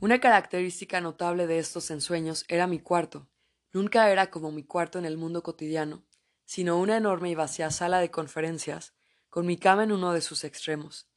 Una 0.00 0.20
característica 0.20 1.00
notable 1.00 1.46
de 1.46 1.58
estos 1.58 1.90
ensueños 1.90 2.44
era 2.48 2.66
mi 2.66 2.78
cuarto. 2.78 3.28
Nunca 3.72 4.10
era 4.10 4.30
como 4.30 4.50
mi 4.50 4.64
cuarto 4.64 4.98
en 4.98 5.04
el 5.04 5.16
mundo 5.16 5.42
cotidiano, 5.42 6.02
sino 6.44 6.78
una 6.78 6.96
enorme 6.96 7.30
y 7.30 7.34
vacía 7.34 7.70
sala 7.70 8.00
de 8.00 8.10
conferencias, 8.10 8.94
con 9.30 9.46
mi 9.46 9.56
cama 9.56 9.84
en 9.84 9.92
uno 9.92 10.12
de 10.12 10.20
sus 10.20 10.44
extremos. 10.44 11.08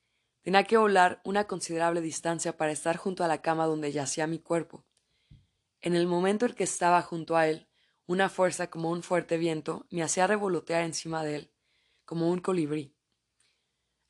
Tenía 0.41 0.63
que 0.63 0.77
volar 0.77 1.21
una 1.23 1.45
considerable 1.45 2.01
distancia 2.01 2.55
para 2.57 2.71
estar 2.71 2.97
junto 2.97 3.23
a 3.23 3.27
la 3.27 3.41
cama 3.41 3.65
donde 3.65 3.91
yacía 3.91 4.27
mi 4.27 4.39
cuerpo. 4.39 4.85
En 5.81 5.95
el 5.95 6.07
momento 6.07 6.45
en 6.45 6.53
que 6.53 6.63
estaba 6.63 7.01
junto 7.01 7.35
a 7.35 7.47
él, 7.47 7.67
una 8.05 8.29
fuerza 8.29 8.69
como 8.69 8.89
un 8.89 9.03
fuerte 9.03 9.37
viento 9.37 9.85
me 9.89 10.01
hacía 10.01 10.25
revolotear 10.27 10.83
encima 10.83 11.23
de 11.23 11.35
él, 11.35 11.53
como 12.05 12.29
un 12.31 12.39
colibrí. 12.39 12.95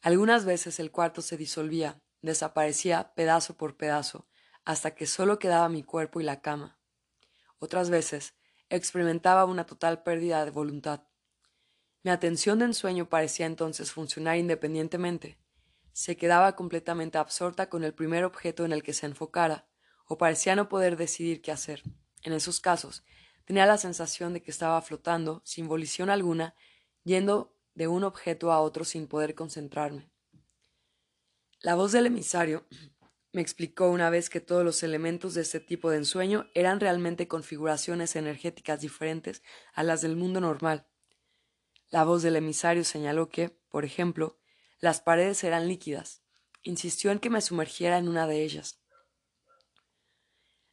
Algunas 0.01 0.45
veces 0.45 0.79
el 0.79 0.91
cuarto 0.91 1.21
se 1.21 1.35
disolvía, 1.35 2.01
desaparecía 2.21 3.13
pedazo 3.15 3.57
por 3.57 3.75
pedazo, 3.75 4.27
hasta 4.63 4.93
que 4.93 5.07
solo 5.07 5.39
quedaba 5.39 5.67
mi 5.69 5.81
cuerpo 5.81 6.21
y 6.21 6.23
la 6.23 6.41
cama. 6.41 6.79
Otras 7.57 7.89
veces 7.89 8.35
experimentaba 8.69 9.45
una 9.45 9.65
total 9.65 10.03
pérdida 10.03 10.43
de 10.45 10.51
voluntad. 10.51 11.03
Mi 12.03 12.11
atención 12.11 12.59
de 12.59 12.65
ensueño 12.65 13.09
parecía 13.09 13.45
entonces 13.45 13.91
funcionar 13.91 14.37
independientemente. 14.37 15.37
Se 15.93 16.15
quedaba 16.15 16.55
completamente 16.55 17.17
absorta 17.17 17.69
con 17.69 17.83
el 17.83 17.93
primer 17.93 18.23
objeto 18.23 18.65
en 18.65 18.71
el 18.71 18.83
que 18.83 18.93
se 18.93 19.05
enfocara, 19.05 19.67
o 20.05 20.17
parecía 20.17 20.55
no 20.55 20.69
poder 20.69 20.95
decidir 20.95 21.41
qué 21.41 21.51
hacer. 21.51 21.83
En 22.23 22.33
esos 22.33 22.59
casos, 22.59 23.03
Tenía 23.47 23.65
la 23.65 23.77
sensación 23.77 24.33
de 24.33 24.43
que 24.43 24.51
estaba 24.51 24.81
flotando, 24.81 25.41
sin 25.45 25.69
volición 25.69 26.09
alguna, 26.09 26.53
yendo 27.05 27.55
de 27.75 27.87
un 27.87 28.03
objeto 28.03 28.51
a 28.51 28.59
otro 28.59 28.83
sin 28.83 29.07
poder 29.07 29.35
concentrarme. 29.35 30.11
La 31.61 31.75
voz 31.75 31.93
del 31.93 32.07
emisario 32.07 32.65
me 33.33 33.41
explicó 33.41 33.89
una 33.89 34.09
vez 34.09 34.29
que 34.29 34.39
todos 34.39 34.63
los 34.63 34.83
elementos 34.83 35.33
de 35.33 35.41
este 35.41 35.59
tipo 35.59 35.89
de 35.89 35.97
ensueño 35.97 36.49
eran 36.53 36.79
realmente 36.79 37.27
configuraciones 37.27 38.15
energéticas 38.15 38.81
diferentes 38.81 39.43
a 39.73 39.83
las 39.83 40.01
del 40.01 40.15
mundo 40.15 40.41
normal. 40.41 40.87
La 41.89 42.03
voz 42.03 42.23
del 42.23 42.35
emisario 42.35 42.83
señaló 42.83 43.29
que, 43.29 43.49
por 43.69 43.85
ejemplo, 43.85 44.39
las 44.79 45.01
paredes 45.01 45.43
eran 45.43 45.67
líquidas. 45.67 46.23
Insistió 46.63 47.11
en 47.11 47.19
que 47.19 47.29
me 47.29 47.41
sumergiera 47.41 47.97
en 47.97 48.07
una 48.07 48.27
de 48.27 48.43
ellas. 48.43 48.81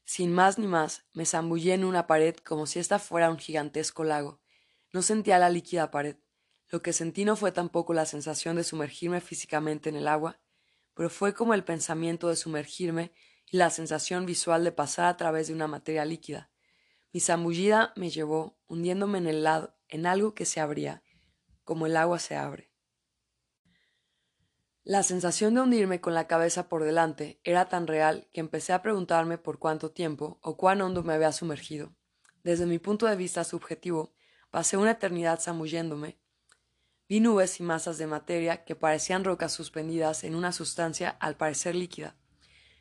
Sin 0.05 0.33
más 0.33 0.59
ni 0.59 0.67
más, 0.67 1.05
me 1.13 1.25
zambullí 1.25 1.71
en 1.71 1.85
una 1.85 2.07
pared 2.07 2.37
como 2.37 2.67
si 2.67 2.79
ésta 2.79 2.99
fuera 2.99 3.31
un 3.31 3.39
gigantesco 3.39 4.05
lago. 4.05 4.41
No 4.93 5.03
sentía 5.03 5.39
la 5.39 5.51
líquida 5.51 5.91
pared. 5.91 6.17
Lo 6.69 6.83
que 6.83 6.93
sentí 6.93 7.25
no 7.25 7.37
fue 7.37 7.53
tampoco 7.53 7.95
la 7.95 8.07
sensación 8.07 8.57
de 8.57 8.65
sumergirme 8.65 9.21
físicamente 9.21 9.89
en 9.89 9.97
el 9.97 10.09
agua, 10.09 10.41
pero 10.95 11.11
fue 11.11 11.35
como 11.35 11.55
el 11.55 11.65
pensamiento 11.65 12.29
de 12.29 12.37
sumergirme 12.37 13.13
y 13.51 13.57
la 13.57 13.71
sensación 13.71 14.27
visual 14.27 14.65
de 14.65 14.73
pasar 14.73 15.07
a 15.07 15.17
través 15.17 15.49
de 15.49 15.55
una 15.55 15.67
materia 15.67 16.05
líquida. 16.05 16.51
Mi 17.13 17.21
zambullida 17.21 17.93
me 17.97 18.11
llevó, 18.11 18.59
hundiéndome 18.67 19.19
en 19.19 19.27
el 19.27 19.45
lado, 19.45 19.77
en 19.89 20.07
algo 20.07 20.35
que 20.35 20.45
se 20.45 20.61
abría, 20.61 21.03
como 21.63 21.87
el 21.87 21.97
agua 21.97 22.19
se 22.19 22.37
abre. 22.37 22.73
La 24.83 25.03
sensación 25.03 25.55
de 25.55 25.63
hundirme 25.63 26.01
con 26.01 26.13
la 26.13 26.27
cabeza 26.27 26.69
por 26.69 26.85
delante 26.85 27.41
era 27.43 27.69
tan 27.71 27.87
real 27.87 28.29
que 28.33 28.41
empecé 28.41 28.75
a 28.75 28.83
preguntarme 28.83 29.39
por 29.39 29.59
cuánto 29.59 29.93
tiempo 29.93 30.39
o 30.43 30.59
cuán 30.59 30.83
hondo 30.83 31.03
me 31.03 31.15
había 31.15 31.33
sumergido. 31.33 31.97
Desde 32.43 32.67
mi 32.67 32.79
punto 32.79 33.07
de 33.07 33.17
vista 33.17 33.45
subjetivo, 33.45 34.13
pasé 34.51 34.77
una 34.77 34.91
eternidad 34.91 35.41
zambulléndome. 35.41 36.19
Vi 37.09 37.21
nubes 37.21 37.61
y 37.61 37.63
masas 37.63 37.99
de 37.99 38.07
materia 38.07 38.65
que 38.65 38.75
parecían 38.75 39.25
rocas 39.25 39.53
suspendidas 39.53 40.25
en 40.25 40.35
una 40.35 40.53
sustancia 40.53 41.11
al 41.11 41.37
parecer 41.37 41.75
líquida. 41.75 42.17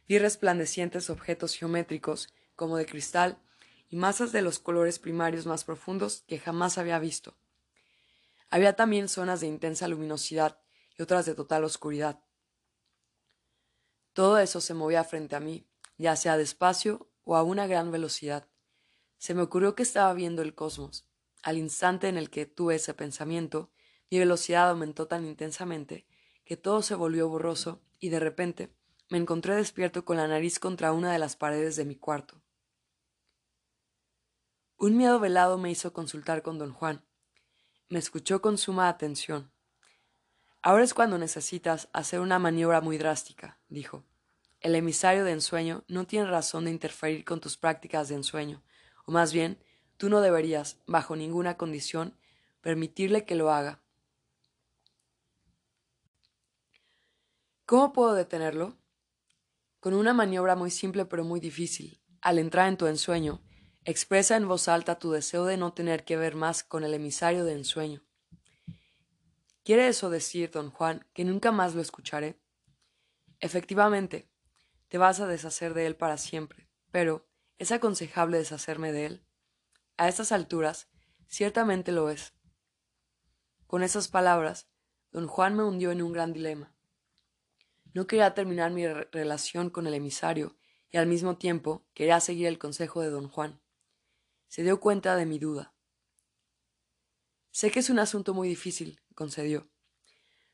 Vi 0.07 0.17
resplandecientes 0.17 1.09
objetos 1.09 1.55
geométricos, 1.55 2.33
como 2.55 2.77
de 2.77 2.85
cristal, 2.85 3.41
y 3.89 3.95
masas 3.95 4.31
de 4.31 4.41
los 4.41 4.59
colores 4.59 4.97
primarios 4.97 5.45
más 5.45 5.63
profundos 5.63 6.23
que 6.27 6.39
jamás 6.39 6.77
había 6.77 6.99
visto. 6.99 7.35
Había 8.49 8.75
también 8.75 9.09
zonas 9.09 9.41
de 9.41 9.47
intensa 9.47 9.87
luminosidad, 9.87 10.59
y 10.97 11.01
otras 11.01 11.25
de 11.25 11.35
total 11.35 11.63
oscuridad. 11.63 12.19
Todo 14.13 14.37
eso 14.37 14.61
se 14.61 14.73
movía 14.73 15.03
frente 15.03 15.35
a 15.35 15.39
mí, 15.39 15.67
ya 15.97 16.15
sea 16.15 16.37
despacio 16.37 17.09
o 17.23 17.35
a 17.35 17.43
una 17.43 17.67
gran 17.67 17.91
velocidad. 17.91 18.47
Se 19.17 19.33
me 19.33 19.41
ocurrió 19.41 19.75
que 19.75 19.83
estaba 19.83 20.13
viendo 20.13 20.41
el 20.41 20.53
cosmos. 20.53 21.07
Al 21.41 21.57
instante 21.57 22.07
en 22.09 22.17
el 22.17 22.29
que 22.29 22.45
tuve 22.45 22.75
ese 22.75 22.93
pensamiento, 22.93 23.71
mi 24.13 24.19
velocidad 24.19 24.69
aumentó 24.69 25.07
tan 25.07 25.25
intensamente 25.25 26.05
que 26.45 26.55
todo 26.55 26.83
se 26.83 26.93
volvió 26.93 27.27
borroso 27.29 27.81
y 27.99 28.09
de 28.09 28.19
repente 28.19 28.69
me 29.09 29.17
encontré 29.17 29.55
despierto 29.55 30.05
con 30.05 30.17
la 30.17 30.27
nariz 30.27 30.59
contra 30.59 30.91
una 30.91 31.11
de 31.11 31.17
las 31.17 31.35
paredes 31.35 31.77
de 31.77 31.85
mi 31.85 31.95
cuarto. 31.95 32.39
Un 34.77 34.97
miedo 34.97 35.19
velado 35.19 35.57
me 35.57 35.71
hizo 35.71 35.93
consultar 35.93 36.43
con 36.43 36.59
don 36.59 36.73
Juan. 36.73 37.03
Me 37.89 37.97
escuchó 37.97 38.39
con 38.39 38.59
suma 38.59 38.87
atención. 38.87 39.51
Ahora 40.61 40.83
es 40.83 40.93
cuando 40.93 41.17
necesitas 41.17 41.89
hacer 41.91 42.19
una 42.19 42.37
maniobra 42.37 42.81
muy 42.81 42.99
drástica, 42.99 43.57
dijo. 43.67 44.03
El 44.59 44.75
emisario 44.75 45.25
de 45.25 45.31
ensueño 45.31 45.85
no 45.87 46.05
tiene 46.05 46.27
razón 46.27 46.65
de 46.65 46.71
interferir 46.71 47.25
con 47.25 47.39
tus 47.39 47.57
prácticas 47.57 48.09
de 48.09 48.15
ensueño, 48.15 48.61
o 49.07 49.11
más 49.11 49.33
bien, 49.33 49.57
tú 49.97 50.07
no 50.07 50.21
deberías, 50.21 50.77
bajo 50.85 51.15
ninguna 51.15 51.57
condición, 51.57 52.15
permitirle 52.61 53.25
que 53.25 53.33
lo 53.33 53.51
haga. 53.51 53.82
¿Cómo 57.65 57.93
puedo 57.93 58.13
detenerlo? 58.13 58.77
Con 59.79 59.93
una 59.93 60.13
maniobra 60.13 60.57
muy 60.57 60.69
simple 60.69 61.05
pero 61.05 61.23
muy 61.23 61.39
difícil. 61.39 62.01
Al 62.21 62.37
entrar 62.37 62.67
en 62.67 62.75
tu 62.75 62.87
ensueño, 62.87 63.41
expresa 63.85 64.35
en 64.35 64.49
voz 64.49 64.67
alta 64.67 64.99
tu 64.99 65.11
deseo 65.11 65.45
de 65.45 65.55
no 65.55 65.71
tener 65.71 66.03
que 66.03 66.17
ver 66.17 66.35
más 66.35 66.65
con 66.65 66.83
el 66.83 66.93
emisario 66.93 67.45
de 67.45 67.53
ensueño. 67.53 68.03
¿Quiere 69.63 69.87
eso 69.87 70.09
decir, 70.09 70.51
don 70.51 70.71
Juan, 70.71 71.07
que 71.13 71.23
nunca 71.23 71.53
más 71.53 71.73
lo 71.73 71.81
escucharé? 71.81 72.37
Efectivamente, 73.39 74.29
te 74.89 74.97
vas 74.97 75.21
a 75.21 75.27
deshacer 75.27 75.73
de 75.73 75.85
él 75.85 75.95
para 75.95 76.17
siempre, 76.17 76.69
pero 76.91 77.25
¿es 77.59 77.71
aconsejable 77.71 78.39
deshacerme 78.39 78.91
de 78.91 79.05
él? 79.05 79.25
A 79.95 80.09
estas 80.09 80.33
alturas, 80.33 80.89
ciertamente 81.27 81.93
lo 81.93 82.09
es. 82.09 82.33
Con 83.67 83.83
esas 83.83 84.09
palabras, 84.09 84.67
don 85.11 85.27
Juan 85.27 85.55
me 85.55 85.63
hundió 85.63 85.91
en 85.91 86.01
un 86.01 86.11
gran 86.11 86.33
dilema. 86.33 86.75
No 87.93 88.07
quería 88.07 88.33
terminar 88.33 88.71
mi 88.71 88.87
relación 88.87 89.69
con 89.69 89.87
el 89.87 89.93
emisario 89.93 90.57
y 90.89 90.97
al 90.97 91.07
mismo 91.07 91.37
tiempo 91.37 91.85
quería 91.93 92.19
seguir 92.19 92.47
el 92.47 92.59
consejo 92.59 93.01
de 93.01 93.09
don 93.09 93.29
Juan. 93.29 93.61
Se 94.47 94.63
dio 94.63 94.79
cuenta 94.79 95.15
de 95.15 95.25
mi 95.25 95.39
duda. 95.39 95.73
Sé 97.51 97.69
que 97.71 97.79
es 97.79 97.89
un 97.89 97.99
asunto 97.99 98.33
muy 98.33 98.49
difícil, 98.49 98.99
concedió. 99.13 99.69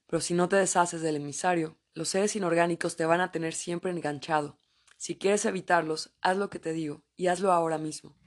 Pero 0.06 0.22
si 0.22 0.34
no 0.34 0.50
te 0.50 0.58
deshaces 0.58 1.02
del 1.02 1.16
emisario, 1.16 1.78
los 1.94 2.10
seres 2.10 2.36
inorgánicos 2.36 2.96
te 2.96 3.06
van 3.06 3.22
a 3.22 3.32
tener 3.32 3.54
siempre 3.54 3.92
enganchado. 3.92 4.58
Si 4.98 5.18
quieres 5.18 5.46
evitarlos, 5.46 6.14
haz 6.22 6.36
lo 6.36 6.50
que 6.50 6.60
te 6.60 6.74
digo, 6.74 7.04
y 7.16 7.28
hazlo 7.28 7.54
ahora 7.54 7.78
mismo. 7.78 8.18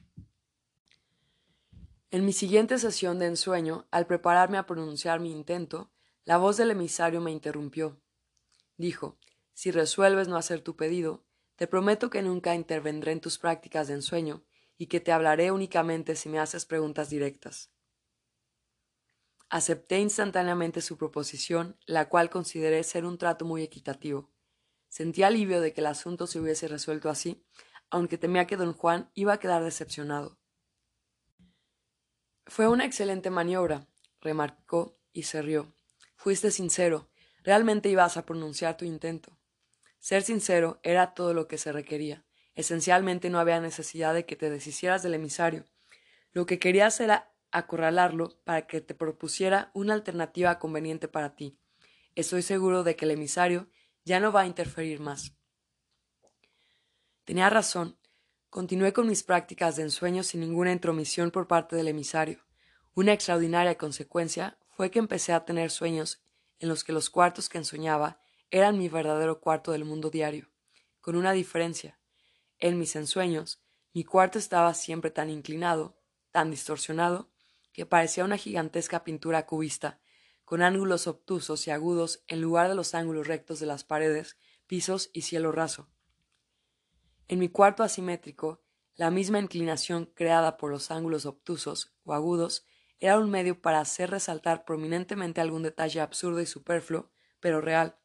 En 2.10 2.24
mi 2.24 2.32
siguiente 2.32 2.78
sesión 2.78 3.18
de 3.18 3.26
ensueño, 3.26 3.86
al 3.90 4.06
prepararme 4.06 4.58
a 4.58 4.66
pronunciar 4.66 5.20
mi 5.20 5.32
intento, 5.32 5.90
la 6.24 6.38
voz 6.38 6.56
del 6.56 6.70
emisario 6.70 7.20
me 7.20 7.30
interrumpió. 7.30 8.00
Dijo, 8.76 9.18
si 9.52 9.70
resuelves 9.70 10.28
no 10.28 10.36
hacer 10.36 10.60
tu 10.60 10.76
pedido, 10.76 11.24
te 11.56 11.66
prometo 11.66 12.10
que 12.10 12.22
nunca 12.22 12.54
intervendré 12.54 13.12
en 13.12 13.20
tus 13.20 13.38
prácticas 13.38 13.88
de 13.88 13.94
ensueño 13.94 14.44
y 14.76 14.86
que 14.86 15.00
te 15.00 15.12
hablaré 15.12 15.52
únicamente 15.52 16.16
si 16.16 16.28
me 16.28 16.38
haces 16.38 16.64
preguntas 16.64 17.10
directas. 17.10 17.70
Acepté 19.48 19.98
instantáneamente 19.98 20.80
su 20.80 20.96
proposición, 20.96 21.76
la 21.84 22.08
cual 22.08 22.30
consideré 22.30 22.82
ser 22.84 23.04
un 23.04 23.18
trato 23.18 23.44
muy 23.44 23.62
equitativo. 23.62 24.32
Sentí 24.88 25.22
alivio 25.22 25.60
de 25.60 25.74
que 25.74 25.82
el 25.82 25.86
asunto 25.86 26.26
se 26.26 26.40
hubiese 26.40 26.68
resuelto 26.68 27.10
así, 27.10 27.44
aunque 27.90 28.16
temía 28.16 28.46
que 28.46 28.56
don 28.56 28.72
Juan 28.72 29.10
iba 29.14 29.34
a 29.34 29.38
quedar 29.38 29.62
decepcionado. 29.62 30.38
Fue 32.46 32.66
una 32.66 32.86
excelente 32.86 33.28
maniobra, 33.28 33.86
remarcó 34.20 34.98
y 35.12 35.24
se 35.24 35.42
rió. 35.42 35.74
Fuiste 36.16 36.50
sincero, 36.50 37.10
realmente 37.42 37.88
ibas 37.88 38.16
a 38.16 38.24
pronunciar 38.24 38.76
tu 38.76 38.84
intento. 38.84 39.38
Ser 39.98 40.22
sincero 40.22 40.80
era 40.82 41.14
todo 41.14 41.34
lo 41.34 41.46
que 41.46 41.58
se 41.58 41.72
requería. 41.72 42.24
Esencialmente 42.54 43.30
no 43.30 43.38
había 43.38 43.60
necesidad 43.60 44.14
de 44.14 44.26
que 44.26 44.36
te 44.36 44.50
deshicieras 44.50 45.02
del 45.02 45.14
emisario. 45.14 45.64
Lo 46.32 46.46
que 46.46 46.58
querías 46.58 47.00
era 47.00 47.32
acorralarlo 47.50 48.40
para 48.44 48.66
que 48.66 48.80
te 48.80 48.94
propusiera 48.94 49.70
una 49.74 49.94
alternativa 49.94 50.58
conveniente 50.58 51.08
para 51.08 51.36
ti. 51.36 51.58
Estoy 52.14 52.42
seguro 52.42 52.82
de 52.82 52.96
que 52.96 53.04
el 53.04 53.12
emisario 53.12 53.68
ya 54.04 54.20
no 54.20 54.32
va 54.32 54.42
a 54.42 54.46
interferir 54.46 55.00
más. 55.00 55.34
Tenía 57.24 57.48
razón. 57.48 57.98
Continué 58.50 58.92
con 58.92 59.06
mis 59.06 59.22
prácticas 59.22 59.76
de 59.76 59.84
ensueño 59.84 60.22
sin 60.22 60.40
ninguna 60.40 60.72
intromisión 60.72 61.30
por 61.30 61.46
parte 61.46 61.76
del 61.76 61.88
emisario. 61.88 62.44
Una 62.94 63.12
extraordinaria 63.12 63.78
consecuencia 63.78 64.58
fue 64.70 64.90
que 64.90 64.98
empecé 64.98 65.32
a 65.32 65.44
tener 65.44 65.70
sueños 65.70 66.21
en 66.62 66.68
los 66.68 66.84
que 66.84 66.92
los 66.92 67.10
cuartos 67.10 67.48
que 67.48 67.58
ensoñaba 67.58 68.20
eran 68.50 68.78
mi 68.78 68.88
verdadero 68.88 69.40
cuarto 69.40 69.72
del 69.72 69.84
mundo 69.84 70.10
diario, 70.10 70.48
con 71.00 71.16
una 71.16 71.32
diferencia. 71.32 71.98
En 72.60 72.78
mis 72.78 72.94
ensueños, 72.94 73.60
mi 73.92 74.04
cuarto 74.04 74.38
estaba 74.38 74.72
siempre 74.72 75.10
tan 75.10 75.28
inclinado, 75.28 75.98
tan 76.30 76.52
distorsionado, 76.52 77.28
que 77.72 77.84
parecía 77.84 78.24
una 78.24 78.36
gigantesca 78.36 79.02
pintura 79.02 79.44
cubista, 79.44 80.00
con 80.44 80.62
ángulos 80.62 81.08
obtusos 81.08 81.66
y 81.66 81.72
agudos 81.72 82.22
en 82.28 82.40
lugar 82.40 82.68
de 82.68 82.76
los 82.76 82.94
ángulos 82.94 83.26
rectos 83.26 83.58
de 83.58 83.66
las 83.66 83.82
paredes, 83.82 84.36
pisos 84.68 85.10
y 85.12 85.22
cielo 85.22 85.50
raso. 85.50 85.88
En 87.26 87.40
mi 87.40 87.48
cuarto 87.48 87.82
asimétrico, 87.82 88.62
la 88.94 89.10
misma 89.10 89.40
inclinación 89.40 90.06
creada 90.14 90.58
por 90.58 90.70
los 90.70 90.92
ángulos 90.92 91.26
obtusos 91.26 91.96
o 92.04 92.12
agudos 92.12 92.66
era 93.02 93.18
un 93.18 93.28
medio 93.28 93.60
para 93.60 93.80
hacer 93.80 94.10
resaltar 94.10 94.64
prominentemente 94.64 95.40
algún 95.40 95.64
detalle 95.64 96.00
absurdo 96.00 96.40
y 96.40 96.46
superfluo, 96.46 97.10
pero 97.40 97.60
real. 97.60 97.96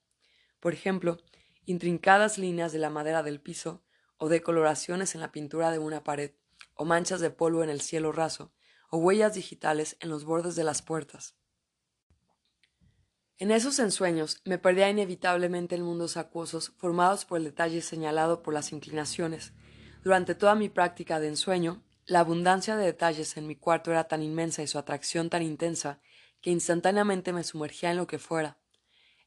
Por 0.60 0.74
ejemplo, 0.74 1.20
intrincadas 1.66 2.40
líneas 2.40 2.72
de 2.72 2.80
la 2.80 2.90
madera 2.90 3.22
del 3.22 3.40
piso, 3.40 3.84
o 4.18 4.28
decoloraciones 4.28 5.14
en 5.14 5.22
la 5.22 5.32
pintura 5.32 5.70
de 5.70 5.78
una 5.78 6.04
pared, 6.04 6.32
o 6.74 6.84
manchas 6.84 7.20
de 7.20 7.30
polvo 7.30 7.64
en 7.64 7.70
el 7.70 7.82
cielo 7.82 8.12
raso, 8.12 8.56
o 8.90 8.98
huellas 8.98 9.36
digitales 9.36 9.98
en 10.00 10.10
los 10.10 10.26
bordes 10.26 10.56
de 10.56 10.64
las 10.64 10.82
puertas. 10.82 11.36
En 13.38 13.52
esos 13.52 13.78
ensueños 13.78 14.42
me 14.46 14.58
perdía 14.58 14.90
inevitablemente 14.90 15.76
en 15.76 15.84
mundos 15.84 16.18
acuosos 16.18 16.74
formados 16.78 17.24
por 17.24 17.38
el 17.38 17.44
detalle 17.44 17.84
señalado 17.84 18.42
por 18.42 18.52
las 18.52 18.72
inclinaciones. 18.72 19.54
Durante 20.04 20.34
toda 20.34 20.56
mi 20.56 20.70
práctica 20.70 21.20
de 21.20 21.28
ensueño, 21.28 21.84
la 22.08 22.22
abundancia 22.22 22.76
de 22.76 22.86
detalles 22.86 23.38
en 23.38 23.46
mi 23.48 23.56
cuarto 23.56 23.92
era 23.92 24.08
tan 24.08 24.24
inmensa 24.24 24.64
y 24.64 24.68
su 24.68 24.80
atracción 24.80 25.30
tan 25.30 25.44
intensa 25.44 26.00
que 26.42 26.50
instantáneamente 26.50 27.34
me 27.34 27.44
sumergía 27.44 27.92
en 27.92 27.98
lo 27.98 28.08
que 28.08 28.18
fuera. 28.18 28.58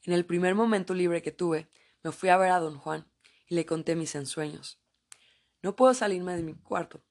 En 0.02 0.14
el 0.14 0.24
primer 0.24 0.54
momento 0.54 0.94
libre 0.94 1.20
que 1.20 1.30
tuve, 1.30 1.68
me 2.02 2.10
fui 2.10 2.30
a 2.30 2.38
ver 2.38 2.50
a 2.50 2.58
don 2.58 2.78
Juan 2.78 3.06
y 3.46 3.54
le 3.54 3.66
conté 3.66 3.96
mis 3.96 4.14
ensueños. 4.14 4.80
No 5.62 5.76
puedo 5.76 5.92
salirme 5.92 6.34
de 6.34 6.42
mi 6.42 6.54
cuarto, 6.54 7.04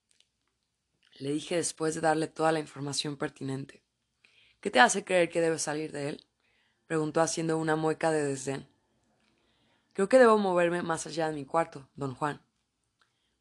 le 1.20 1.32
dije 1.32 1.58
después 1.58 1.94
de 1.96 2.02
darle 2.02 2.28
toda 2.28 2.54
la 2.54 2.60
información 2.60 3.18
pertinente. 3.18 3.84
¿Qué 4.62 4.72
te 4.72 4.80
hace 4.80 5.04
creer 5.04 5.30
que 5.30 5.42
debes 5.42 5.62
salir 5.62 5.92
de 5.92 6.10
él? 6.10 6.26
preguntó 6.88 7.22
haciendo 7.22 7.58
una 7.58 7.76
mueca 7.76 8.10
de 8.10 8.24
desdén. 8.24 8.68
Creo 9.94 10.08
que 10.08 10.18
debo 10.18 10.38
moverme 10.38 10.82
más 10.82 11.06
allá 11.06 11.28
de 11.28 11.36
mi 11.36 11.46
cuarto, 11.46 11.90
don 11.96 12.16
Juan. 12.16 12.42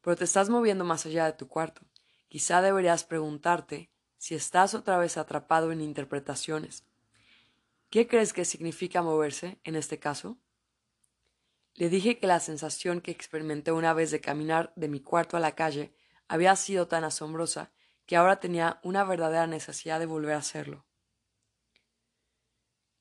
Pero 0.01 0.17
te 0.17 0.25
estás 0.25 0.49
moviendo 0.49 0.83
más 0.83 1.05
allá 1.05 1.25
de 1.25 1.33
tu 1.33 1.47
cuarto. 1.47 1.81
Quizá 2.29 2.61
deberías 2.61 3.03
preguntarte 3.03 3.89
si 4.17 4.35
estás 4.35 4.73
otra 4.75 4.97
vez 4.97 5.17
atrapado 5.17 5.71
en 5.71 5.81
interpretaciones. 5.81 6.85
¿Qué 7.89 8.07
crees 8.07 8.33
que 8.33 8.45
significa 8.45 9.01
moverse 9.01 9.59
en 9.63 9.75
este 9.75 9.99
caso? 9.99 10.37
Le 11.73 11.89
dije 11.89 12.19
que 12.19 12.27
la 12.27 12.39
sensación 12.39 13.01
que 13.01 13.11
experimenté 13.11 13.71
una 13.71 13.93
vez 13.93 14.11
de 14.11 14.21
caminar 14.21 14.71
de 14.75 14.89
mi 14.89 14.99
cuarto 14.99 15.37
a 15.37 15.39
la 15.39 15.55
calle 15.55 15.93
había 16.27 16.55
sido 16.55 16.87
tan 16.87 17.03
asombrosa 17.03 17.71
que 18.05 18.15
ahora 18.15 18.39
tenía 18.39 18.79
una 18.83 19.03
verdadera 19.03 19.47
necesidad 19.47 19.99
de 19.99 20.05
volver 20.05 20.33
a 20.33 20.39
hacerlo. 20.39 20.85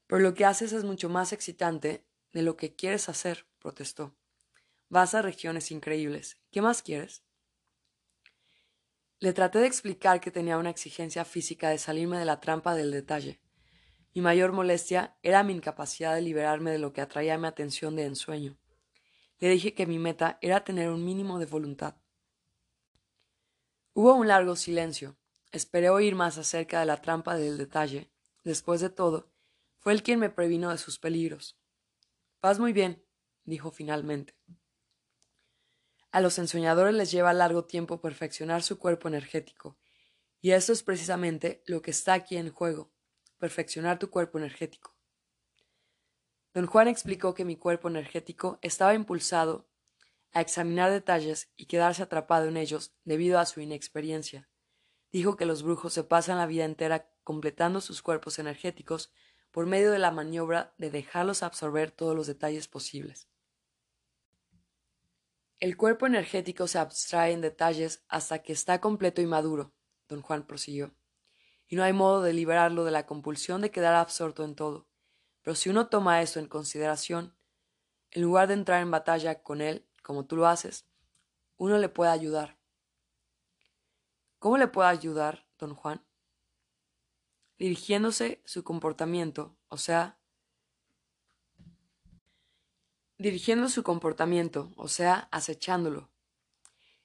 Pero 0.06 0.22
lo 0.22 0.32
que 0.32 0.46
haces 0.46 0.72
es 0.72 0.84
mucho 0.84 1.10
más 1.10 1.34
excitante 1.34 2.06
de 2.32 2.42
lo 2.42 2.56
que 2.56 2.74
quieres 2.74 3.10
hacer, 3.10 3.46
protestó. 3.58 4.16
Vas 4.88 5.14
a 5.14 5.20
regiones 5.20 5.70
increíbles. 5.70 6.38
¿Qué 6.50 6.62
más 6.62 6.82
quieres? 6.82 7.27
Le 9.20 9.32
traté 9.32 9.58
de 9.58 9.66
explicar 9.66 10.20
que 10.20 10.30
tenía 10.30 10.58
una 10.58 10.70
exigencia 10.70 11.24
física 11.24 11.70
de 11.70 11.78
salirme 11.78 12.18
de 12.18 12.24
la 12.24 12.38
trampa 12.38 12.76
del 12.76 12.92
detalle. 12.92 13.40
Mi 14.14 14.22
mayor 14.22 14.52
molestia 14.52 15.16
era 15.22 15.42
mi 15.42 15.54
incapacidad 15.54 16.14
de 16.14 16.22
liberarme 16.22 16.70
de 16.70 16.78
lo 16.78 16.92
que 16.92 17.00
atraía 17.00 17.36
mi 17.36 17.48
atención 17.48 17.96
de 17.96 18.04
ensueño. 18.04 18.56
Le 19.40 19.48
dije 19.48 19.74
que 19.74 19.86
mi 19.86 19.98
meta 19.98 20.38
era 20.40 20.62
tener 20.62 20.90
un 20.90 21.04
mínimo 21.04 21.40
de 21.40 21.46
voluntad. 21.46 21.96
Hubo 23.92 24.14
un 24.14 24.28
largo 24.28 24.54
silencio. 24.54 25.16
Esperé 25.50 25.90
oír 25.90 26.14
más 26.14 26.38
acerca 26.38 26.78
de 26.78 26.86
la 26.86 27.00
trampa 27.00 27.34
del 27.34 27.58
detalle. 27.58 28.12
Después 28.44 28.80
de 28.80 28.90
todo, 28.90 29.32
fue 29.78 29.94
él 29.94 30.04
quien 30.04 30.20
me 30.20 30.30
previno 30.30 30.70
de 30.70 30.78
sus 30.78 31.00
peligros. 31.00 31.58
Vas 32.40 32.60
muy 32.60 32.72
bien, 32.72 33.04
dijo 33.44 33.72
finalmente. 33.72 34.36
A 36.10 36.20
los 36.20 36.38
ensoñadores 36.38 36.94
les 36.94 37.10
lleva 37.10 37.32
largo 37.32 37.64
tiempo 37.64 38.00
perfeccionar 38.00 38.62
su 38.62 38.78
cuerpo 38.78 39.08
energético, 39.08 39.76
y 40.40 40.52
eso 40.52 40.72
es 40.72 40.82
precisamente 40.82 41.62
lo 41.66 41.82
que 41.82 41.90
está 41.90 42.14
aquí 42.14 42.36
en 42.36 42.50
juego, 42.50 42.90
perfeccionar 43.38 43.98
tu 43.98 44.08
cuerpo 44.08 44.38
energético. 44.38 44.96
Don 46.54 46.66
Juan 46.66 46.88
explicó 46.88 47.34
que 47.34 47.44
mi 47.44 47.56
cuerpo 47.56 47.88
energético 47.88 48.58
estaba 48.62 48.94
impulsado 48.94 49.68
a 50.32 50.40
examinar 50.40 50.90
detalles 50.90 51.52
y 51.56 51.66
quedarse 51.66 52.02
atrapado 52.02 52.48
en 52.48 52.56
ellos 52.56 52.94
debido 53.04 53.38
a 53.38 53.46
su 53.46 53.60
inexperiencia. 53.60 54.48
Dijo 55.12 55.36
que 55.36 55.46
los 55.46 55.62
brujos 55.62 55.92
se 55.92 56.04
pasan 56.04 56.38
la 56.38 56.46
vida 56.46 56.64
entera 56.64 57.10
completando 57.22 57.80
sus 57.80 58.02
cuerpos 58.02 58.38
energéticos 58.38 59.12
por 59.50 59.66
medio 59.66 59.90
de 59.90 59.98
la 59.98 60.10
maniobra 60.10 60.74
de 60.78 60.90
dejarlos 60.90 61.42
absorber 61.42 61.90
todos 61.90 62.14
los 62.14 62.26
detalles 62.26 62.68
posibles. 62.68 63.28
El 65.60 65.76
cuerpo 65.76 66.06
energético 66.06 66.68
se 66.68 66.78
abstrae 66.78 67.32
en 67.32 67.40
detalles 67.40 68.04
hasta 68.08 68.42
que 68.42 68.52
está 68.52 68.80
completo 68.80 69.20
y 69.20 69.26
maduro, 69.26 69.74
don 70.08 70.22
Juan 70.22 70.46
prosiguió, 70.46 70.94
y 71.66 71.76
no 71.76 71.82
hay 71.82 71.92
modo 71.92 72.22
de 72.22 72.32
liberarlo 72.32 72.84
de 72.84 72.92
la 72.92 73.06
compulsión 73.06 73.60
de 73.60 73.70
quedar 73.70 73.94
absorto 73.94 74.44
en 74.44 74.54
todo. 74.54 74.88
Pero 75.42 75.54
si 75.54 75.68
uno 75.68 75.88
toma 75.88 76.22
eso 76.22 76.38
en 76.38 76.46
consideración, 76.46 77.36
en 78.10 78.22
lugar 78.22 78.48
de 78.48 78.54
entrar 78.54 78.82
en 78.82 78.90
batalla 78.90 79.42
con 79.42 79.60
él, 79.60 79.88
como 80.02 80.26
tú 80.26 80.36
lo 80.36 80.46
haces, 80.46 80.86
uno 81.56 81.78
le 81.78 81.88
puede 81.88 82.10
ayudar. 82.10 82.58
¿Cómo 84.38 84.58
le 84.58 84.68
puede 84.68 84.88
ayudar, 84.88 85.48
don 85.58 85.74
Juan? 85.74 86.08
dirigiéndose 87.58 88.40
su 88.44 88.62
comportamiento, 88.62 89.56
o 89.68 89.76
sea, 89.76 90.18
dirigiendo 93.18 93.68
su 93.68 93.82
comportamiento, 93.82 94.72
o 94.76 94.88
sea, 94.88 95.28
acechándolo. 95.32 96.10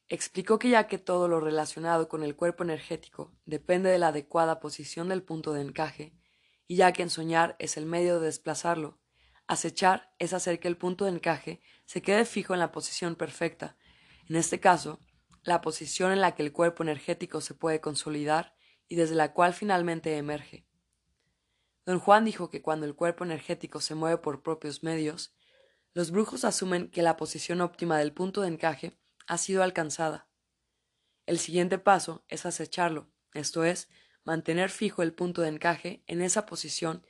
Explicó 0.07 0.59
que 0.59 0.69
ya 0.69 0.87
que 0.87 0.99
todo 0.99 1.27
lo 1.27 1.39
relacionado 1.39 2.07
con 2.07 2.23
el 2.23 2.35
cuerpo 2.35 2.63
energético 2.63 3.33
depende 3.45 3.89
de 3.89 3.97
la 3.97 4.09
adecuada 4.09 4.59
posición 4.59 5.09
del 5.09 5.23
punto 5.23 5.53
de 5.53 5.61
encaje, 5.61 6.13
y 6.67 6.75
ya 6.75 6.93
que 6.93 7.01
en 7.01 7.09
soñar 7.09 7.55
es 7.57 7.77
el 7.77 7.87
medio 7.87 8.19
de 8.19 8.27
desplazarlo, 8.27 8.99
acechar 9.47 10.13
es 10.19 10.33
hacer 10.33 10.59
que 10.59 10.67
el 10.67 10.77
punto 10.77 11.05
de 11.05 11.11
encaje 11.11 11.61
se 11.85 12.01
quede 12.01 12.25
fijo 12.25 12.53
en 12.53 12.59
la 12.59 12.71
posición 12.71 13.15
perfecta, 13.15 13.75
en 14.29 14.35
este 14.35 14.59
caso, 14.59 14.99
la 15.43 15.61
posición 15.61 16.11
en 16.11 16.21
la 16.21 16.35
que 16.35 16.43
el 16.43 16.53
cuerpo 16.53 16.83
energético 16.83 17.41
se 17.41 17.53
puede 17.53 17.81
consolidar 17.81 18.55
y 18.87 18.95
desde 18.95 19.15
la 19.15 19.33
cual 19.33 19.53
finalmente 19.53 20.15
emerge. 20.17 20.65
Don 21.85 21.99
Juan 21.99 22.23
dijo 22.23 22.49
que 22.49 22.61
cuando 22.61 22.85
el 22.85 22.95
cuerpo 22.95 23.25
energético 23.25 23.81
se 23.81 23.95
mueve 23.95 24.17
por 24.17 24.41
propios 24.41 24.83
medios, 24.83 25.33
los 25.93 26.11
brujos 26.11 26.43
asumen 26.43 26.89
que 26.89 27.01
la 27.01 27.17
posición 27.17 27.61
óptima 27.61 27.97
del 27.97 28.13
punto 28.13 28.41
de 28.41 28.47
encaje 28.47 28.97
ha 29.27 29.37
sido 29.37 29.63
alcanzada. 29.63 30.27
El 31.25 31.39
siguiente 31.39 31.77
paso 31.77 32.25
es 32.27 32.45
acecharlo, 32.45 33.09
esto 33.33 33.63
es, 33.63 33.89
mantener 34.23 34.69
fijo 34.69 35.03
el 35.03 35.13
punto 35.13 35.41
de 35.41 35.49
encaje 35.49 36.03
en 36.07 36.21
esa 36.21 36.45
posición 36.45 37.05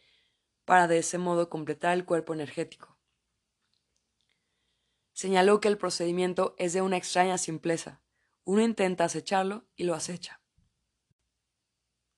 para 0.65 0.87
de 0.87 0.99
ese 0.99 1.17
modo 1.17 1.49
completar 1.49 1.93
el 1.93 2.05
cuerpo 2.05 2.33
energético. 2.33 2.97
Señaló 5.13 5.59
que 5.59 5.67
el 5.67 5.77
procedimiento 5.77 6.55
es 6.57 6.73
de 6.73 6.81
una 6.81 6.97
extraña 6.97 7.37
simpleza. 7.37 8.01
Uno 8.43 8.61
intenta 8.61 9.05
acecharlo 9.05 9.65
y 9.75 9.83
lo 9.83 9.93
acecha. 9.93 10.41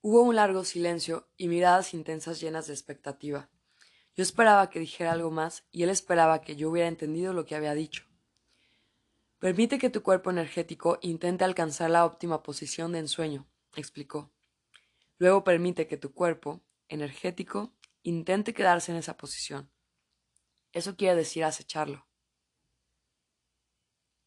Hubo 0.01 0.21
un 0.21 0.35
largo 0.35 0.63
silencio 0.63 1.29
y 1.35 1.47
miradas 1.47 1.93
intensas 1.93 2.39
llenas 2.39 2.67
de 2.67 2.73
expectativa. 2.73 3.49
Yo 4.15 4.23
esperaba 4.23 4.69
que 4.69 4.79
dijera 4.79 5.11
algo 5.11 5.29
más 5.29 5.65
y 5.71 5.83
él 5.83 5.89
esperaba 5.89 6.41
que 6.41 6.55
yo 6.55 6.69
hubiera 6.69 6.87
entendido 6.87 7.33
lo 7.33 7.45
que 7.45 7.55
había 7.55 7.73
dicho. 7.73 8.05
Permite 9.39 9.77
que 9.77 9.89
tu 9.89 10.01
cuerpo 10.01 10.29
energético 10.29 10.97
intente 11.01 11.43
alcanzar 11.43 11.89
la 11.89 12.05
óptima 12.05 12.41
posición 12.41 12.93
de 12.93 12.99
ensueño, 12.99 13.47
explicó. 13.75 14.31
Luego 15.17 15.43
permite 15.43 15.87
que 15.87 15.97
tu 15.97 16.13
cuerpo 16.13 16.63
energético 16.87 17.75
intente 18.03 18.53
quedarse 18.53 18.91
en 18.91 18.97
esa 18.97 19.17
posición. 19.17 19.69
Eso 20.71 20.95
quiere 20.95 21.15
decir 21.15 21.43
acecharlo. 21.43 22.07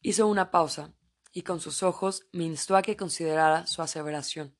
Hizo 0.01 0.27
una 0.27 0.51
pausa 0.51 0.93
y 1.31 1.41
con 1.41 1.59
sus 1.59 1.83
ojos 1.83 2.27
me 2.31 2.43
instó 2.43 2.75
a 2.75 2.81
que 2.81 2.95
considerara 2.95 3.65
su 3.67 3.81
aseveración. 3.81 4.55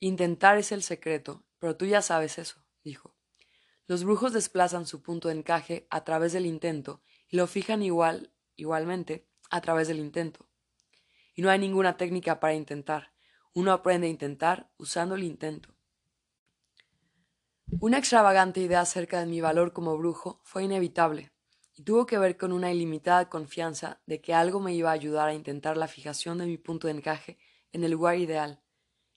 Intentar 0.00 0.58
es 0.58 0.72
el 0.72 0.82
secreto, 0.82 1.46
pero 1.58 1.76
tú 1.76 1.86
ya 1.86 2.02
sabes 2.02 2.38
eso, 2.38 2.64
dijo. 2.82 3.15
Los 3.88 4.02
brujos 4.02 4.32
desplazan 4.32 4.84
su 4.84 5.00
punto 5.00 5.28
de 5.28 5.34
encaje 5.34 5.86
a 5.90 6.02
través 6.02 6.32
del 6.32 6.44
intento 6.44 7.02
y 7.28 7.36
lo 7.36 7.46
fijan 7.46 7.82
igual, 7.82 8.32
igualmente, 8.56 9.28
a 9.48 9.60
través 9.60 9.86
del 9.86 10.00
intento. 10.00 10.48
Y 11.34 11.42
no 11.42 11.50
hay 11.50 11.58
ninguna 11.58 11.96
técnica 11.96 12.40
para 12.40 12.54
intentar. 12.54 13.12
Uno 13.54 13.72
aprende 13.72 14.08
a 14.08 14.10
intentar 14.10 14.70
usando 14.76 15.14
el 15.14 15.22
intento. 15.22 15.76
Una 17.80 17.98
extravagante 17.98 18.60
idea 18.60 18.80
acerca 18.80 19.20
de 19.20 19.26
mi 19.26 19.40
valor 19.40 19.72
como 19.72 19.96
brujo 19.96 20.40
fue 20.42 20.64
inevitable, 20.64 21.32
y 21.74 21.82
tuvo 21.82 22.06
que 22.06 22.18
ver 22.18 22.36
con 22.36 22.52
una 22.52 22.72
ilimitada 22.72 23.28
confianza 23.28 24.00
de 24.06 24.20
que 24.20 24.34
algo 24.34 24.60
me 24.60 24.74
iba 24.74 24.90
a 24.90 24.94
ayudar 24.94 25.28
a 25.28 25.34
intentar 25.34 25.76
la 25.76 25.88
fijación 25.88 26.38
de 26.38 26.46
mi 26.46 26.56
punto 26.56 26.86
de 26.86 26.94
encaje 26.94 27.38
en 27.72 27.84
el 27.84 27.90
lugar 27.90 28.18
ideal. 28.18 28.62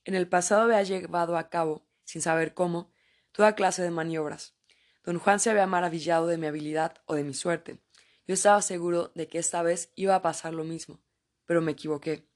En 0.04 0.14
el 0.14 0.28
pasado 0.28 0.64
había 0.64 0.84
llevado 0.84 1.38
a 1.38 1.50
cabo, 1.50 1.88
sin 2.04 2.22
saber 2.22 2.54
cómo, 2.54 2.92
toda 3.32 3.56
clase 3.56 3.82
de 3.82 3.92
maniobras. 3.92 4.59
Don 5.04 5.20
Juan 5.20 5.40
se 5.40 5.50
había 5.50 5.68
maravillado 5.68 6.28
de 6.28 6.38
mi 6.38 6.48
habilidad 6.48 7.02
o 7.06 7.16
de 7.16 7.24
mi 7.24 7.34
suerte. 7.34 7.80
Yo 8.28 8.34
estaba 8.34 8.62
seguro 8.62 9.12
de 9.16 9.28
que 9.28 9.40
esta 9.40 9.64
vez 9.64 9.92
iba 9.96 10.16
a 10.16 10.22
pasar 10.22 10.54
lo 10.54 10.64
mismo, 10.64 11.02
pero 11.46 11.62
me 11.62 11.72
equivoqué. 11.72 12.30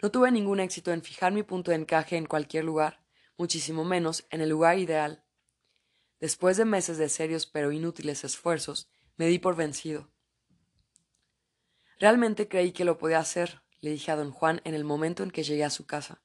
No 0.00 0.10
tuve 0.10 0.30
ningún 0.30 0.60
éxito 0.60 0.92
en 0.92 1.02
fijar 1.02 1.32
mi 1.32 1.42
punto 1.42 1.70
de 1.70 1.76
encaje 1.76 2.16
en 2.16 2.26
cualquier 2.26 2.64
lugar, 2.64 3.04
muchísimo 3.36 3.84
menos 3.84 4.26
en 4.30 4.40
el 4.40 4.48
lugar 4.48 4.78
ideal. 4.78 5.24
Después 6.20 6.56
de 6.56 6.64
meses 6.64 6.98
de 6.98 7.08
serios 7.08 7.46
pero 7.46 7.72
inútiles 7.72 8.24
esfuerzos, 8.24 8.90
me 9.16 9.26
di 9.26 9.38
por 9.38 9.56
vencido. 9.56 10.10
Realmente 11.98 12.48
creí 12.48 12.72
que 12.72 12.84
lo 12.84 12.96
podía 12.96 13.18
hacer, 13.18 13.62
le 13.80 13.90
dije 13.90 14.12
a 14.12 14.16
don 14.16 14.30
Juan 14.30 14.60
en 14.64 14.74
el 14.74 14.84
momento 14.84 15.22
en 15.22 15.30
que 15.30 15.42
llegué 15.42 15.64
a 15.64 15.70
su 15.70 15.86
casa. 15.86 16.22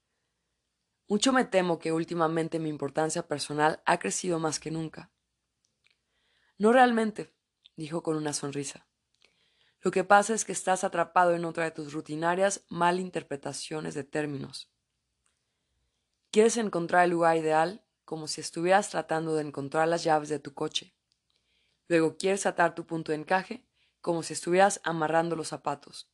Mucho 1.07 1.33
me 1.33 1.45
temo 1.45 1.79
que 1.79 1.91
últimamente 1.91 2.59
mi 2.59 2.69
importancia 2.69 3.27
personal 3.27 3.81
ha 3.85 3.99
crecido 3.99 4.39
más 4.39 4.59
que 4.59 4.71
nunca. 4.71 5.11
No 6.63 6.71
realmente, 6.71 7.29
dijo 7.75 8.03
con 8.03 8.15
una 8.15 8.31
sonrisa. 8.31 8.87
Lo 9.81 9.91
que 9.91 10.05
pasa 10.05 10.33
es 10.33 10.45
que 10.45 10.53
estás 10.53 10.85
atrapado 10.85 11.35
en 11.35 11.43
otra 11.43 11.65
de 11.65 11.71
tus 11.71 11.91
rutinarias 11.91 12.63
malinterpretaciones 12.69 13.95
de 13.95 14.05
términos. 14.05 14.71
Quieres 16.31 16.55
encontrar 16.55 17.03
el 17.03 17.11
lugar 17.11 17.35
ideal 17.35 17.83
como 18.05 18.29
si 18.29 18.39
estuvieras 18.39 18.89
tratando 18.89 19.35
de 19.35 19.41
encontrar 19.41 19.89
las 19.89 20.05
llaves 20.05 20.29
de 20.29 20.39
tu 20.39 20.53
coche. 20.53 20.95
Luego 21.89 22.15
quieres 22.15 22.45
atar 22.45 22.75
tu 22.75 22.85
punto 22.85 23.11
de 23.11 23.17
encaje 23.17 23.65
como 23.99 24.23
si 24.23 24.31
estuvieras 24.31 24.79
amarrando 24.85 25.35
los 25.35 25.49
zapatos. 25.49 26.09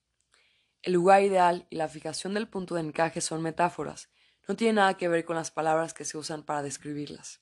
El 0.81 0.93
lugar 0.93 1.21
ideal 1.21 1.67
y 1.69 1.75
la 1.75 1.89
fijación 1.89 2.33
del 2.33 2.47
punto 2.47 2.73
de 2.73 2.81
encaje 2.81 3.21
son 3.21 3.43
metáforas, 3.43 4.09
no 4.47 4.55
tiene 4.55 4.73
nada 4.73 4.97
que 4.97 5.09
ver 5.09 5.25
con 5.25 5.35
las 5.35 5.51
palabras 5.51 5.93
que 5.93 6.05
se 6.05 6.17
usan 6.17 6.41
para 6.41 6.63
describirlas. 6.63 7.39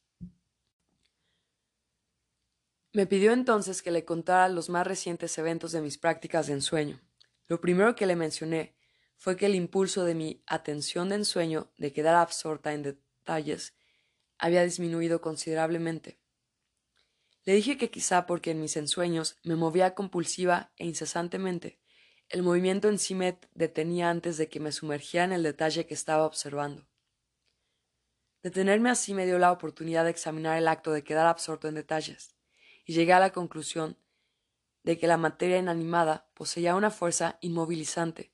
Me 2.93 3.05
pidió 3.05 3.33
entonces 3.33 3.81
que 3.81 3.91
le 3.91 4.05
contara 4.05 4.49
los 4.49 4.69
más 4.69 4.87
recientes 4.87 5.37
eventos 5.37 5.71
de 5.71 5.81
mis 5.81 5.97
prácticas 5.97 6.47
de 6.47 6.53
ensueño. 6.53 7.01
Lo 7.47 7.61
primero 7.61 7.95
que 7.95 8.05
le 8.05 8.15
mencioné 8.15 8.75
fue 9.17 9.35
que 9.35 9.45
el 9.47 9.55
impulso 9.55 10.05
de 10.05 10.15
mi 10.15 10.43
atención 10.47 11.09
de 11.09 11.15
ensueño 11.15 11.71
de 11.77 11.91
quedar 11.91 12.15
absorta 12.15 12.73
en 12.73 12.83
detalles 12.83 13.73
había 14.37 14.63
disminuido 14.63 15.21
considerablemente. 15.21 16.19
Le 17.43 17.53
dije 17.53 17.77
que 17.77 17.89
quizá 17.89 18.25
porque 18.25 18.51
en 18.51 18.61
mis 18.61 18.77
ensueños 18.77 19.37
me 19.43 19.55
movía 19.55 19.95
compulsiva 19.95 20.71
e 20.77 20.85
incesantemente, 20.85 21.79
el 22.29 22.43
movimiento 22.43 22.89
en 22.89 22.99
sí 22.99 23.15
me 23.15 23.39
detenía 23.53 24.09
antes 24.09 24.37
de 24.37 24.49
que 24.49 24.59
me 24.59 24.73
sumergiera 24.73 25.23
en 25.23 25.31
el 25.31 25.43
detalle 25.43 25.85
que 25.85 25.93
estaba 25.93 26.25
observando. 26.25 26.87
Detenerme 28.43 28.89
así 28.89 29.13
me 29.13 29.25
dio 29.25 29.39
la 29.39 29.51
oportunidad 29.51 30.03
de 30.03 30.09
examinar 30.09 30.57
el 30.57 30.67
acto 30.67 30.91
de 30.91 31.03
quedar 31.03 31.25
absorto 31.25 31.67
en 31.67 31.75
detalles, 31.75 32.36
y 32.87 32.93
llegué 32.93 33.13
a 33.13 33.19
la 33.19 33.31
conclusión 33.31 33.99
de 34.81 34.97
que 34.97 35.05
la 35.05 35.17
materia 35.17 35.59
inanimada 35.59 36.27
poseía 36.33 36.75
una 36.75 36.89
fuerza 36.89 37.37
inmovilizante. 37.41 38.33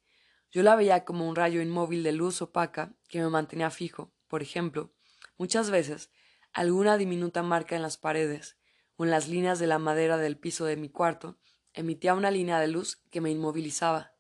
Yo 0.50 0.64
la 0.64 0.78
veía 0.78 1.04
como 1.04 1.28
un 1.28 1.36
rayo 1.36 1.62
inmóvil 1.62 2.04
de 2.04 2.14
luz 2.14 2.42
opaca 2.42 2.94
que 3.10 3.20
me 3.20 3.28
mantenía 3.28 3.70
fijo, 3.70 4.14
por 4.30 4.42
ejemplo, 4.42 4.94
Muchas 5.38 5.72
veces, 5.72 6.12
alguna 6.54 6.98
diminuta 6.98 7.42
marca 7.42 7.76
en 7.76 7.82
las 7.82 7.98
paredes 7.98 8.58
o 8.96 9.04
en 9.04 9.12
las 9.12 9.28
líneas 9.28 9.60
de 9.60 9.68
la 9.68 9.80
madera 9.80 10.18
del 10.18 10.38
piso 10.38 10.66
de 10.66 10.78
mi 10.78 10.90
cuarto 10.90 11.40
emitía 11.74 12.14
una 12.14 12.30
línea 12.30 12.60
de 12.60 12.68
luz 12.68 13.02
que 13.10 13.20
me 13.20 13.32
inmovilizaba. 13.32 14.14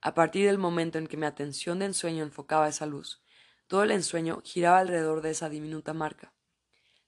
A 0.00 0.14
partir 0.14 0.46
del 0.46 0.58
momento 0.58 0.98
en 0.98 1.08
que 1.08 1.16
mi 1.16 1.26
atención 1.26 1.80
de 1.80 1.86
ensueño 1.86 2.22
enfocaba 2.22 2.68
esa 2.68 2.86
luz, 2.86 3.22
todo 3.66 3.82
el 3.82 3.90
ensueño 3.90 4.40
giraba 4.44 4.78
alrededor 4.78 5.20
de 5.20 5.30
esa 5.30 5.48
diminuta 5.48 5.92
marca. 5.92 6.32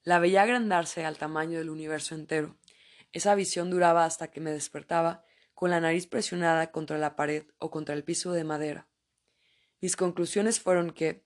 La 0.02 0.18
veía 0.18 0.42
agrandarse 0.42 1.04
al 1.04 1.16
tamaño 1.16 1.58
del 1.58 1.70
universo 1.70 2.14
entero. 2.14 2.56
Esa 3.14 3.36
visión 3.36 3.70
duraba 3.70 4.04
hasta 4.04 4.32
que 4.32 4.40
me 4.40 4.50
despertaba 4.50 5.24
con 5.54 5.70
la 5.70 5.80
nariz 5.80 6.08
presionada 6.08 6.72
contra 6.72 6.98
la 6.98 7.14
pared 7.14 7.46
o 7.58 7.70
contra 7.70 7.94
el 7.94 8.02
piso 8.02 8.32
de 8.32 8.42
madera. 8.42 8.88
Mis 9.80 9.94
conclusiones 9.94 10.58
fueron 10.58 10.90
que, 10.90 11.24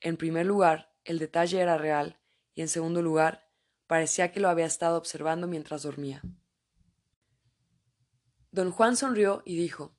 en 0.00 0.16
primer 0.16 0.44
lugar, 0.44 0.92
el 1.04 1.20
detalle 1.20 1.60
era 1.60 1.78
real, 1.78 2.18
y 2.52 2.62
en 2.62 2.68
segundo 2.68 3.00
lugar, 3.00 3.48
parecía 3.86 4.32
que 4.32 4.40
lo 4.40 4.48
había 4.48 4.66
estado 4.66 4.98
observando 4.98 5.46
mientras 5.46 5.84
dormía. 5.84 6.20
Don 8.50 8.72
Juan 8.72 8.96
sonrió 8.96 9.42
y 9.44 9.56
dijo 9.56 9.96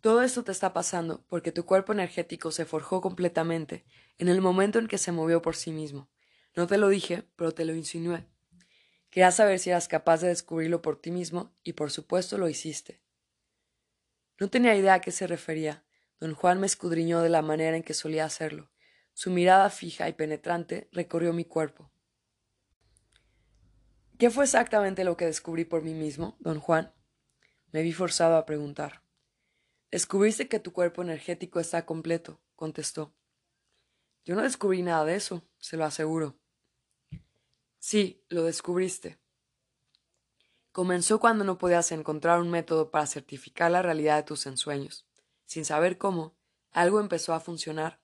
Todo 0.00 0.22
esto 0.22 0.44
te 0.44 0.52
está 0.52 0.72
pasando 0.72 1.26
porque 1.28 1.50
tu 1.50 1.66
cuerpo 1.66 1.92
energético 1.92 2.52
se 2.52 2.64
forjó 2.64 3.00
completamente 3.00 3.84
en 4.18 4.28
el 4.28 4.40
momento 4.40 4.78
en 4.78 4.86
que 4.86 4.98
se 4.98 5.10
movió 5.10 5.42
por 5.42 5.56
sí 5.56 5.72
mismo. 5.72 6.08
No 6.54 6.68
te 6.68 6.78
lo 6.78 6.88
dije, 6.88 7.28
pero 7.34 7.50
te 7.50 7.64
lo 7.64 7.74
insinué. 7.74 8.29
Quería 9.10 9.30
saber 9.32 9.58
si 9.58 9.70
eras 9.70 9.88
capaz 9.88 10.20
de 10.20 10.28
descubrirlo 10.28 10.82
por 10.82 11.00
ti 11.00 11.10
mismo, 11.10 11.52
y 11.62 11.74
por 11.74 11.90
supuesto 11.90 12.38
lo 12.38 12.48
hiciste. 12.48 13.02
No 14.38 14.48
tenía 14.48 14.74
idea 14.74 14.94
a 14.94 15.00
qué 15.00 15.10
se 15.10 15.26
refería. 15.26 15.84
Don 16.18 16.34
Juan 16.34 16.60
me 16.60 16.66
escudriñó 16.66 17.20
de 17.20 17.28
la 17.28 17.42
manera 17.42 17.76
en 17.76 17.82
que 17.82 17.94
solía 17.94 18.24
hacerlo, 18.24 18.70
su 19.20 19.30
mirada 19.30 19.68
fija 19.68 20.08
y 20.08 20.14
penetrante 20.14 20.88
recorrió 20.92 21.34
mi 21.34 21.44
cuerpo. 21.44 21.92
¿Qué 24.18 24.30
fue 24.30 24.44
exactamente 24.44 25.04
lo 25.04 25.18
que 25.18 25.26
descubrí 25.26 25.66
por 25.66 25.82
mí 25.82 25.92
mismo, 25.92 26.38
don 26.40 26.58
Juan? 26.58 26.94
Me 27.70 27.82
vi 27.82 27.92
forzado 27.92 28.36
a 28.36 28.46
preguntar. 28.46 29.02
Descubriste 29.90 30.48
que 30.48 30.58
tu 30.58 30.72
cuerpo 30.72 31.02
energético 31.02 31.60
está 31.60 31.84
completo, 31.84 32.40
contestó. 32.56 33.14
Yo 34.24 34.36
no 34.36 34.42
descubrí 34.42 34.80
nada 34.80 35.04
de 35.04 35.16
eso, 35.16 35.46
se 35.58 35.76
lo 35.76 35.84
aseguro. 35.84 36.39
Sí, 37.80 38.24
lo 38.28 38.44
descubriste. 38.44 39.18
Comenzó 40.70 41.18
cuando 41.18 41.42
no 41.42 41.58
podías 41.58 41.90
encontrar 41.90 42.40
un 42.40 42.50
método 42.50 42.92
para 42.92 43.06
certificar 43.06 43.72
la 43.72 43.82
realidad 43.82 44.16
de 44.18 44.22
tus 44.22 44.46
ensueños. 44.46 45.08
Sin 45.46 45.64
saber 45.64 45.98
cómo, 45.98 46.36
algo 46.70 47.00
empezó 47.00 47.34
a 47.34 47.40
funcionar 47.40 48.00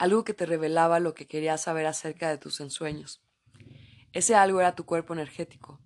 algo 0.00 0.24
que 0.24 0.32
te 0.32 0.46
revelaba 0.46 0.98
lo 0.98 1.12
que 1.12 1.26
querías 1.26 1.60
saber 1.60 1.84
acerca 1.84 2.30
de 2.30 2.38
tus 2.38 2.60
ensueños. 2.60 3.22
Ese 4.12 4.34
algo 4.34 4.60
era 4.60 4.74
tu 4.74 4.86
cuerpo 4.86 5.12
energético. 5.12 5.78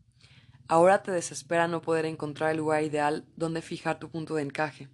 Ahora 0.68 1.03
te 1.03 1.11
desespera 1.11 1.66
no 1.66 1.82
poder 1.82 2.07
encontrar 2.07 2.53
el 2.53 2.59
lugar 2.59 2.85
ideal 2.85 3.26
donde 3.35 3.61
fijar 3.61 3.99
tu 3.99 4.09
punto 4.09 4.37
de 4.37 4.43
encaje. 4.43 4.89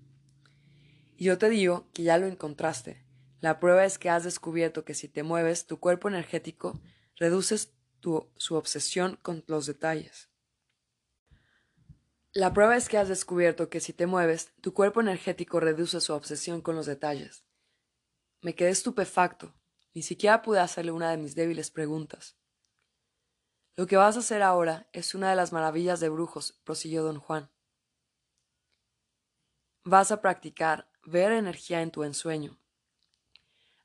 Y 1.18 1.24
yo 1.24 1.36
te 1.36 1.50
digo 1.50 1.90
que 1.92 2.02
ya 2.02 2.16
lo 2.16 2.28
encontraste. 2.28 3.04
La 3.42 3.60
prueba 3.60 3.84
es 3.84 3.98
que 3.98 4.08
has 4.08 4.24
descubierto 4.24 4.86
que 4.86 4.94
si 4.94 5.06
te 5.06 5.22
mueves, 5.22 5.66
tu 5.66 5.78
cuerpo 5.78 6.08
energético 6.08 6.80
reduces 7.16 7.74
tu, 8.00 8.30
su 8.36 8.56
obsesión 8.56 9.18
con 9.22 9.44
los 9.46 9.66
detalles. 9.66 10.30
La 12.32 12.52
prueba 12.52 12.76
es 12.76 12.88
que 12.88 12.96
has 12.96 13.08
descubierto 13.08 13.68
que 13.68 13.80
si 13.80 13.92
te 13.92 14.06
mueves, 14.06 14.52
tu 14.60 14.72
cuerpo 14.72 15.00
energético 15.00 15.58
reduce 15.58 16.00
su 16.00 16.12
obsesión 16.12 16.60
con 16.60 16.76
los 16.76 16.86
detalles. 16.86 17.44
Me 18.40 18.54
quedé 18.54 18.70
estupefacto. 18.70 19.52
Ni 19.92 20.02
siquiera 20.02 20.40
pude 20.40 20.60
hacerle 20.60 20.92
una 20.92 21.10
de 21.10 21.16
mis 21.16 21.34
débiles 21.34 21.70
preguntas. 21.70 22.36
Lo 23.74 23.86
que 23.86 23.96
vas 23.96 24.16
a 24.16 24.20
hacer 24.20 24.42
ahora 24.42 24.88
es 24.92 25.14
una 25.14 25.30
de 25.30 25.36
las 25.36 25.52
maravillas 25.52 25.98
de 25.98 26.08
brujos, 26.08 26.60
prosiguió 26.64 27.02
don 27.02 27.18
Juan. 27.18 27.50
Vas 29.82 30.12
a 30.12 30.20
practicar 30.20 30.88
ver 31.02 31.32
energía 31.32 31.82
en 31.82 31.90
tu 31.90 32.04
ensueño. 32.04 32.60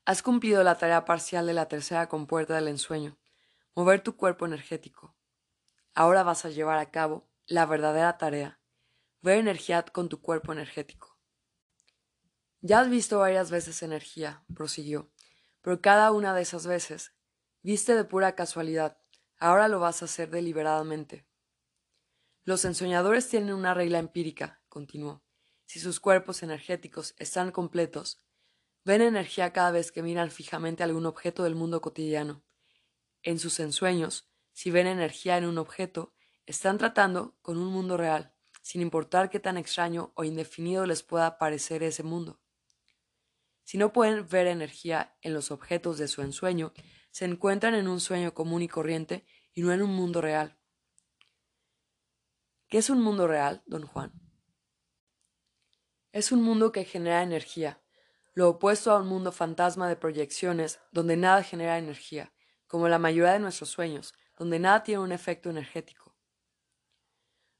Has 0.04 0.22
cumplido 0.22 0.62
la 0.62 0.78
tarea 0.78 1.04
parcial 1.04 1.46
de 1.46 1.54
la 1.54 1.66
tercera 1.66 2.08
compuerta 2.08 2.54
del 2.54 2.68
ensueño, 2.68 3.18
mover 3.76 4.02
tu 4.02 4.16
cuerpo 4.16 4.46
energético. 4.46 5.14
Ahora 5.94 6.22
vas 6.22 6.46
a 6.46 6.48
llevar 6.48 6.78
a 6.78 6.90
cabo 6.90 7.28
la 7.46 7.66
verdadera 7.66 8.16
tarea, 8.16 8.58
ver 9.20 9.36
energía 9.36 9.84
con 9.84 10.08
tu 10.08 10.22
cuerpo 10.22 10.50
energético. 10.52 11.20
Ya 12.62 12.80
has 12.80 12.88
visto 12.88 13.18
varias 13.18 13.50
veces 13.50 13.82
energía, 13.82 14.42
prosiguió, 14.54 15.12
pero 15.60 15.82
cada 15.82 16.10
una 16.10 16.34
de 16.34 16.40
esas 16.40 16.66
veces 16.66 17.12
viste 17.60 17.94
de 17.94 18.04
pura 18.04 18.34
casualidad. 18.34 18.98
Ahora 19.36 19.68
lo 19.68 19.78
vas 19.78 20.00
a 20.00 20.06
hacer 20.06 20.30
deliberadamente. 20.30 21.28
Los 22.44 22.64
ensoñadores 22.64 23.28
tienen 23.28 23.52
una 23.52 23.74
regla 23.74 23.98
empírica, 23.98 24.62
continuó. 24.70 25.22
Si 25.66 25.80
sus 25.80 26.00
cuerpos 26.00 26.42
energéticos 26.42 27.14
están 27.18 27.52
completos, 27.52 28.24
ven 28.84 29.02
energía 29.02 29.52
cada 29.52 29.70
vez 29.70 29.92
que 29.92 30.02
miran 30.02 30.30
fijamente 30.30 30.82
algún 30.82 31.04
objeto 31.04 31.44
del 31.44 31.56
mundo 31.56 31.82
cotidiano. 31.82 32.45
En 33.26 33.40
sus 33.40 33.58
ensueños, 33.58 34.30
si 34.52 34.70
ven 34.70 34.86
energía 34.86 35.36
en 35.36 35.46
un 35.46 35.58
objeto, 35.58 36.14
están 36.46 36.78
tratando 36.78 37.36
con 37.42 37.58
un 37.58 37.72
mundo 37.72 37.96
real, 37.96 38.32
sin 38.62 38.80
importar 38.80 39.30
qué 39.30 39.40
tan 39.40 39.56
extraño 39.56 40.12
o 40.14 40.22
indefinido 40.22 40.86
les 40.86 41.02
pueda 41.02 41.36
parecer 41.36 41.82
ese 41.82 42.04
mundo. 42.04 42.40
Si 43.64 43.78
no 43.78 43.92
pueden 43.92 44.28
ver 44.28 44.46
energía 44.46 45.16
en 45.22 45.34
los 45.34 45.50
objetos 45.50 45.98
de 45.98 46.06
su 46.06 46.22
ensueño, 46.22 46.72
se 47.10 47.24
encuentran 47.24 47.74
en 47.74 47.88
un 47.88 47.98
sueño 47.98 48.32
común 48.32 48.62
y 48.62 48.68
corriente 48.68 49.26
y 49.52 49.62
no 49.62 49.72
en 49.72 49.82
un 49.82 49.90
mundo 49.90 50.20
real. 50.20 50.56
¿Qué 52.68 52.78
es 52.78 52.90
un 52.90 53.02
mundo 53.02 53.26
real, 53.26 53.64
don 53.66 53.88
Juan? 53.88 54.12
Es 56.12 56.30
un 56.30 56.44
mundo 56.44 56.70
que 56.70 56.84
genera 56.84 57.24
energía, 57.24 57.82
lo 58.34 58.50
opuesto 58.50 58.92
a 58.92 59.00
un 59.00 59.08
mundo 59.08 59.32
fantasma 59.32 59.88
de 59.88 59.96
proyecciones 59.96 60.78
donde 60.92 61.16
nada 61.16 61.42
genera 61.42 61.76
energía, 61.76 62.32
como 62.66 62.88
la 62.88 62.98
mayoría 62.98 63.32
de 63.32 63.38
nuestros 63.38 63.70
sueños, 63.70 64.14
donde 64.36 64.58
nada 64.58 64.82
tiene 64.82 65.02
un 65.02 65.12
efecto 65.12 65.50
energético. 65.50 66.14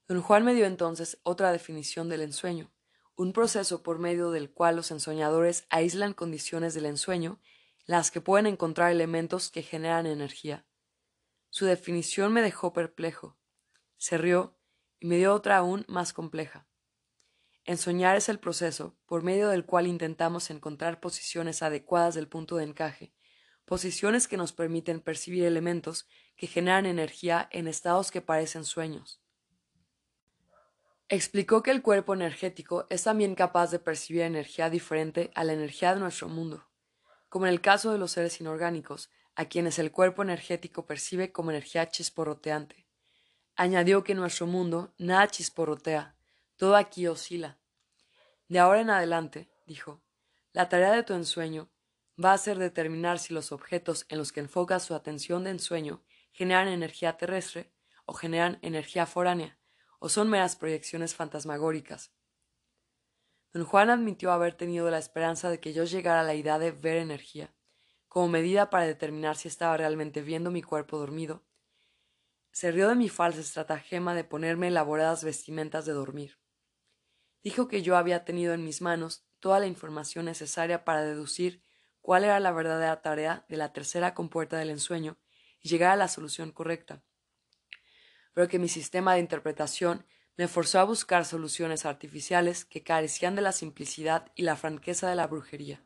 Don 0.07 0.21
Juan 0.21 0.45
me 0.45 0.53
dio 0.53 0.65
entonces 0.65 1.19
otra 1.23 1.51
definición 1.51 2.09
del 2.09 2.21
ensueño, 2.21 2.71
un 3.15 3.33
proceso 3.33 3.83
por 3.83 3.99
medio 3.99 4.31
del 4.31 4.51
cual 4.51 4.75
los 4.75 4.91
ensoñadores 4.91 5.65
aíslan 5.69 6.13
condiciones 6.13 6.73
del 6.73 6.85
ensueño 6.85 7.39
las 7.87 8.11
que 8.11 8.21
pueden 8.21 8.47
encontrar 8.47 8.91
elementos 8.91 9.49
que 9.49 9.63
generan 9.63 10.05
energía. 10.05 10.65
Su 11.49 11.65
definición 11.65 12.33
me 12.33 12.41
dejó 12.41 12.73
perplejo. 12.73 13.37
Se 13.95 14.17
rió 14.17 14.59
y 14.99 15.07
me 15.07 15.17
dio 15.17 15.33
otra 15.33 15.57
aún 15.57 15.85
más 15.87 16.11
compleja. 16.11 16.67
Ensoñar 17.63 18.17
es 18.17 18.29
el 18.29 18.39
proceso 18.39 18.97
por 19.05 19.23
medio 19.23 19.49
del 19.49 19.65
cual 19.65 19.87
intentamos 19.87 20.49
encontrar 20.49 20.99
posiciones 20.99 21.63
adecuadas 21.63 22.13
del 22.13 22.27
punto 22.27 22.57
de 22.57 22.65
encaje, 22.65 23.13
posiciones 23.67 24.29
que 24.29 24.37
nos 24.37 24.53
permiten 24.53 25.01
percibir 25.01 25.43
elementos 25.43 26.07
que 26.37 26.47
generan 26.47 26.85
energía 26.85 27.49
en 27.51 27.67
estados 27.67 28.11
que 28.11 28.21
parecen 28.21 28.63
sueños. 28.63 29.21
Explicó 31.09 31.61
que 31.63 31.71
el 31.71 31.81
cuerpo 31.81 32.13
energético 32.13 32.87
es 32.89 33.03
también 33.03 33.35
capaz 33.35 33.69
de 33.71 33.79
percibir 33.79 34.21
energía 34.21 34.69
diferente 34.69 35.31
a 35.35 35.43
la 35.43 35.51
energía 35.51 35.93
de 35.93 35.99
nuestro 35.99 36.29
mundo, 36.29 36.65
como 37.27 37.45
en 37.45 37.51
el 37.51 37.59
caso 37.59 37.91
de 37.91 37.97
los 37.97 38.11
seres 38.11 38.39
inorgánicos, 38.39 39.09
a 39.35 39.45
quienes 39.45 39.79
el 39.79 39.91
cuerpo 39.91 40.21
energético 40.21 40.85
percibe 40.85 41.33
como 41.33 41.51
energía 41.51 41.89
chisporroteante. 41.89 42.87
Añadió 43.57 44.01
que 44.01 44.13
en 44.13 44.19
nuestro 44.19 44.47
mundo 44.47 44.93
nada 44.97 45.27
chisporrotea, 45.27 46.15
todo 46.55 46.77
aquí 46.77 47.05
oscila. 47.05 47.57
De 48.47 48.59
ahora 48.59 48.79
en 48.79 48.91
adelante, 48.91 49.49
dijo, 49.65 50.01
la 50.53 50.69
tarea 50.69 50.93
de 50.93 51.03
tu 51.03 51.13
ensueño 51.13 51.69
va 52.23 52.33
a 52.33 52.37
ser 52.37 52.57
determinar 52.57 53.19
si 53.19 53.33
los 53.33 53.51
objetos 53.51 54.05
en 54.09 54.17
los 54.17 54.31
que 54.31 54.39
enfocas 54.39 54.83
su 54.83 54.95
atención 54.95 55.43
de 55.43 55.51
ensueño 55.51 56.03
generan 56.31 56.67
energía 56.67 57.17
terrestre 57.17 57.71
o 58.05 58.13
generan 58.13 58.57
energía 58.61 59.05
foránea, 59.05 59.59
o 59.99 60.09
son 60.09 60.29
meras 60.29 60.55
proyecciones 60.55 61.13
fantasmagóricas. 61.13 62.13
Don 63.53 63.65
Juan 63.65 63.89
admitió 63.89 64.31
haber 64.31 64.53
tenido 64.53 64.89
la 64.89 64.97
esperanza 64.97 65.49
de 65.49 65.59
que 65.59 65.73
yo 65.73 65.83
llegara 65.83 66.21
a 66.21 66.23
la 66.23 66.35
idea 66.35 66.59
de 66.59 66.71
ver 66.71 66.97
energía, 66.97 67.53
como 68.07 68.27
medida 68.27 68.69
para 68.69 68.85
determinar 68.85 69.35
si 69.35 69.47
estaba 69.47 69.77
realmente 69.77 70.21
viendo 70.21 70.51
mi 70.51 70.61
cuerpo 70.61 70.97
dormido. 70.97 71.45
Se 72.51 72.71
rió 72.71 72.89
de 72.89 72.95
mi 72.95 73.09
falsa 73.09 73.41
estratagema 73.41 74.15
de 74.15 74.23
ponerme 74.23 74.69
elaboradas 74.69 75.23
vestimentas 75.23 75.85
de 75.85 75.93
dormir. 75.93 76.39
Dijo 77.43 77.67
que 77.67 77.81
yo 77.81 77.95
había 77.95 78.25
tenido 78.25 78.53
en 78.53 78.63
mis 78.63 78.81
manos 78.81 79.27
toda 79.39 79.59
la 79.59 79.67
información 79.67 80.25
necesaria 80.25 80.83
para 80.83 81.03
deducir 81.03 81.61
cuál 82.07 82.23
era 82.23 82.39
la 82.39 82.53
verdadera 82.53 83.01
tarea 83.01 83.43
de 83.49 83.57
la 83.57 83.73
tercera 83.73 84.13
compuerta 84.13 84.57
del 84.57 84.69
ensueño 84.69 85.17
y 85.59 85.67
llegar 85.67 85.91
a 85.91 85.97
la 85.97 86.07
solución 86.07 86.53
correcta, 86.53 87.03
pero 88.31 88.47
que 88.47 88.59
mi 88.59 88.69
sistema 88.69 89.13
de 89.13 89.19
interpretación 89.19 90.05
me 90.37 90.47
forzó 90.47 90.79
a 90.79 90.85
buscar 90.85 91.25
soluciones 91.25 91.85
artificiales 91.85 92.63
que 92.63 92.81
carecían 92.81 93.35
de 93.35 93.41
la 93.41 93.51
simplicidad 93.51 94.31
y 94.35 94.43
la 94.43 94.55
franqueza 94.55 95.09
de 95.09 95.17
la 95.17 95.27
brujería. 95.27 95.83